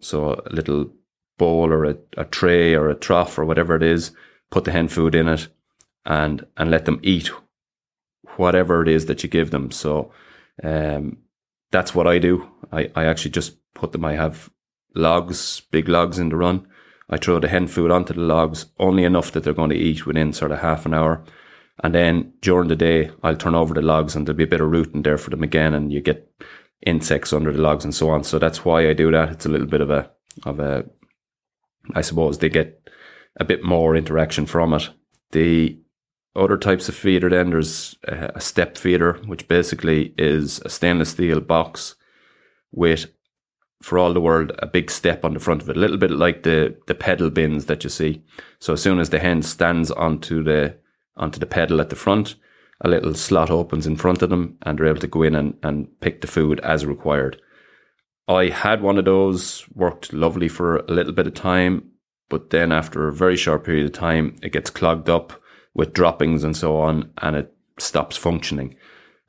so 0.00 0.42
a 0.46 0.52
little 0.52 0.90
bowl 1.38 1.72
or 1.72 1.84
a, 1.84 1.96
a 2.16 2.24
tray 2.24 2.74
or 2.74 2.88
a 2.88 2.94
trough 2.94 3.38
or 3.38 3.44
whatever 3.44 3.74
it 3.76 3.82
is, 3.82 4.12
put 4.50 4.64
the 4.64 4.72
hen 4.72 4.88
food 4.88 5.14
in 5.14 5.28
it 5.28 5.48
and, 6.04 6.46
and 6.56 6.70
let 6.70 6.84
them 6.84 7.00
eat 7.02 7.30
whatever 8.36 8.82
it 8.82 8.88
is 8.88 9.06
that 9.06 9.22
you 9.22 9.28
give 9.28 9.50
them. 9.50 9.70
So, 9.70 10.12
um, 10.62 11.18
that's 11.70 11.94
what 11.94 12.06
I 12.06 12.18
do. 12.18 12.48
I, 12.72 12.90
I 12.94 13.04
actually 13.04 13.32
just 13.32 13.56
put 13.74 13.92
them, 13.92 14.04
I 14.04 14.12
have 14.14 14.48
logs, 14.94 15.60
big 15.72 15.88
logs 15.88 16.18
in 16.18 16.28
the 16.28 16.36
run. 16.36 16.66
I 17.10 17.16
throw 17.16 17.40
the 17.40 17.48
hen 17.48 17.66
food 17.66 17.90
onto 17.90 18.14
the 18.14 18.20
logs, 18.20 18.66
only 18.78 19.04
enough 19.04 19.32
that 19.32 19.42
they're 19.42 19.52
going 19.52 19.70
to 19.70 19.76
eat 19.76 20.06
within 20.06 20.32
sort 20.32 20.52
of 20.52 20.60
half 20.60 20.86
an 20.86 20.94
hour. 20.94 21.24
And 21.82 21.94
then 21.94 22.32
during 22.40 22.68
the 22.68 22.76
day, 22.76 23.10
I'll 23.22 23.36
turn 23.36 23.54
over 23.54 23.74
the 23.74 23.82
logs 23.82 24.14
and 24.14 24.26
there'll 24.26 24.36
be 24.36 24.44
a 24.44 24.48
bit 24.48 24.60
of 24.60 24.70
rooting 24.70 25.02
there 25.02 25.18
for 25.18 25.30
them 25.30 25.42
again. 25.42 25.74
And 25.74 25.92
you 25.92 26.00
get 26.00 26.30
insects 26.86 27.32
under 27.32 27.52
the 27.52 27.60
logs 27.60 27.84
and 27.84 27.94
so 27.94 28.10
on. 28.10 28.24
So 28.24 28.38
that's 28.38 28.64
why 28.64 28.88
I 28.88 28.92
do 28.92 29.10
that. 29.10 29.30
It's 29.30 29.46
a 29.46 29.50
little 29.50 29.66
bit 29.66 29.80
of 29.80 29.90
a, 29.90 30.10
of 30.44 30.60
a, 30.60 30.84
I 31.94 32.00
suppose 32.00 32.38
they 32.38 32.48
get 32.48 32.88
a 33.40 33.44
bit 33.44 33.64
more 33.64 33.96
interaction 33.96 34.46
from 34.46 34.72
it. 34.74 34.90
The 35.32 35.80
other 36.36 36.56
types 36.56 36.88
of 36.88 36.94
feeder 36.94 37.28
then 37.28 37.50
there's 37.50 37.96
a 38.04 38.40
step 38.40 38.76
feeder, 38.76 39.14
which 39.26 39.48
basically 39.48 40.14
is 40.16 40.60
a 40.64 40.68
stainless 40.68 41.10
steel 41.10 41.40
box 41.40 41.94
with, 42.72 43.06
for 43.82 43.98
all 43.98 44.12
the 44.12 44.20
world, 44.20 44.52
a 44.58 44.66
big 44.66 44.90
step 44.90 45.24
on 45.24 45.34
the 45.34 45.40
front 45.40 45.62
of 45.62 45.68
it, 45.68 45.76
a 45.76 45.80
little 45.80 45.96
bit 45.96 46.10
like 46.10 46.42
the, 46.42 46.76
the 46.86 46.94
pedal 46.94 47.30
bins 47.30 47.66
that 47.66 47.84
you 47.84 47.90
see. 47.90 48.22
So 48.58 48.72
as 48.72 48.82
soon 48.82 48.98
as 48.98 49.10
the 49.10 49.18
hen 49.18 49.42
stands 49.42 49.90
onto 49.90 50.42
the 50.42 50.76
onto 51.16 51.38
the 51.38 51.46
pedal 51.46 51.80
at 51.80 51.90
the 51.90 51.96
front. 51.96 52.34
A 52.80 52.88
little 52.88 53.14
slot 53.14 53.50
opens 53.50 53.86
in 53.86 53.96
front 53.96 54.22
of 54.22 54.30
them 54.30 54.58
and 54.62 54.78
they're 54.78 54.86
able 54.86 55.00
to 55.00 55.06
go 55.06 55.22
in 55.22 55.34
and, 55.34 55.56
and 55.62 56.00
pick 56.00 56.20
the 56.20 56.26
food 56.26 56.60
as 56.60 56.84
required. 56.84 57.40
I 58.26 58.48
had 58.48 58.82
one 58.82 58.98
of 58.98 59.04
those, 59.04 59.68
worked 59.74 60.12
lovely 60.12 60.48
for 60.48 60.78
a 60.78 60.92
little 60.92 61.12
bit 61.12 61.26
of 61.26 61.34
time, 61.34 61.90
but 62.28 62.50
then 62.50 62.72
after 62.72 63.06
a 63.06 63.12
very 63.12 63.36
short 63.36 63.64
period 63.64 63.86
of 63.86 63.92
time, 63.92 64.38
it 64.42 64.52
gets 64.52 64.70
clogged 64.70 65.10
up 65.10 65.40
with 65.74 65.92
droppings 65.92 66.42
and 66.42 66.56
so 66.56 66.76
on, 66.76 67.12
and 67.18 67.36
it 67.36 67.54
stops 67.78 68.16
functioning. 68.16 68.76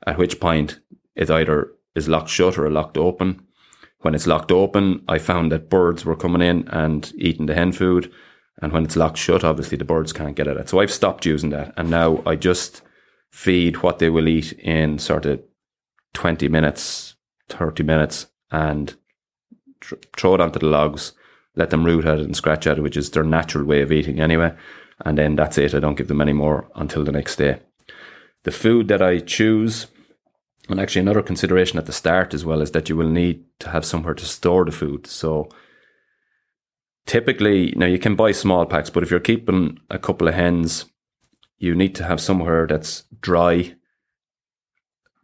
At 0.06 0.18
which 0.18 0.40
point, 0.40 0.80
it 1.14 1.30
either 1.30 1.72
is 1.94 2.08
locked 2.08 2.30
shut 2.30 2.58
or 2.58 2.70
locked 2.70 2.96
open. 2.96 3.42
When 4.00 4.14
it's 4.14 4.26
locked 4.26 4.52
open, 4.52 5.04
I 5.08 5.18
found 5.18 5.52
that 5.52 5.68
birds 5.68 6.04
were 6.04 6.16
coming 6.16 6.42
in 6.42 6.68
and 6.68 7.12
eating 7.16 7.46
the 7.46 7.54
hen 7.54 7.72
food. 7.72 8.12
And 8.62 8.72
when 8.72 8.84
it's 8.84 8.96
locked 8.96 9.18
shut, 9.18 9.44
obviously 9.44 9.76
the 9.76 9.84
birds 9.84 10.12
can't 10.12 10.36
get 10.36 10.48
at 10.48 10.56
it. 10.56 10.68
So 10.68 10.80
I've 10.80 10.92
stopped 10.92 11.26
using 11.26 11.50
that. 11.50 11.74
And 11.76 11.90
now 11.90 12.22
I 12.24 12.36
just 12.36 12.82
feed 13.30 13.82
what 13.82 13.98
they 13.98 14.08
will 14.08 14.28
eat 14.28 14.52
in 14.54 14.98
sort 14.98 15.26
of 15.26 15.42
20 16.14 16.48
minutes, 16.48 17.16
30 17.50 17.82
minutes, 17.82 18.26
and 18.50 18.94
tr- 19.80 19.96
throw 20.16 20.34
it 20.34 20.40
onto 20.40 20.58
the 20.58 20.66
logs, 20.66 21.12
let 21.54 21.70
them 21.70 21.84
root 21.84 22.06
at 22.06 22.18
it 22.18 22.24
and 22.24 22.36
scratch 22.36 22.66
at 22.66 22.78
it, 22.78 22.82
which 22.82 22.96
is 22.96 23.10
their 23.10 23.24
natural 23.24 23.64
way 23.64 23.82
of 23.82 23.92
eating 23.92 24.20
anyway. 24.20 24.54
And 25.04 25.18
then 25.18 25.36
that's 25.36 25.58
it. 25.58 25.74
I 25.74 25.78
don't 25.78 25.96
give 25.96 26.08
them 26.08 26.22
any 26.22 26.32
more 26.32 26.70
until 26.74 27.04
the 27.04 27.12
next 27.12 27.36
day. 27.36 27.60
The 28.44 28.50
food 28.50 28.88
that 28.88 29.02
I 29.02 29.18
choose, 29.18 29.86
and 30.68 30.80
actually 30.80 31.02
another 31.02 31.22
consideration 31.22 31.78
at 31.78 31.86
the 31.86 31.92
start 31.92 32.32
as 32.32 32.44
well, 32.44 32.62
is 32.62 32.70
that 32.70 32.88
you 32.88 32.96
will 32.96 33.08
need 33.08 33.44
to 33.58 33.70
have 33.70 33.84
somewhere 33.84 34.14
to 34.14 34.24
store 34.24 34.64
the 34.64 34.72
food. 34.72 35.06
So 35.06 35.50
typically, 37.06 37.72
now 37.76 37.86
you 37.86 37.98
can 37.98 38.16
buy 38.16 38.32
small 38.32 38.66
packs, 38.66 38.90
but 38.90 39.02
if 39.02 39.10
you're 39.10 39.20
keeping 39.20 39.78
a 39.88 39.98
couple 39.98 40.28
of 40.28 40.34
hens, 40.34 40.86
you 41.58 41.74
need 41.74 41.94
to 41.94 42.04
have 42.04 42.20
somewhere 42.20 42.66
that's 42.66 43.04
dry 43.20 43.74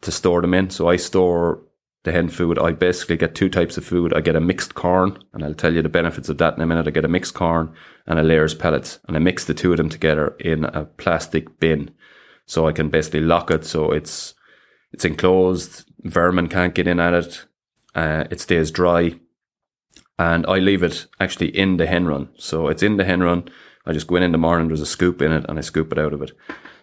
to 0.01 0.11
store 0.11 0.41
them 0.41 0.55
in. 0.55 0.71
So 0.71 0.89
I 0.89 0.97
store 0.97 1.63
the 2.05 2.13
hen 2.13 2.29
food. 2.29 2.59
I 2.59 2.73
basically 2.73 3.17
get 3.17 3.35
two 3.35 3.49
types 3.49 3.77
of 3.77 3.85
food. 3.85 4.13
I 4.15 4.21
get 4.21 4.37
a 4.37 4.41
mixed 4.41 4.75
corn, 4.75 5.23
and 5.33 5.45
I'll 5.45 5.55
tell 5.55 5.73
you 5.73 5.83
the 5.83 5.89
benefits 5.89 6.29
of 6.29 6.39
that 6.39 6.57
in 6.57 6.63
a 6.63 6.67
minute. 6.67 6.89
I 6.89 6.91
get 6.91 7.05
a 7.05 7.09
mixed 7.09 7.35
corn 7.35 7.75
and 8.07 8.19
a 8.19 8.23
layers 8.23 8.55
pellets, 8.55 8.99
and 9.07 9.17
I 9.17 9.21
mix 9.21 9.45
the 9.45 9.55
two 9.55 9.73
of 9.73 9.77
them 9.77 9.89
together 9.89 10.35
in 10.41 10.65
a 10.65 10.85
plastic 10.85 11.61
bin. 11.61 11.91
So 12.47 12.67
I 12.67 12.73
can 12.73 12.89
basically 12.89 13.21
lock 13.21 13.51
it 13.51 13.65
so 13.65 13.93
it's 13.93 14.35
it's 14.93 15.05
enclosed. 15.05 15.85
Vermin 16.03 16.49
can't 16.49 16.75
get 16.75 16.89
in 16.89 16.99
at 16.99 17.15
it. 17.15 17.47
Uh, 17.95 18.25
it 18.31 18.41
stays 18.41 18.71
dry 18.71 19.21
and 20.19 20.47
I 20.47 20.59
leave 20.59 20.83
it 20.83 21.07
actually 21.21 21.57
in 21.57 21.77
the 21.77 21.87
hen 21.87 22.07
run. 22.07 22.29
So 22.37 22.69
it's 22.69 22.83
in 22.83 22.97
the 22.97 23.05
hen 23.05 23.23
run. 23.23 23.49
I 23.85 23.93
just 23.93 24.07
go 24.07 24.17
in 24.17 24.23
in 24.23 24.33
the 24.33 24.39
morning, 24.39 24.69
there's 24.69 24.81
a 24.81 24.87
scoop 24.87 25.21
in 25.21 25.33
it, 25.33 25.45
and 25.49 25.59
I 25.59 25.63
scoop 25.63 25.93
it 25.93 25.99
out 25.99 26.13
of 26.13 26.23
it. 26.23 26.33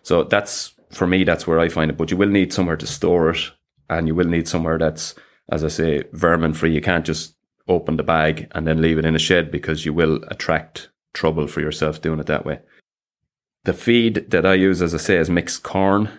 So 0.03 0.23
that's, 0.23 0.73
for 0.91 1.07
me, 1.07 1.23
that's 1.23 1.47
where 1.47 1.59
I 1.59 1.69
find 1.69 1.89
it. 1.89 1.97
But 1.97 2.11
you 2.11 2.17
will 2.17 2.29
need 2.29 2.51
somewhere 2.51 2.77
to 2.77 2.87
store 2.87 3.29
it, 3.29 3.51
and 3.89 4.07
you 4.07 4.15
will 4.15 4.27
need 4.27 4.47
somewhere 4.47 4.77
that's, 4.77 5.15
as 5.49 5.63
I 5.63 5.69
say, 5.69 6.03
vermin 6.11 6.53
free. 6.53 6.73
You 6.73 6.81
can't 6.81 7.05
just 7.05 7.35
open 7.67 7.97
the 7.97 8.03
bag 8.03 8.51
and 8.51 8.67
then 8.67 8.81
leave 8.81 8.97
it 8.97 9.05
in 9.05 9.15
a 9.15 9.19
shed 9.19 9.51
because 9.51 9.85
you 9.85 9.93
will 9.93 10.19
attract 10.27 10.89
trouble 11.13 11.47
for 11.47 11.61
yourself 11.61 12.01
doing 12.01 12.19
it 12.19 12.25
that 12.25 12.45
way. 12.45 12.59
The 13.63 13.73
feed 13.73 14.31
that 14.31 14.45
I 14.45 14.55
use, 14.55 14.81
as 14.81 14.93
I 14.93 14.97
say, 14.97 15.17
is 15.17 15.29
mixed 15.29 15.63
corn 15.63 16.09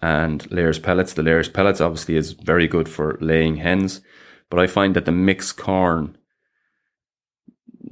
and 0.00 0.50
layers 0.50 0.78
pellets. 0.78 1.12
The 1.12 1.22
layers 1.22 1.48
pellets 1.48 1.80
obviously 1.80 2.16
is 2.16 2.32
very 2.32 2.68
good 2.68 2.88
for 2.88 3.18
laying 3.20 3.56
hens, 3.56 4.00
but 4.48 4.60
I 4.60 4.66
find 4.66 4.94
that 4.96 5.04
the 5.04 5.12
mixed 5.12 5.56
corn 5.56 6.16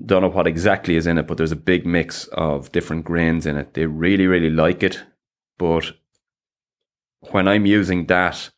don't 0.04 0.22
know 0.22 0.28
what 0.28 0.46
exactly 0.46 0.96
is 0.96 1.06
in 1.06 1.18
it, 1.18 1.26
but 1.26 1.36
there's 1.36 1.52
a 1.52 1.56
big 1.56 1.84
mix 1.84 2.26
of 2.28 2.72
different 2.72 3.04
grains 3.04 3.46
in 3.46 3.56
it. 3.56 3.74
They 3.74 3.86
really, 3.86 4.26
really 4.26 4.50
like 4.50 4.82
it. 4.82 5.02
But 5.58 5.92
when 7.30 7.48
I'm 7.48 7.66
using 7.66 8.06
that 8.06 8.50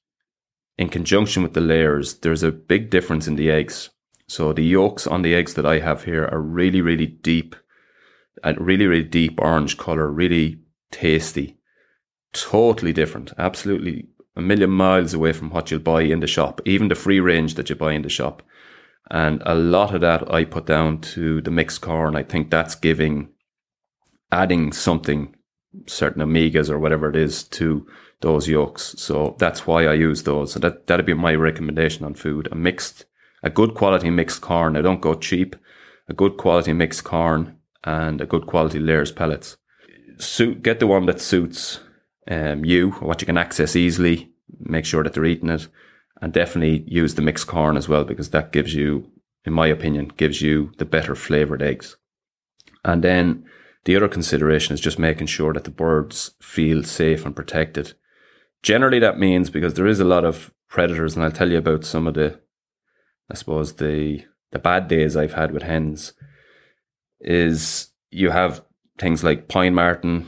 in 0.76 0.88
conjunction 0.88 1.42
with 1.42 1.54
the 1.54 1.60
layers, 1.60 2.18
there's 2.18 2.42
a 2.42 2.52
big 2.52 2.90
difference 2.90 3.26
in 3.26 3.36
the 3.36 3.50
eggs. 3.50 3.90
So 4.28 4.52
the 4.52 4.64
yolks 4.64 5.06
on 5.06 5.22
the 5.22 5.34
eggs 5.34 5.54
that 5.54 5.66
I 5.66 5.80
have 5.80 6.04
here 6.04 6.24
are 6.26 6.40
really, 6.40 6.80
really 6.80 7.06
deep, 7.06 7.56
a 8.44 8.54
really, 8.54 8.86
really 8.86 9.04
deep 9.04 9.40
orange 9.40 9.76
color, 9.76 10.08
really 10.08 10.60
tasty. 10.90 11.56
Totally 12.32 12.92
different. 12.92 13.32
Absolutely 13.38 14.06
a 14.36 14.40
million 14.40 14.70
miles 14.70 15.14
away 15.14 15.32
from 15.32 15.50
what 15.50 15.70
you'll 15.70 15.80
buy 15.80 16.02
in 16.02 16.20
the 16.20 16.26
shop, 16.26 16.60
even 16.64 16.88
the 16.88 16.94
free 16.94 17.18
range 17.18 17.54
that 17.54 17.68
you 17.68 17.76
buy 17.76 17.92
in 17.92 18.02
the 18.02 18.08
shop. 18.08 18.42
And 19.10 19.42
a 19.44 19.54
lot 19.54 19.94
of 19.94 20.00
that 20.02 20.32
I 20.32 20.44
put 20.44 20.66
down 20.66 21.00
to 21.00 21.40
the 21.40 21.50
mixed 21.50 21.80
corn. 21.80 22.14
I 22.14 22.22
think 22.22 22.50
that's 22.50 22.74
giving, 22.74 23.30
adding 24.30 24.72
something 24.72 25.34
certain 25.86 26.22
omegas 26.22 26.70
or 26.70 26.78
whatever 26.78 27.10
it 27.10 27.16
is 27.16 27.42
to 27.44 27.86
those 28.20 28.48
yolks. 28.48 28.94
So 28.98 29.36
that's 29.38 29.66
why 29.66 29.86
I 29.86 29.94
use 29.94 30.22
those. 30.22 30.52
So 30.52 30.60
that 30.60 30.86
that'd 30.86 31.06
be 31.06 31.14
my 31.14 31.34
recommendation 31.34 32.04
on 32.04 32.14
food. 32.14 32.48
A 32.52 32.54
mixed, 32.54 33.06
a 33.42 33.50
good 33.50 33.74
quality 33.74 34.10
mixed 34.10 34.42
corn. 34.42 34.76
I 34.76 34.82
don't 34.82 35.00
go 35.00 35.14
cheap. 35.14 35.56
A 36.08 36.12
good 36.12 36.36
quality 36.36 36.72
mixed 36.72 37.04
corn 37.04 37.56
and 37.84 38.20
a 38.20 38.26
good 38.26 38.46
quality 38.46 38.78
layers 38.78 39.12
pellets. 39.12 39.56
Suit, 40.18 40.62
get 40.62 40.80
the 40.80 40.86
one 40.86 41.06
that 41.06 41.20
suits 41.20 41.80
um, 42.28 42.64
you, 42.64 42.90
what 42.92 43.20
you 43.20 43.26
can 43.26 43.38
access 43.38 43.74
easily. 43.74 44.30
Make 44.58 44.84
sure 44.84 45.02
that 45.02 45.14
they're 45.14 45.24
eating 45.24 45.48
it, 45.48 45.68
and 46.20 46.32
definitely 46.32 46.84
use 46.86 47.14
the 47.14 47.22
mixed 47.22 47.46
corn 47.46 47.76
as 47.76 47.88
well 47.88 48.04
because 48.04 48.30
that 48.30 48.52
gives 48.52 48.74
you, 48.74 49.10
in 49.44 49.52
my 49.52 49.66
opinion, 49.66 50.12
gives 50.16 50.42
you 50.42 50.72
the 50.78 50.84
better 50.84 51.14
flavored 51.14 51.62
eggs. 51.62 51.96
And 52.84 53.02
then 53.02 53.44
the 53.84 53.96
other 53.96 54.08
consideration 54.08 54.74
is 54.74 54.80
just 54.80 54.98
making 54.98 55.28
sure 55.28 55.52
that 55.54 55.64
the 55.64 55.70
birds 55.70 56.32
feel 56.40 56.82
safe 56.82 57.24
and 57.24 57.34
protected. 57.34 57.94
Generally, 58.62 58.98
that 59.00 59.18
means 59.18 59.48
because 59.48 59.74
there 59.74 59.86
is 59.86 60.00
a 60.00 60.04
lot 60.04 60.24
of 60.24 60.52
predators, 60.68 61.16
and 61.16 61.24
I'll 61.24 61.32
tell 61.32 61.50
you 61.50 61.58
about 61.58 61.84
some 61.84 62.06
of 62.06 62.14
the, 62.14 62.40
I 63.30 63.34
suppose 63.34 63.74
the 63.74 64.24
the 64.52 64.58
bad 64.58 64.88
days 64.88 65.16
I've 65.16 65.34
had 65.34 65.52
with 65.52 65.62
hens. 65.62 66.12
Is 67.20 67.90
you 68.10 68.30
have 68.30 68.62
things 68.98 69.22
like 69.24 69.48
pine 69.48 69.74
marten, 69.74 70.26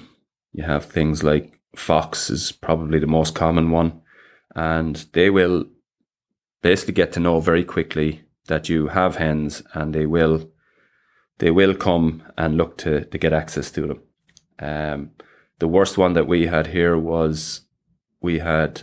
you 0.53 0.63
have 0.63 0.85
things 0.85 1.23
like 1.23 1.59
fox 1.77 2.31
is 2.31 2.53
probably 2.53 2.99
the 2.99 3.07
most 3.07 3.35
common 3.35 3.71
one, 3.71 4.01
and 4.55 4.97
they 5.13 5.29
will 5.29 5.67
basically 6.63 6.95
get 6.95 7.13
to 7.13 7.21
know 7.21 7.41
very 7.41 7.65
quickly 7.65 8.23
that 8.47 8.69
you 8.69 8.89
have 8.89 9.17
hens, 9.17 9.63
and 9.75 9.95
they 9.95 10.07
will 10.07 10.51
they 11.39 11.51
will 11.51 11.75
come 11.75 12.23
and 12.39 12.57
look 12.57 12.79
to 12.79 13.05
to 13.05 13.19
get 13.19 13.33
access 13.33 13.71
to 13.73 13.87
them. 13.87 14.03
Um, 14.59 15.11
the 15.59 15.69
worst 15.69 15.99
one 15.99 16.15
that 16.15 16.27
we 16.27 16.47
had 16.47 16.69
here 16.69 16.97
was 16.97 17.63
we 18.21 18.39
had 18.39 18.83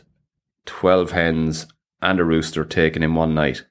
twelve 0.65 1.11
hens 1.11 1.67
and 2.01 2.19
a 2.19 2.23
rooster 2.23 2.65
taken 2.65 3.03
in 3.03 3.15
one 3.15 3.34
night. 3.34 3.65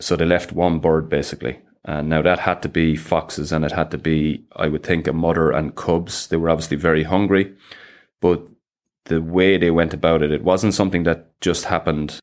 So 0.00 0.16
they 0.16 0.24
left 0.24 0.52
one 0.52 0.80
bird 0.80 1.08
basically. 1.08 1.60
And 1.84 2.08
now 2.08 2.22
that 2.22 2.40
had 2.40 2.62
to 2.62 2.68
be 2.68 2.96
foxes 2.96 3.52
and 3.52 3.64
it 3.64 3.72
had 3.72 3.90
to 3.90 3.98
be, 3.98 4.44
I 4.54 4.68
would 4.68 4.84
think, 4.84 5.06
a 5.06 5.12
mother 5.12 5.50
and 5.50 5.74
cubs. 5.74 6.28
They 6.28 6.36
were 6.36 6.50
obviously 6.50 6.76
very 6.76 7.02
hungry, 7.02 7.54
but 8.20 8.46
the 9.06 9.20
way 9.20 9.56
they 9.56 9.70
went 9.70 9.94
about 9.94 10.22
it, 10.22 10.32
it 10.32 10.44
wasn't 10.44 10.74
something 10.74 11.02
that 11.04 11.40
just 11.40 11.66
happened, 11.66 12.20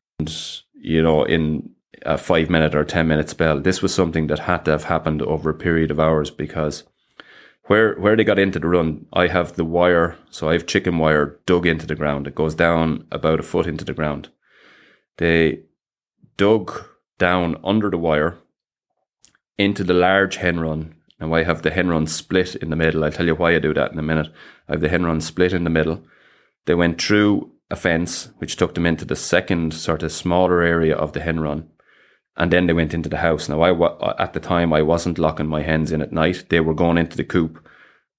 you 0.74 1.02
know, 1.02 1.24
in 1.24 1.70
a 2.02 2.16
five 2.16 2.48
minute 2.48 2.74
or 2.74 2.84
10 2.84 3.06
minute 3.06 3.28
spell. 3.28 3.60
This 3.60 3.82
was 3.82 3.94
something 3.94 4.26
that 4.28 4.40
had 4.40 4.64
to 4.64 4.70
have 4.70 4.84
happened 4.84 5.22
over 5.22 5.50
a 5.50 5.54
period 5.54 5.90
of 5.90 6.00
hours 6.00 6.30
because 6.30 6.84
where, 7.64 7.94
where 7.96 8.16
they 8.16 8.24
got 8.24 8.38
into 8.38 8.58
the 8.58 8.66
run, 8.66 9.06
I 9.12 9.28
have 9.28 9.54
the 9.54 9.64
wire. 9.64 10.16
So 10.30 10.48
I 10.48 10.54
have 10.54 10.66
chicken 10.66 10.98
wire 10.98 11.38
dug 11.46 11.66
into 11.66 11.86
the 11.86 11.94
ground. 11.94 12.26
It 12.26 12.34
goes 12.34 12.54
down 12.54 13.06
about 13.12 13.40
a 13.40 13.44
foot 13.44 13.66
into 13.66 13.84
the 13.84 13.92
ground. 13.92 14.30
They 15.18 15.60
dug 16.36 16.88
down 17.18 17.60
under 17.62 17.90
the 17.90 17.98
wire 17.98 18.38
into 19.58 19.84
the 19.84 19.92
large 19.92 20.36
hen 20.36 20.58
run. 20.58 20.94
Now 21.20 21.34
I 21.34 21.44
have 21.44 21.60
the 21.60 21.70
hen 21.70 21.88
run 21.88 22.06
split 22.06 22.56
in 22.56 22.70
the 22.70 22.76
middle. 22.76 23.04
I'll 23.04 23.12
tell 23.12 23.26
you 23.26 23.34
why 23.34 23.54
I 23.54 23.58
do 23.58 23.74
that 23.74 23.92
in 23.92 23.98
a 23.98 24.02
minute. 24.02 24.32
I 24.66 24.72
have 24.72 24.80
the 24.80 24.88
hen 24.88 25.04
run 25.04 25.20
split 25.20 25.52
in 25.52 25.64
the 25.64 25.70
middle. 25.70 26.02
They 26.66 26.74
went 26.74 27.00
through 27.00 27.52
a 27.70 27.76
fence, 27.76 28.30
which 28.38 28.56
took 28.56 28.74
them 28.74 28.86
into 28.86 29.04
the 29.04 29.16
second 29.16 29.74
sort 29.74 30.02
of 30.02 30.12
smaller 30.12 30.62
area 30.62 30.96
of 30.96 31.12
the 31.12 31.20
hen 31.20 31.40
run 31.40 31.68
and 32.40 32.50
then 32.50 32.66
they 32.66 32.72
went 32.72 32.94
into 32.94 33.10
the 33.10 33.18
house. 33.18 33.48
Now, 33.50 33.60
I 33.60 34.22
at 34.22 34.32
the 34.32 34.40
time 34.40 34.72
I 34.72 34.80
wasn't 34.80 35.18
locking 35.18 35.46
my 35.46 35.60
hens 35.60 35.92
in 35.92 36.00
at 36.00 36.10
night; 36.10 36.46
they 36.48 36.60
were 36.60 36.74
going 36.74 36.96
into 36.96 37.16
the 37.16 37.24
coop, 37.24 37.62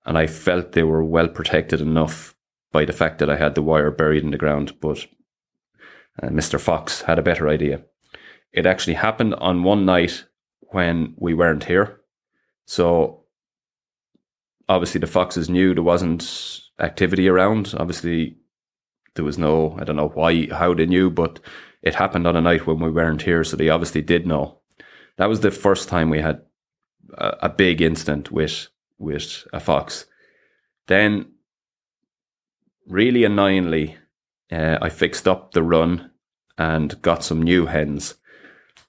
and 0.06 0.16
I 0.16 0.28
felt 0.28 0.74
they 0.74 0.84
were 0.84 1.04
well 1.04 1.28
protected 1.28 1.82
enough 1.82 2.36
by 2.72 2.86
the 2.86 2.94
fact 2.94 3.18
that 3.18 3.32
I 3.32 3.38
had 3.38 3.56
the 3.56 3.64
wire 3.64 3.90
buried 3.90 4.24
in 4.24 4.30
the 4.30 4.38
ground. 4.38 4.80
But 4.80 5.08
uh, 6.22 6.28
Mr. 6.28 6.60
Fox 6.60 7.02
had 7.02 7.18
a 7.18 7.24
better 7.24 7.50
idea. 7.50 7.82
It 8.54 8.68
actually 8.68 8.94
happened 8.94 9.34
on 9.36 9.64
one 9.64 9.86
night 9.86 10.26
when 10.60 11.16
we 11.18 11.34
weren't 11.34 11.64
here, 11.64 12.02
so 12.66 13.24
obviously 14.70 15.00
the 15.00 15.08
foxes 15.08 15.50
knew 15.50 15.74
there 15.74 15.82
wasn't 15.82 16.61
activity 16.80 17.28
around. 17.28 17.74
Obviously, 17.78 18.38
there 19.16 19.26
was 19.26 19.38
no 19.38 19.78
I 19.80 19.84
don't 19.84 19.96
know 19.96 20.10
why 20.10 20.48
how 20.48 20.74
they 20.74 20.86
knew, 20.86 21.10
but 21.10 21.40
it 21.82 21.96
happened 21.96 22.28
on 22.28 22.36
a 22.36 22.42
night 22.42 22.68
when 22.68 22.80
we 22.80 22.92
weren't 22.92 23.24
here, 23.24 23.44
so 23.44 23.58
they 23.58 23.70
obviously 23.70 24.02
did 24.02 24.28
know. 24.28 24.60
That 25.18 25.30
was 25.30 25.42
the 25.42 25.52
first 25.52 25.90
time 25.90 26.10
we 26.10 26.22
had 26.22 26.42
a, 27.14 27.38
a 27.44 27.50
big 27.50 27.82
incident 27.82 28.32
with 28.32 28.68
with 28.98 29.48
a 29.52 29.60
fox. 29.60 30.06
Then, 30.88 31.34
really 32.88 33.24
annoyingly, 33.24 33.98
uh, 34.52 34.78
I 34.82 34.90
fixed 34.90 35.28
up 35.28 35.52
the 35.52 35.64
run 35.64 36.12
and 36.58 37.02
got 37.02 37.24
some 37.24 37.42
new 37.42 37.66
hens, 37.66 38.16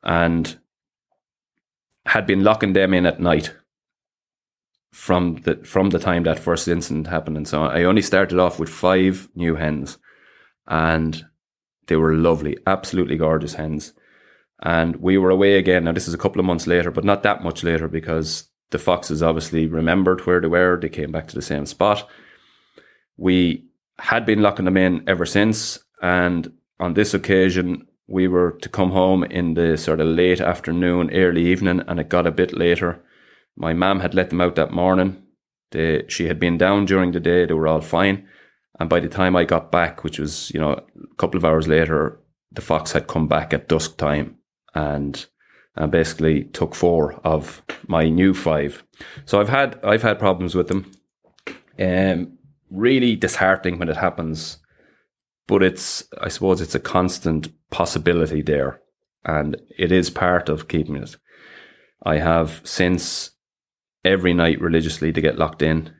and 0.03 0.59
had 2.07 2.27
been 2.27 2.43
locking 2.43 2.73
them 2.73 2.93
in 2.93 3.07
at 3.07 3.21
night 3.21 3.55
from 4.93 5.37
the 5.45 5.57
from 5.65 5.91
the 5.91 5.99
time 5.99 6.23
that 6.25 6.39
first 6.39 6.69
incident 6.69 7.07
happened 7.07 7.37
and 7.37 7.49
so 7.49 7.63
on. 7.63 7.77
I 7.77 7.85
only 7.85 8.03
started 8.03 8.39
off 8.39 8.59
with 8.59 8.69
five 8.69 9.29
new 9.35 9.57
hens, 9.57 9.99
and 10.67 11.25
they 11.87 11.97
were 11.97 12.15
lovely, 12.15 12.57
absolutely 12.67 13.17
gorgeous 13.17 13.55
hens. 13.55 13.95
And 14.65 14.97
we 14.97 15.19
were 15.19 15.31
away 15.31 15.59
again. 15.59 15.85
Now, 15.85 15.93
this 15.93 16.07
is 16.07 16.15
a 16.15 16.19
couple 16.19 16.39
of 16.39 16.47
months 16.47 16.69
later, 16.69 16.93
but 16.93 17.05
not 17.05 17.25
that 17.25 17.43
much 17.43 17.65
later 17.65 17.89
because 17.89 18.49
the 18.71 18.79
foxes 18.79 19.23
obviously 19.23 19.67
remembered 19.67 20.25
where 20.25 20.41
they 20.41 20.47
were. 20.47 20.79
They 20.81 20.89
came 20.89 21.11
back 21.11 21.27
to 21.29 21.35
the 21.35 21.43
same 21.43 21.67
spot. 21.67 22.09
We 23.17 23.67
had 23.99 24.25
been 24.25 24.41
locking 24.41 24.65
them 24.65 24.77
in 24.77 25.05
ever 25.09 25.27
since. 25.27 25.81
And 26.01 26.53
on 26.79 26.95
this 26.95 27.13
occasion, 27.13 27.89
we 28.07 28.29
were 28.29 28.53
to 28.63 28.69
come 28.69 28.91
home 28.91 29.25
in 29.25 29.55
the 29.55 29.77
sort 29.77 30.01
of 30.01 30.07
late 30.07 30.41
afternoon, 30.41 31.11
early 31.13 31.45
evening, 31.47 31.83
and 31.87 31.99
it 31.99 32.09
got 32.09 32.27
a 32.27 32.33
bit 32.33 32.57
later. 32.57 33.03
My 33.57 33.73
mum 33.73 34.01
had 34.01 34.15
let 34.15 34.31
them 34.31 34.41
out 34.41 34.57
that 34.57 34.73
morning. 34.73 35.23
They, 35.71 36.05
she 36.09 36.27
had 36.27 36.39
been 36.39 36.59
down 36.59 36.85
during 36.87 37.13
the 37.13 37.21
day. 37.21 37.47
They 37.47 37.55
were 37.55 37.69
all 37.69 37.81
fine. 37.81 38.27
And 38.79 38.89
by 38.89 39.01
the 39.01 39.09
time 39.09 39.37
I 39.37 39.45
got 39.45 39.71
back, 39.71 40.05
which 40.05 40.19
was, 40.19 40.51
you 40.53 40.61
know, 40.61 40.73
a 40.73 41.15
couple 41.17 41.39
of 41.39 41.45
hours 41.45 41.69
later, 41.69 42.21
the 42.51 42.61
fox 42.61 42.93
had 42.93 43.07
come 43.07 43.29
back 43.29 43.53
at 43.53 43.69
dusk 43.69 43.97
time 43.97 44.37
and 44.75 45.27
and 45.75 45.91
basically 45.91 46.45
took 46.45 46.75
four 46.75 47.15
of 47.25 47.63
my 47.87 48.09
new 48.09 48.35
five. 48.35 48.85
So 49.25 49.41
I've 49.41 49.49
had 49.49 49.79
I've 49.83 50.03
had 50.03 50.19
problems 50.19 50.55
with 50.55 50.69
them. 50.69 50.93
Um 51.79 52.39
really 52.71 53.17
disheartening 53.17 53.79
when 53.79 53.89
it 53.89 53.97
happens. 53.97 54.59
But 55.47 55.63
it's 55.63 56.05
I 56.21 56.29
suppose 56.29 56.61
it's 56.61 56.75
a 56.75 56.81
constant 56.81 57.53
possibility 57.71 58.43
there. 58.43 58.81
And 59.25 59.61
it 59.79 59.93
is 59.93 60.11
part 60.11 60.49
of 60.49 60.69
keeping 60.69 60.97
it. 60.97 61.17
I 62.05 62.19
have 62.19 62.61
since 62.65 63.32
every 64.05 64.35
night 64.35 64.61
religiously 64.61 65.13
to 65.13 65.21
get 65.21 65.39
locked 65.39 65.63
in 65.63 65.93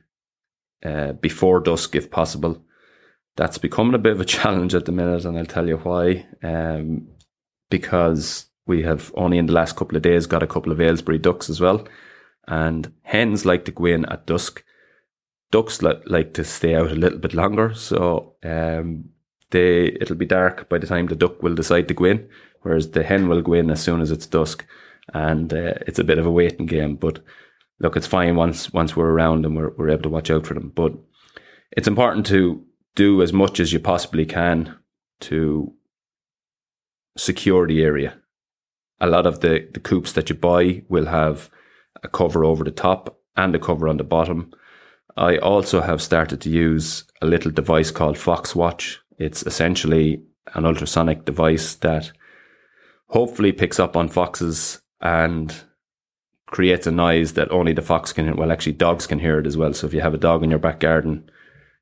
uh, 0.83 1.13
before 1.13 1.59
dusk 1.59 1.95
if 1.95 2.11
possible. 2.11 2.63
That's 3.35 3.57
becoming 3.57 3.95
a 3.95 3.99
bit 3.99 4.13
of 4.13 4.21
a 4.21 4.25
challenge 4.37 4.75
at 4.75 4.85
the 4.85 4.91
minute, 4.91 5.25
and 5.25 5.37
I'll 5.37 5.45
tell 5.45 5.67
you 5.67 5.77
why. 5.77 6.25
Um, 6.43 7.07
because 7.69 8.47
we 8.67 8.83
have 8.83 9.11
only 9.15 9.37
in 9.37 9.47
the 9.47 9.53
last 9.53 9.75
couple 9.75 9.97
of 9.97 10.03
days 10.03 10.27
got 10.27 10.43
a 10.43 10.47
couple 10.47 10.71
of 10.71 10.79
Aylesbury 10.79 11.17
ducks 11.17 11.49
as 11.49 11.59
well, 11.59 11.87
and 12.47 12.91
hens 13.03 13.45
like 13.45 13.65
to 13.65 13.71
go 13.71 13.85
in 13.85 14.05
at 14.05 14.27
dusk. 14.27 14.63
Ducks 15.51 15.81
li- 15.81 16.01
like 16.05 16.33
to 16.33 16.43
stay 16.43 16.75
out 16.75 16.91
a 16.91 16.95
little 16.95 17.19
bit 17.19 17.33
longer, 17.33 17.73
so 17.73 18.35
um, 18.43 19.09
they 19.51 19.87
it'll 20.01 20.15
be 20.15 20.25
dark 20.25 20.67
by 20.69 20.77
the 20.77 20.87
time 20.87 21.07
the 21.07 21.15
duck 21.15 21.41
will 21.43 21.55
decide 21.55 21.87
to 21.87 21.93
go 21.93 22.05
in, 22.05 22.27
whereas 22.61 22.91
the 22.91 23.03
hen 23.03 23.27
will 23.27 23.41
go 23.41 23.53
in 23.53 23.69
as 23.69 23.81
soon 23.81 24.01
as 24.01 24.11
it's 24.11 24.27
dusk, 24.27 24.65
and 25.13 25.53
uh, 25.53 25.73
it's 25.87 25.99
a 25.99 26.03
bit 26.03 26.17
of 26.17 26.25
a 26.25 26.31
waiting 26.31 26.65
game. 26.65 26.95
But 26.95 27.19
look, 27.83 27.95
it's 27.95 28.07
fine 28.07 28.35
once 28.35 28.73
once 28.73 28.95
we're 28.95 29.11
around 29.11 29.45
and 29.45 29.55
we're 29.55 29.71
we're 29.77 29.89
able 29.89 30.03
to 30.03 30.09
watch 30.09 30.31
out 30.31 30.47
for 30.47 30.55
them. 30.55 30.71
But 30.73 30.93
it's 31.71 31.87
important 31.87 32.25
to 32.27 32.65
do 32.95 33.21
as 33.21 33.33
much 33.33 33.59
as 33.59 33.73
you 33.73 33.79
possibly 33.79 34.25
can 34.25 34.77
to 35.19 35.73
secure 37.17 37.67
the 37.67 37.83
area. 37.83 38.15
A 38.99 39.07
lot 39.07 39.25
of 39.25 39.41
the, 39.41 39.67
the 39.73 39.79
coops 39.79 40.13
that 40.13 40.29
you 40.29 40.35
buy 40.35 40.83
will 40.87 41.07
have 41.07 41.49
a 42.03 42.07
cover 42.07 42.45
over 42.45 42.63
the 42.63 42.71
top 42.71 43.19
and 43.35 43.55
a 43.55 43.59
cover 43.59 43.87
on 43.87 43.97
the 43.97 44.03
bottom. 44.03 44.53
I 45.17 45.37
also 45.37 45.81
have 45.81 46.01
started 46.01 46.41
to 46.41 46.49
use 46.49 47.03
a 47.21 47.25
little 47.25 47.51
device 47.51 47.91
called 47.91 48.15
Foxwatch. 48.15 48.97
It's 49.17 49.43
essentially 49.43 50.23
an 50.53 50.65
ultrasonic 50.65 51.25
device 51.25 51.75
that 51.75 52.11
hopefully 53.07 53.51
picks 53.51 53.79
up 53.79 53.97
on 53.97 54.09
foxes 54.09 54.81
and 55.01 55.63
creates 56.53 56.85
a 56.85 56.91
noise 56.91 57.33
that 57.33 57.51
only 57.51 57.73
the 57.73 57.81
fox 57.81 58.13
can 58.13 58.25
hear. 58.25 58.35
Well, 58.35 58.51
actually, 58.51 58.73
dogs 58.73 59.07
can 59.07 59.17
hear 59.17 59.39
it 59.39 59.47
as 59.47 59.57
well. 59.57 59.73
So 59.73 59.87
if 59.87 59.93
you 59.93 60.01
have 60.01 60.13
a 60.13 60.19
dog 60.19 60.43
in 60.43 60.51
your 60.51 60.59
back 60.59 60.79
garden, 60.79 61.27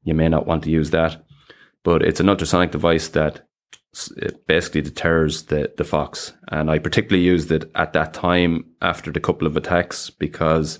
you 0.01 0.13
may 0.13 0.29
not 0.29 0.47
want 0.47 0.63
to 0.63 0.71
use 0.71 0.91
that. 0.91 1.25
But 1.83 2.01
it's 2.01 2.21
an 2.21 2.29
ultrasonic 2.29 2.71
device 2.71 3.09
that 3.09 3.45
basically 4.47 4.81
deters 4.81 5.43
the, 5.43 5.73
the 5.75 5.83
fox. 5.83 6.31
And 6.47 6.71
I 6.71 6.79
particularly 6.79 7.25
used 7.25 7.51
it 7.51 7.69
at 7.75 7.91
that 7.91 8.13
time 8.13 8.63
after 8.81 9.11
the 9.11 9.19
couple 9.19 9.45
of 9.45 9.57
attacks 9.57 10.09
because 10.09 10.79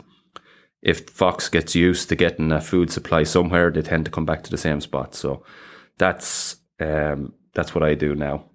if 0.82 1.10
fox 1.10 1.50
gets 1.50 1.76
used 1.76 2.08
to 2.10 2.16
getting 2.16 2.54
a 2.54 2.62
food 2.62 2.92
supply 2.92 3.24
somewhere, 3.24 3.72
they 3.72 3.82
tend 3.82 4.06
to 4.06 4.12
come 4.12 4.26
back 4.26 4.42
to 4.44 4.52
the 4.52 4.58
same 4.58 4.80
spot. 4.80 5.16
So 5.16 5.44
that's 5.98 6.56
um, 6.80 7.34
that's 7.54 7.76
what 7.76 7.84
I 7.84 7.96
do 7.96 8.16
now. 8.16 8.46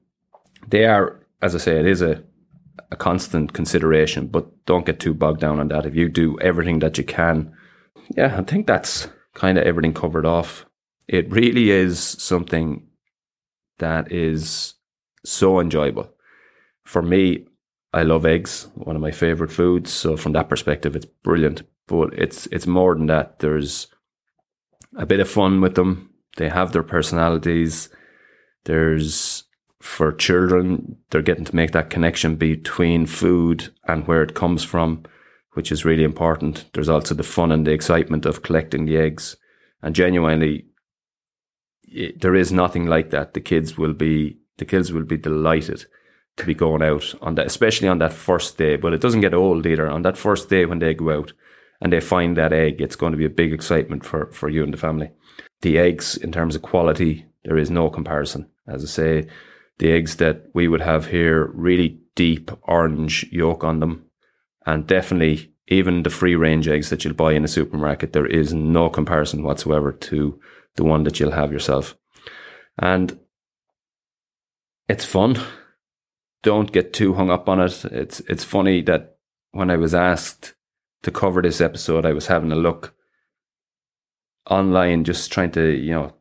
They 0.66 0.86
are, 0.86 1.20
as 1.42 1.54
I 1.54 1.58
say, 1.58 1.78
it 1.78 1.86
is 1.86 2.00
a 2.00 2.24
a 2.90 2.96
constant 2.96 3.52
consideration, 3.52 4.26
but 4.28 4.64
don't 4.66 4.86
get 4.86 5.00
too 5.00 5.14
bogged 5.14 5.40
down 5.40 5.58
on 5.58 5.68
that. 5.68 5.86
If 5.86 5.94
you 5.94 6.08
do 6.08 6.38
everything 6.40 6.78
that 6.80 6.98
you 6.98 7.04
can, 7.04 7.52
yeah, 8.16 8.36
I 8.38 8.42
think 8.42 8.66
that's 8.66 9.08
kind 9.34 9.58
of 9.58 9.64
everything 9.64 9.94
covered 9.94 10.26
off. 10.26 10.66
It 11.08 11.30
really 11.30 11.70
is 11.70 11.98
something 12.00 12.86
that 13.78 14.10
is 14.10 14.74
so 15.24 15.60
enjoyable. 15.60 16.10
For 16.84 17.02
me, 17.02 17.46
I 17.92 18.02
love 18.02 18.26
eggs, 18.26 18.68
one 18.74 18.96
of 18.96 19.02
my 19.02 19.10
favorite 19.10 19.50
foods. 19.50 19.92
So 19.92 20.16
from 20.16 20.32
that 20.32 20.48
perspective, 20.48 20.94
it's 20.94 21.06
brilliant. 21.06 21.62
But 21.88 22.14
it's 22.14 22.46
it's 22.48 22.66
more 22.66 22.94
than 22.94 23.06
that. 23.06 23.38
There's 23.38 23.86
a 24.96 25.06
bit 25.06 25.20
of 25.20 25.28
fun 25.28 25.60
with 25.60 25.74
them. 25.76 26.10
They 26.36 26.48
have 26.48 26.72
their 26.72 26.82
personalities. 26.82 27.88
There's 28.64 29.35
for 29.86 30.12
children, 30.12 30.96
they're 31.10 31.22
getting 31.22 31.44
to 31.44 31.56
make 31.56 31.70
that 31.70 31.90
connection 31.90 32.34
between 32.34 33.06
food 33.06 33.72
and 33.86 34.06
where 34.06 34.22
it 34.22 34.34
comes 34.34 34.64
from, 34.64 35.04
which 35.52 35.70
is 35.70 35.84
really 35.84 36.02
important. 36.02 36.66
There's 36.74 36.88
also 36.88 37.14
the 37.14 37.22
fun 37.22 37.52
and 37.52 37.66
the 37.66 37.72
excitement 37.72 38.26
of 38.26 38.42
collecting 38.42 38.84
the 38.84 38.98
eggs. 38.98 39.36
And 39.80 39.94
genuinely, 39.94 40.66
it, 41.84 42.20
there 42.20 42.34
is 42.34 42.52
nothing 42.52 42.86
like 42.86 43.10
that. 43.10 43.32
The 43.32 43.40
kids 43.40 43.78
will 43.78 43.94
be 43.94 44.38
the 44.58 44.64
kids 44.64 44.92
will 44.92 45.04
be 45.04 45.18
delighted 45.18 45.84
to 46.36 46.46
be 46.46 46.54
going 46.54 46.82
out 46.82 47.14
on 47.22 47.36
that, 47.36 47.46
especially 47.46 47.88
on 47.88 47.98
that 47.98 48.12
first 48.12 48.58
day. 48.58 48.76
But 48.76 48.92
it 48.92 49.00
doesn't 49.00 49.20
get 49.20 49.34
old 49.34 49.66
either. 49.66 49.88
On 49.88 50.02
that 50.02 50.18
first 50.18 50.50
day 50.50 50.66
when 50.66 50.80
they 50.80 50.94
go 50.94 51.10
out 51.10 51.32
and 51.80 51.92
they 51.92 52.00
find 52.00 52.36
that 52.36 52.52
egg, 52.52 52.80
it's 52.80 52.96
going 52.96 53.12
to 53.12 53.18
be 53.18 53.24
a 53.24 53.30
big 53.30 53.52
excitement 53.52 54.04
for, 54.04 54.32
for 54.32 54.48
you 54.48 54.64
and 54.64 54.72
the 54.72 54.78
family. 54.78 55.10
The 55.60 55.78
eggs, 55.78 56.16
in 56.16 56.32
terms 56.32 56.56
of 56.56 56.62
quality, 56.62 57.26
there 57.44 57.56
is 57.56 57.70
no 57.70 57.88
comparison. 57.88 58.50
As 58.66 58.82
I 58.82 58.86
say, 58.86 59.28
the 59.78 59.92
eggs 59.92 60.16
that 60.16 60.46
we 60.54 60.68
would 60.68 60.80
have 60.80 61.06
here, 61.06 61.50
really 61.54 62.00
deep 62.14 62.50
orange 62.62 63.26
yolk 63.30 63.62
on 63.62 63.80
them. 63.80 64.06
And 64.64 64.86
definitely, 64.86 65.52
even 65.68 66.02
the 66.02 66.10
free 66.10 66.34
range 66.34 66.68
eggs 66.68 66.90
that 66.90 67.04
you'll 67.04 67.14
buy 67.14 67.32
in 67.32 67.44
a 67.44 67.48
supermarket, 67.48 68.12
there 68.12 68.26
is 68.26 68.54
no 68.54 68.88
comparison 68.88 69.42
whatsoever 69.42 69.92
to 69.92 70.40
the 70.76 70.84
one 70.84 71.04
that 71.04 71.20
you'll 71.20 71.32
have 71.32 71.52
yourself. 71.52 71.96
And 72.78 73.18
it's 74.88 75.04
fun 75.04 75.38
don't 76.46 76.70
get 76.70 76.92
too 76.92 77.14
hung 77.14 77.28
up 77.28 77.48
on 77.48 77.60
it. 77.60 77.84
It's 77.86 78.20
it's 78.20 78.44
funny 78.44 78.80
that 78.82 79.16
when 79.50 79.68
I 79.68 79.76
was 79.76 79.96
asked 79.96 80.54
to 81.02 81.10
cover 81.10 81.42
this 81.42 81.60
episode, 81.60 82.06
I 82.06 82.12
was 82.12 82.28
having 82.28 82.52
a 82.52 82.54
look 82.56 82.94
online, 84.48 85.02
just 85.02 85.32
trying 85.32 85.50
to 85.52 85.76
you 85.76 85.92
know 85.92 86.14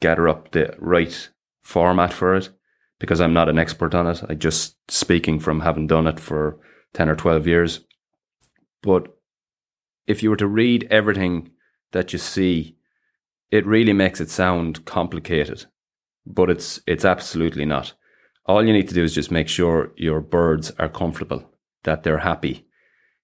gather 0.00 0.26
up 0.28 0.50
the 0.50 0.74
right 0.80 1.30
format 1.60 2.12
for 2.12 2.34
it 2.34 2.48
because 3.02 3.20
I'm 3.20 3.34
not 3.34 3.50
an 3.50 3.58
expert 3.58 3.94
on 3.94 4.06
it. 4.06 4.22
I 4.28 4.34
just 4.34 4.76
speaking 4.90 5.38
from 5.38 5.60
having 5.60 5.86
done 5.86 6.06
it 6.06 6.18
for 6.18 6.58
ten 6.94 7.10
or 7.10 7.16
twelve 7.16 7.46
years. 7.46 7.80
But 8.80 9.14
if 10.06 10.22
you 10.22 10.30
were 10.30 10.36
to 10.36 10.46
read 10.46 10.86
everything 10.90 11.50
that 11.90 12.14
you 12.14 12.18
see, 12.18 12.76
it 13.50 13.66
really 13.66 13.92
makes 13.92 14.20
it 14.20 14.30
sound 14.30 14.84
complicated, 14.84 15.66
but 16.24 16.48
it's 16.48 16.80
it's 16.86 17.04
absolutely 17.04 17.66
not 17.66 17.92
all 18.46 18.64
you 18.64 18.72
need 18.72 18.88
to 18.88 18.94
do 18.94 19.04
is 19.04 19.14
just 19.14 19.30
make 19.30 19.48
sure 19.48 19.92
your 19.96 20.20
birds 20.20 20.72
are 20.78 20.88
comfortable, 20.88 21.50
that 21.84 22.02
they're 22.02 22.18
happy. 22.18 22.66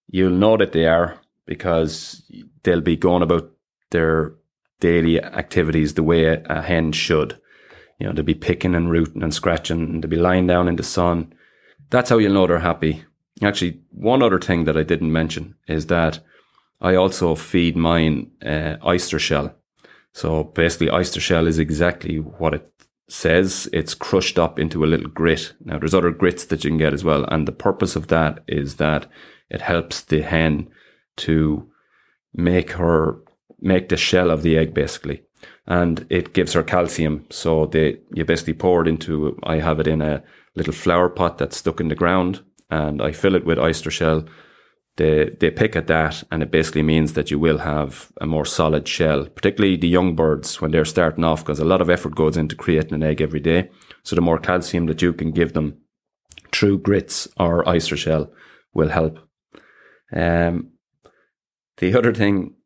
You'll 0.07 0.31
know 0.31 0.57
that 0.57 0.72
they 0.72 0.87
are 0.87 1.20
because 1.47 2.31
they'll 2.62 2.81
be 2.81 2.97
going 2.97 3.22
about 3.22 3.51
their 3.91 4.35
daily 4.81 5.20
activities 5.20 5.95
the 5.95 6.03
way 6.03 6.24
a, 6.26 6.62
hen 6.62 6.93
should. 6.93 7.41
You 7.99 8.07
know, 8.07 8.13
they'll 8.13 8.25
be 8.25 8.35
picking 8.35 8.75
and 8.75 8.91
rooting 8.91 9.23
and 9.23 9.35
scratching 9.35 9.81
and 9.81 10.03
they'll 10.03 10.11
be 10.11 10.17
lying 10.17 10.47
down 10.47 10.69
in 10.69 10.77
the 10.77 10.83
sun. 10.83 11.33
That's 11.91 12.11
how 12.11 12.19
you'll 12.19 12.35
know 12.35 12.47
they're 12.47 12.61
happy. 12.61 13.05
Actually, 13.43 13.81
one 13.91 14.23
other 14.23 14.39
thing 14.39 14.65
that 14.65 14.77
I 14.77 14.83
didn't 14.83 15.13
mention 15.13 15.55
is 15.67 15.87
that 15.87 16.21
I 16.81 16.95
also 16.95 17.35
feed 17.35 17.77
mine 17.77 18.31
uh, 18.45 18.77
oyster 18.85 19.19
shell. 19.19 19.55
So 20.13 20.45
basically, 20.45 20.91
oyster 20.91 21.21
shell 21.21 21.47
is 21.47 21.59
exactly 21.59 22.19
what 22.19 22.55
it 22.55 22.73
says 23.09 23.69
it's 23.73 23.95
crushed 23.95 24.39
up 24.39 24.59
into 24.59 24.85
a 24.85 24.87
little 24.87 25.09
grit. 25.09 25.55
Now 25.65 25.79
there's 25.79 25.95
other 25.95 26.11
grits 26.11 26.45
that 26.47 26.63
you 26.63 26.71
can 26.71 26.79
get 26.79 26.93
as 26.93 27.03
well. 27.03 27.25
And 27.25 27.49
the 27.49 27.53
purpose 27.53 27.97
of 27.97 28.09
that 28.09 28.43
is 28.47 28.77
that 28.77 29.07
it 29.51 29.63
helps 29.63 30.03
the 30.03 30.21
hen 30.21 30.69
to 31.19 31.71
make 32.35 32.73
her, 32.73 33.23
make 33.61 33.89
the 33.89 33.97
shell 33.97 34.31
of 34.31 34.43
the 34.43 34.59
egg 34.59 34.75
basically. 34.75 35.23
And 35.66 36.07
it 36.11 36.32
gives 36.32 36.55
her 36.55 36.62
calcium. 36.62 37.26
So 37.30 37.66
they, 37.66 37.99
you 38.14 38.24
basically 38.24 38.55
pour 38.55 38.82
it 38.82 38.89
into, 38.89 39.39
I 39.43 39.57
have 39.57 39.80
it 39.80 39.86
in 39.86 40.03
a 40.03 40.22
little 40.55 40.72
flower 40.72 41.09
pot 41.09 41.39
that's 41.39 41.59
stuck 41.59 41.80
in 41.80 41.89
the 41.89 41.95
ground 41.95 42.43
and 42.70 43.01
I 43.01 43.12
fill 43.12 43.34
it 43.34 43.45
with 43.45 43.59
oyster 43.59 43.91
shell 43.91 44.24
they 44.99 45.30
they 45.41 45.51
pick 45.51 45.76
at 45.76 45.86
that, 45.86 46.24
and 46.30 46.43
it 46.43 46.51
basically 46.51 46.82
means 46.82 47.12
that 47.12 47.30
you 47.30 47.39
will 47.39 47.59
have 47.59 48.12
a 48.20 48.26
more 48.26 48.45
solid 48.45 48.86
shell, 48.86 49.26
particularly 49.26 49.76
the 49.76 49.89
young 49.89 50.14
birds 50.14 50.61
when 50.61 50.72
they're 50.72 50.84
starting 50.84 51.24
off, 51.24 51.45
because 51.45 51.61
a 51.61 51.64
lot 51.64 51.80
of 51.80 51.89
effort 51.89 52.16
goes 52.16 52.36
into 52.36 52.57
creating 52.57 52.95
an 52.95 53.05
egg 53.05 53.20
every 53.20 53.41
day. 53.41 53.70
So 54.03 54.16
the 54.16 54.22
more 54.22 54.39
calcium 54.39 54.86
that 54.86 55.01
you 55.01 55.12
can 55.12 55.30
give 55.30 55.53
them 55.53 55.78
through 56.53 56.80
grits 56.80 57.28
or 57.36 57.66
oyster 57.68 57.97
shell 57.97 58.32
will 58.74 58.89
help. 58.89 59.20
Um, 60.12 60.72
the 61.76 61.97
other 61.97 62.12
thing, 62.12 62.57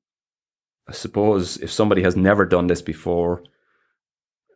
I 0.89 0.93
suppose, 0.93 1.57
if 1.59 1.70
somebody 1.70 2.03
has 2.03 2.16
never 2.16 2.45
done 2.45 2.66
this 2.66 2.83
before, 2.83 3.45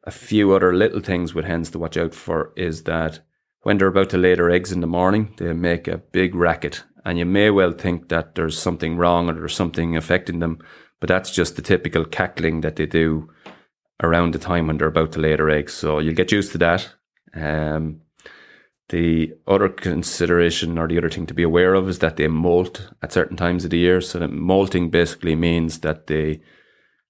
a 0.05 0.11
few 0.11 0.53
other 0.53 0.75
little 0.75 1.01
things 1.01 1.35
with 1.35 1.45
hens 1.45 1.71
to 1.71 1.79
watch 1.79 1.97
out 1.97 2.15
for 2.15 2.53
is 2.57 2.85
that 2.85 3.21
when 3.63 3.79
they're 3.79 3.89
about 3.89 4.11
to 4.11 4.19
lay 4.19 4.35
their 4.35 4.51
eggs 4.51 4.73
in 4.73 4.81
the 4.81 4.87
morning, 4.87 5.35
they 5.39 5.53
make 5.53 5.89
a 5.89 5.99
big 5.99 6.35
racket 6.35 6.85
and 7.07 7.21
you 7.21 7.25
may 7.25 7.51
well 7.51 7.71
think 7.71 8.09
that 8.09 8.35
there's 8.35 8.59
something 8.59 8.97
wrong 8.97 9.31
or 9.31 9.35
there's 9.35 9.55
something 9.55 9.97
affecting 9.97 10.41
them, 10.41 10.59
but 10.99 11.07
that's 11.07 11.31
just 11.31 11.55
the 11.55 11.63
typical 11.63 12.05
cackling 12.05 12.63
that 12.63 12.75
they 12.75 12.85
do 12.85 13.31
around 14.03 14.35
the 14.35 14.41
time 14.41 14.67
when 14.67 14.77
they're 14.77 14.89
about 14.89 15.13
to 15.13 15.21
lay 15.21 15.37
their 15.37 15.49
eggs. 15.49 15.73
So 15.73 16.01
you'll 16.01 16.17
get 16.17 16.33
used 16.33 16.51
to 16.53 16.59
that. 16.59 16.89
Um, 17.33 18.01
the 18.89 19.35
other 19.47 19.69
consideration 19.69 20.79
or 20.79 20.87
the 20.87 20.99
other 20.99 21.11
thing 21.11 21.27
to 21.27 21.35
be 21.35 21.43
aware 21.43 21.75
of 21.75 21.89
is 21.89 21.99
that 21.99 22.17
they 22.17 22.29
molt 22.29 22.91
at 23.03 23.13
certain 23.13 23.37
times 23.37 23.65
of 23.65 23.71
the 23.71 23.79
year. 23.79 24.01
So 24.01 24.19
that 24.21 24.31
molting 24.31 24.91
basically 24.91 25.35
means 25.35 25.81
that 25.81 26.07
they 26.07 26.41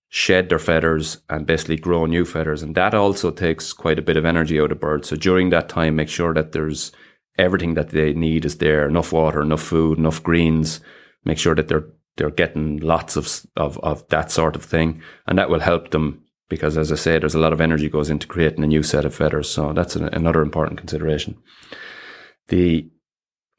shed 0.08 0.48
their 0.48 0.58
feathers 0.58 1.20
and 1.28 1.46
basically 1.46 1.76
grow 1.76 2.06
new 2.06 2.24
feathers. 2.24 2.62
And 2.62 2.74
that 2.76 2.94
also 2.94 3.30
takes 3.30 3.72
quite 3.72 3.98
a 3.98 4.02
bit 4.02 4.16
of 4.16 4.24
energy 4.24 4.58
out 4.58 4.72
of 4.72 4.80
birds. 4.80 5.08
So 5.08 5.16
during 5.16 5.50
that 5.50 5.68
time, 5.68 5.96
make 5.96 6.08
sure 6.08 6.32
that 6.32 6.52
there's 6.52 6.92
everything 7.36 7.74
that 7.74 7.90
they 7.90 8.14
need 8.14 8.46
is 8.46 8.56
there, 8.56 8.88
enough 8.88 9.12
water, 9.12 9.42
enough 9.42 9.62
food, 9.62 9.98
enough 9.98 10.22
greens, 10.22 10.80
make 11.24 11.38
sure 11.38 11.54
that 11.54 11.68
they're 11.68 11.88
they're 12.16 12.30
getting 12.30 12.78
lots 12.78 13.14
of, 13.16 13.46
of, 13.56 13.78
of 13.80 14.08
that 14.08 14.30
sort 14.30 14.56
of 14.56 14.64
thing. 14.64 15.02
And 15.26 15.38
that 15.38 15.50
will 15.50 15.60
help 15.60 15.90
them 15.90 16.22
because 16.48 16.76
as 16.76 16.92
I 16.92 16.96
say, 16.96 17.18
there's 17.18 17.34
a 17.34 17.40
lot 17.40 17.52
of 17.52 17.60
energy 17.60 17.88
goes 17.88 18.10
into 18.10 18.26
creating 18.26 18.64
a 18.64 18.66
new 18.66 18.82
set 18.82 19.04
of 19.04 19.14
feathers. 19.14 19.48
So 19.48 19.72
that's 19.72 19.96
an, 19.96 20.08
another 20.12 20.42
important 20.42 20.78
consideration. 20.78 21.36
The 22.48 22.88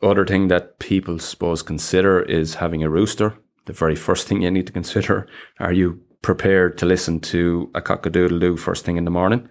other 0.02 0.26
thing 0.26 0.48
that 0.48 0.80
people 0.80 1.20
suppose 1.20 1.62
consider 1.62 2.22
is 2.22 2.56
having 2.56 2.84
a 2.84 2.90
rooster. 2.90 3.38
The 3.66 3.74
very 3.74 3.96
first 3.96 4.28
thing 4.28 4.42
you 4.42 4.52
need 4.52 4.68
to 4.68 4.74
consider, 4.74 5.28
are 5.60 5.74
you 5.74 6.02
prepared 6.22 6.78
to 6.78 6.86
listen 6.86 7.20
to 7.20 7.70
a 7.76 7.82
cock-a-doodle-doo 7.82 8.58
first 8.58 8.86
thing 8.86 8.98
in 8.98 9.06
the 9.06 9.12
morning? 9.12 9.50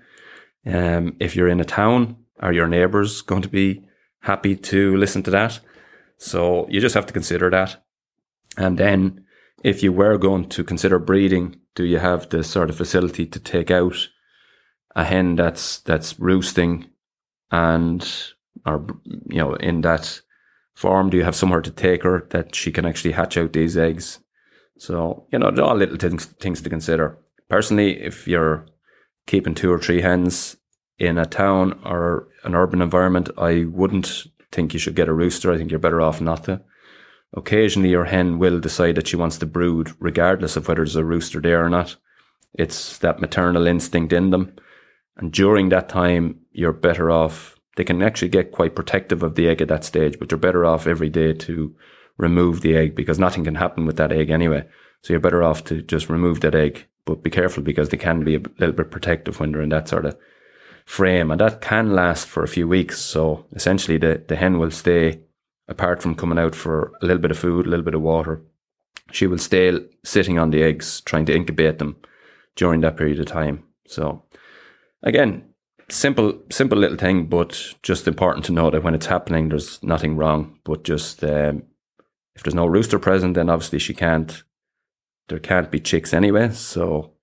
Um, 0.64 1.16
if 1.20 1.37
you're 1.37 1.49
in 1.49 1.61
a 1.61 1.64
town, 1.64 2.16
are 2.41 2.53
your 2.53 2.68
neighbours 2.68 3.22
going 3.22 3.43
to 3.43 3.49
be 3.49 3.87
happy 4.26 4.57
to 4.57 4.97
listen 4.97 5.22
to 5.22 5.30
that. 5.30 5.61
So 6.18 6.66
you 6.68 6.80
just 6.80 6.95
have 6.95 7.07
to 7.07 7.12
consider 7.12 7.49
that. 7.51 7.82
And 8.57 8.76
then 8.78 9.24
if 9.62 9.82
you 9.82 9.93
were 9.93 10.18
going 10.18 10.49
to 10.51 10.64
consider 10.64 10.99
breeding, 10.99 11.61
do 11.77 11.85
you 11.85 11.99
have 11.99 12.29
the 12.29 12.43
sort 12.43 12.68
of 12.68 12.77
facility 12.77 13.24
to 13.24 13.39
take 13.39 13.70
out 13.70 14.09
a 14.97 15.05
hen 15.05 15.37
that's 15.37 15.79
that's 15.81 16.18
roosting 16.18 16.87
and 17.53 18.33
or 18.66 18.85
you 19.29 19.39
know 19.39 19.55
in 19.55 19.83
that 19.83 20.20
farm 20.74 21.09
do 21.09 21.16
you 21.16 21.24
have 21.24 21.37
somewhere 21.37 21.62
to 21.62 21.70
take 21.70 22.03
her 22.03 22.27
that 22.31 22.55
she 22.55 22.72
can 22.72 22.85
actually 22.85 23.12
hatch 23.12 23.39
out 23.39 23.53
these 23.53 23.77
eggs 23.77 24.18
so 24.77 25.27
you 25.31 25.39
know 25.39 25.53
there 25.53 25.64
are 25.64 25.70
all 25.70 25.77
little 25.77 25.97
things 25.97 26.24
things 26.24 26.61
to 26.61 26.68
consider 26.68 27.16
personally 27.49 28.03
if 28.03 28.27
you're 28.27 28.66
keeping 29.27 29.55
two 29.55 29.72
or 29.72 29.79
three 29.79 30.01
hens 30.01 30.57
in 30.99 31.18
a 31.18 31.27
town 31.27 31.79
or 31.85 32.29
an 32.45 32.55
urban 32.55 32.81
environment, 32.81 33.29
I 33.37 33.64
wouldn't 33.64 34.27
think 34.51 34.72
you 34.72 34.79
should 34.81 34.95
get 34.95 35.09
a 35.09 35.12
rooster. 35.12 35.53
I 35.53 35.59
think 35.59 35.70
you're 35.70 35.81
better 35.81 36.01
off 36.01 36.20
not 36.20 36.45
to. 36.45 36.62
Occasionally, 37.35 37.91
your 37.91 38.05
hen 38.05 38.39
will 38.39 38.61
decide 38.61 38.95
that 38.95 39.09
she 39.09 39.16
wants 39.16 39.39
to 39.39 39.47
brood, 39.47 39.93
regardless 39.99 40.57
of 40.57 40.68
whether 40.68 40.81
there's 40.81 40.97
a 40.97 41.05
rooster 41.05 41.41
there 41.41 41.64
or 41.64 41.68
not. 41.68 41.97
It's 42.55 42.99
that 42.99 43.20
maternal 43.20 43.66
instinct 43.66 44.12
in 44.12 44.31
them. 44.31 44.55
And 45.16 45.33
during 45.33 45.68
that 45.70 45.89
time, 45.89 46.41
you're 46.53 46.72
better 46.72 47.11
off. 47.11 47.59
They 47.77 47.85
can 47.85 48.03
actually 48.03 48.29
get 48.29 48.53
quite 48.53 48.74
protective 48.74 49.22
of 49.22 49.35
the 49.35 49.49
egg 49.49 49.61
at 49.61 49.68
that 49.68 49.85
stage, 49.85 50.18
but 50.18 50.31
you're 50.31 50.39
better 50.39 50.64
off 50.64 50.87
every 50.87 51.11
day 51.11 51.33
to 51.35 51.74
remove 52.16 52.62
the 52.62 52.77
egg 52.77 52.95
because 52.95 53.18
nothing 53.18 53.45
can 53.45 53.57
happen 53.57 53.85
with 53.85 53.97
that 53.97 54.12
egg 54.12 54.31
anyway. 54.31 54.66
So 55.03 55.12
you're 55.12 55.20
better 55.20 55.43
off 55.43 55.64
to 55.64 55.83
just 55.83 56.09
remove 56.09 56.41
that 56.41 56.55
egg, 56.55 56.87
but 57.05 57.22
be 57.22 57.31
careful 57.31 57.62
because 57.62 57.91
they 57.91 57.99
can 57.99 58.24
be 58.24 58.37
a 58.37 58.43
little 58.59 58.74
bit 58.74 58.91
protective 58.91 59.39
when 59.39 59.53
they're 59.53 59.62
in 59.62 59.68
that 59.70 59.89
sort 59.89 60.07
of 60.07 60.16
frame 60.87 61.31
and 61.31 61.41
that 61.41 61.61
can 61.61 61.95
last 61.95 62.27
for 62.27 62.43
a 62.43 62.49
few 62.49 62.66
weeks. 62.66 62.99
So 63.01 63.45
essentially 63.53 63.99
the, 63.99 64.24
the 64.27 64.37
hen 64.37 64.59
will 64.59 64.70
stay 64.70 65.20
apart 65.69 66.03
from 66.03 66.14
coming 66.14 66.39
out 66.39 66.55
for 66.55 66.93
a 67.03 67.07
little 67.07 67.21
bit 67.21 67.31
of 67.31 67.39
food, 67.39 67.67
a 67.67 67.71
little 67.71 67.85
bit 67.85 67.95
of 67.95 68.03
water. 68.03 68.43
She 69.12 69.27
will 69.27 69.39
stay 69.39 69.79
sitting 70.05 70.39
on 70.39 70.51
the 70.51 70.62
eggs, 70.62 71.01
trying 71.01 71.27
to 71.27 71.35
incubate 71.35 71.79
them 71.79 71.97
during 72.57 72.81
that 72.81 72.97
period 72.97 73.21
of 73.21 73.27
time. 73.27 73.64
So 73.87 74.25
again, 75.03 75.45
simple, 75.89 76.41
simple 76.51 76.79
little 76.79 76.97
thing, 76.97 77.27
but 77.27 77.75
just 77.83 78.09
important 78.09 78.45
to 78.47 78.53
know 78.53 78.71
that 78.71 78.83
when 78.83 78.95
it's 78.95 79.07
happening, 79.07 79.49
there's 79.49 79.83
nothing 79.83 80.17
wrong. 80.17 80.59
But 80.64 80.85
just 80.85 81.23
um, 81.23 81.62
if 82.35 82.43
there's 82.43 82.55
no 82.55 82.67
rooster 82.67 82.99
present, 82.99 83.35
then 83.35 83.51
obviously 83.51 83.79
she 83.79 83.95
can't. 83.95 84.43
There 85.29 85.39
can't 85.41 85.73
be 85.73 85.81
chicks 85.81 86.14
anyway. 86.14 86.51
So 86.51 87.14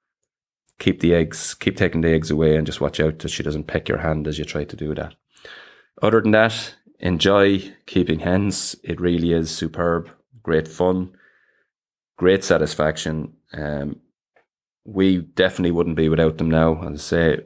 keep 0.77 0.99
the 0.99 1.15
eggs, 1.15 1.53
keep 1.53 1.77
taking 1.77 2.01
the 2.01 2.11
eggs 2.11 2.29
away, 2.29 2.57
and 2.57 2.65
just 2.65 2.81
watch 2.81 2.99
out 2.99 3.19
that 3.19 3.29
she 3.29 3.43
doesn't 3.43 3.67
peck 3.67 3.87
your 3.87 3.99
hand 3.99 4.27
as 4.27 4.37
you 4.37 4.43
try 4.43 4.65
to 4.65 4.75
do 4.75 4.93
that. 4.95 5.15
Other 6.01 6.21
than 6.21 6.31
that, 6.31 6.75
enjoy 7.03 7.73
keeping 7.85 8.19
hens. 8.19 8.75
It 8.81 8.99
really 8.99 9.33
is 9.33 9.51
superb, 9.51 10.09
great 10.41 10.67
fun, 10.67 11.15
great 12.17 12.43
satisfaction. 12.43 13.33
Um, 13.51 13.97
we 14.85 15.17
definitely 15.17 15.71
wouldn't 15.71 15.97
be 15.97 16.09
without 16.09 16.37
them 16.37 16.49
now. 16.49 16.81
As 16.81 16.93
I 16.93 16.97
say, 16.97 17.39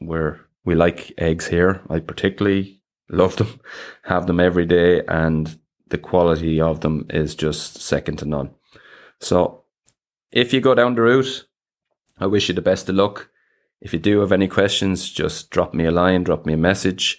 we're 0.00 0.40
we 0.64 0.74
like 0.74 1.12
eggs 1.18 1.48
here. 1.48 1.82
I 1.90 1.98
particularly 1.98 2.80
love 3.10 3.36
them, 3.36 3.60
have 4.04 4.26
them 4.26 4.40
every 4.40 4.64
day, 4.64 5.02
and 5.06 5.58
the 5.88 5.98
quality 5.98 6.60
of 6.60 6.80
them 6.80 7.06
is 7.10 7.34
just 7.34 7.82
second 7.82 8.18
to 8.20 8.24
none. 8.24 8.50
So, 9.20 9.64
if 10.30 10.52
you 10.52 10.60
go 10.60 10.74
down 10.74 10.94
the 10.94 11.02
route, 11.02 11.46
I 12.18 12.26
wish 12.26 12.48
you 12.48 12.54
the 12.54 12.62
best 12.62 12.88
of 12.88 12.94
luck. 12.94 13.28
If 13.80 13.92
you 13.92 13.98
do 13.98 14.20
have 14.20 14.32
any 14.32 14.48
questions, 14.48 15.10
just 15.10 15.50
drop 15.50 15.74
me 15.74 15.84
a 15.84 15.90
line, 15.90 16.24
drop 16.24 16.46
me 16.46 16.54
a 16.54 16.56
message. 16.56 17.18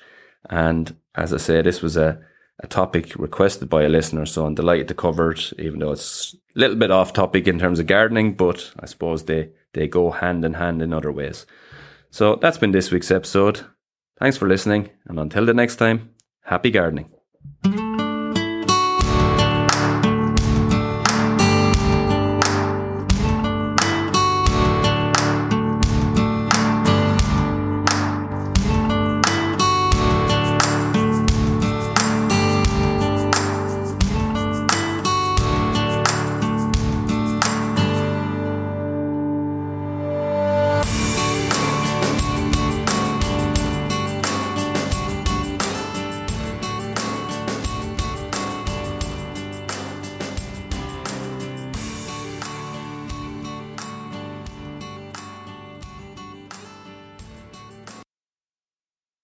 And 0.49 0.95
as 1.15 1.33
I 1.33 1.37
say, 1.37 1.61
this 1.61 1.81
was 1.81 1.97
a, 1.97 2.19
a 2.59 2.67
topic 2.67 3.15
requested 3.15 3.69
by 3.69 3.83
a 3.83 3.89
listener, 3.89 4.25
so 4.25 4.45
I'm 4.45 4.55
delighted 4.55 4.87
to 4.89 4.93
cover 4.93 5.31
it, 5.31 5.53
even 5.59 5.79
though 5.79 5.91
it's 5.91 6.35
a 6.55 6.59
little 6.59 6.75
bit 6.75 6.91
off 6.91 7.13
topic 7.13 7.47
in 7.47 7.59
terms 7.59 7.79
of 7.79 7.87
gardening, 7.87 8.33
but 8.35 8.71
I 8.79 8.85
suppose 8.85 9.25
they, 9.25 9.49
they 9.73 9.87
go 9.87 10.11
hand 10.11 10.45
in 10.45 10.53
hand 10.55 10.81
in 10.81 10.93
other 10.93 11.11
ways. 11.11 11.45
So 12.11 12.35
that's 12.35 12.57
been 12.57 12.71
this 12.71 12.91
week's 12.91 13.11
episode. 13.11 13.65
Thanks 14.19 14.37
for 14.37 14.47
listening, 14.47 14.91
and 15.05 15.19
until 15.19 15.45
the 15.45 15.53
next 15.53 15.75
time, 15.75 16.15
happy 16.43 16.71
gardening. 16.71 17.11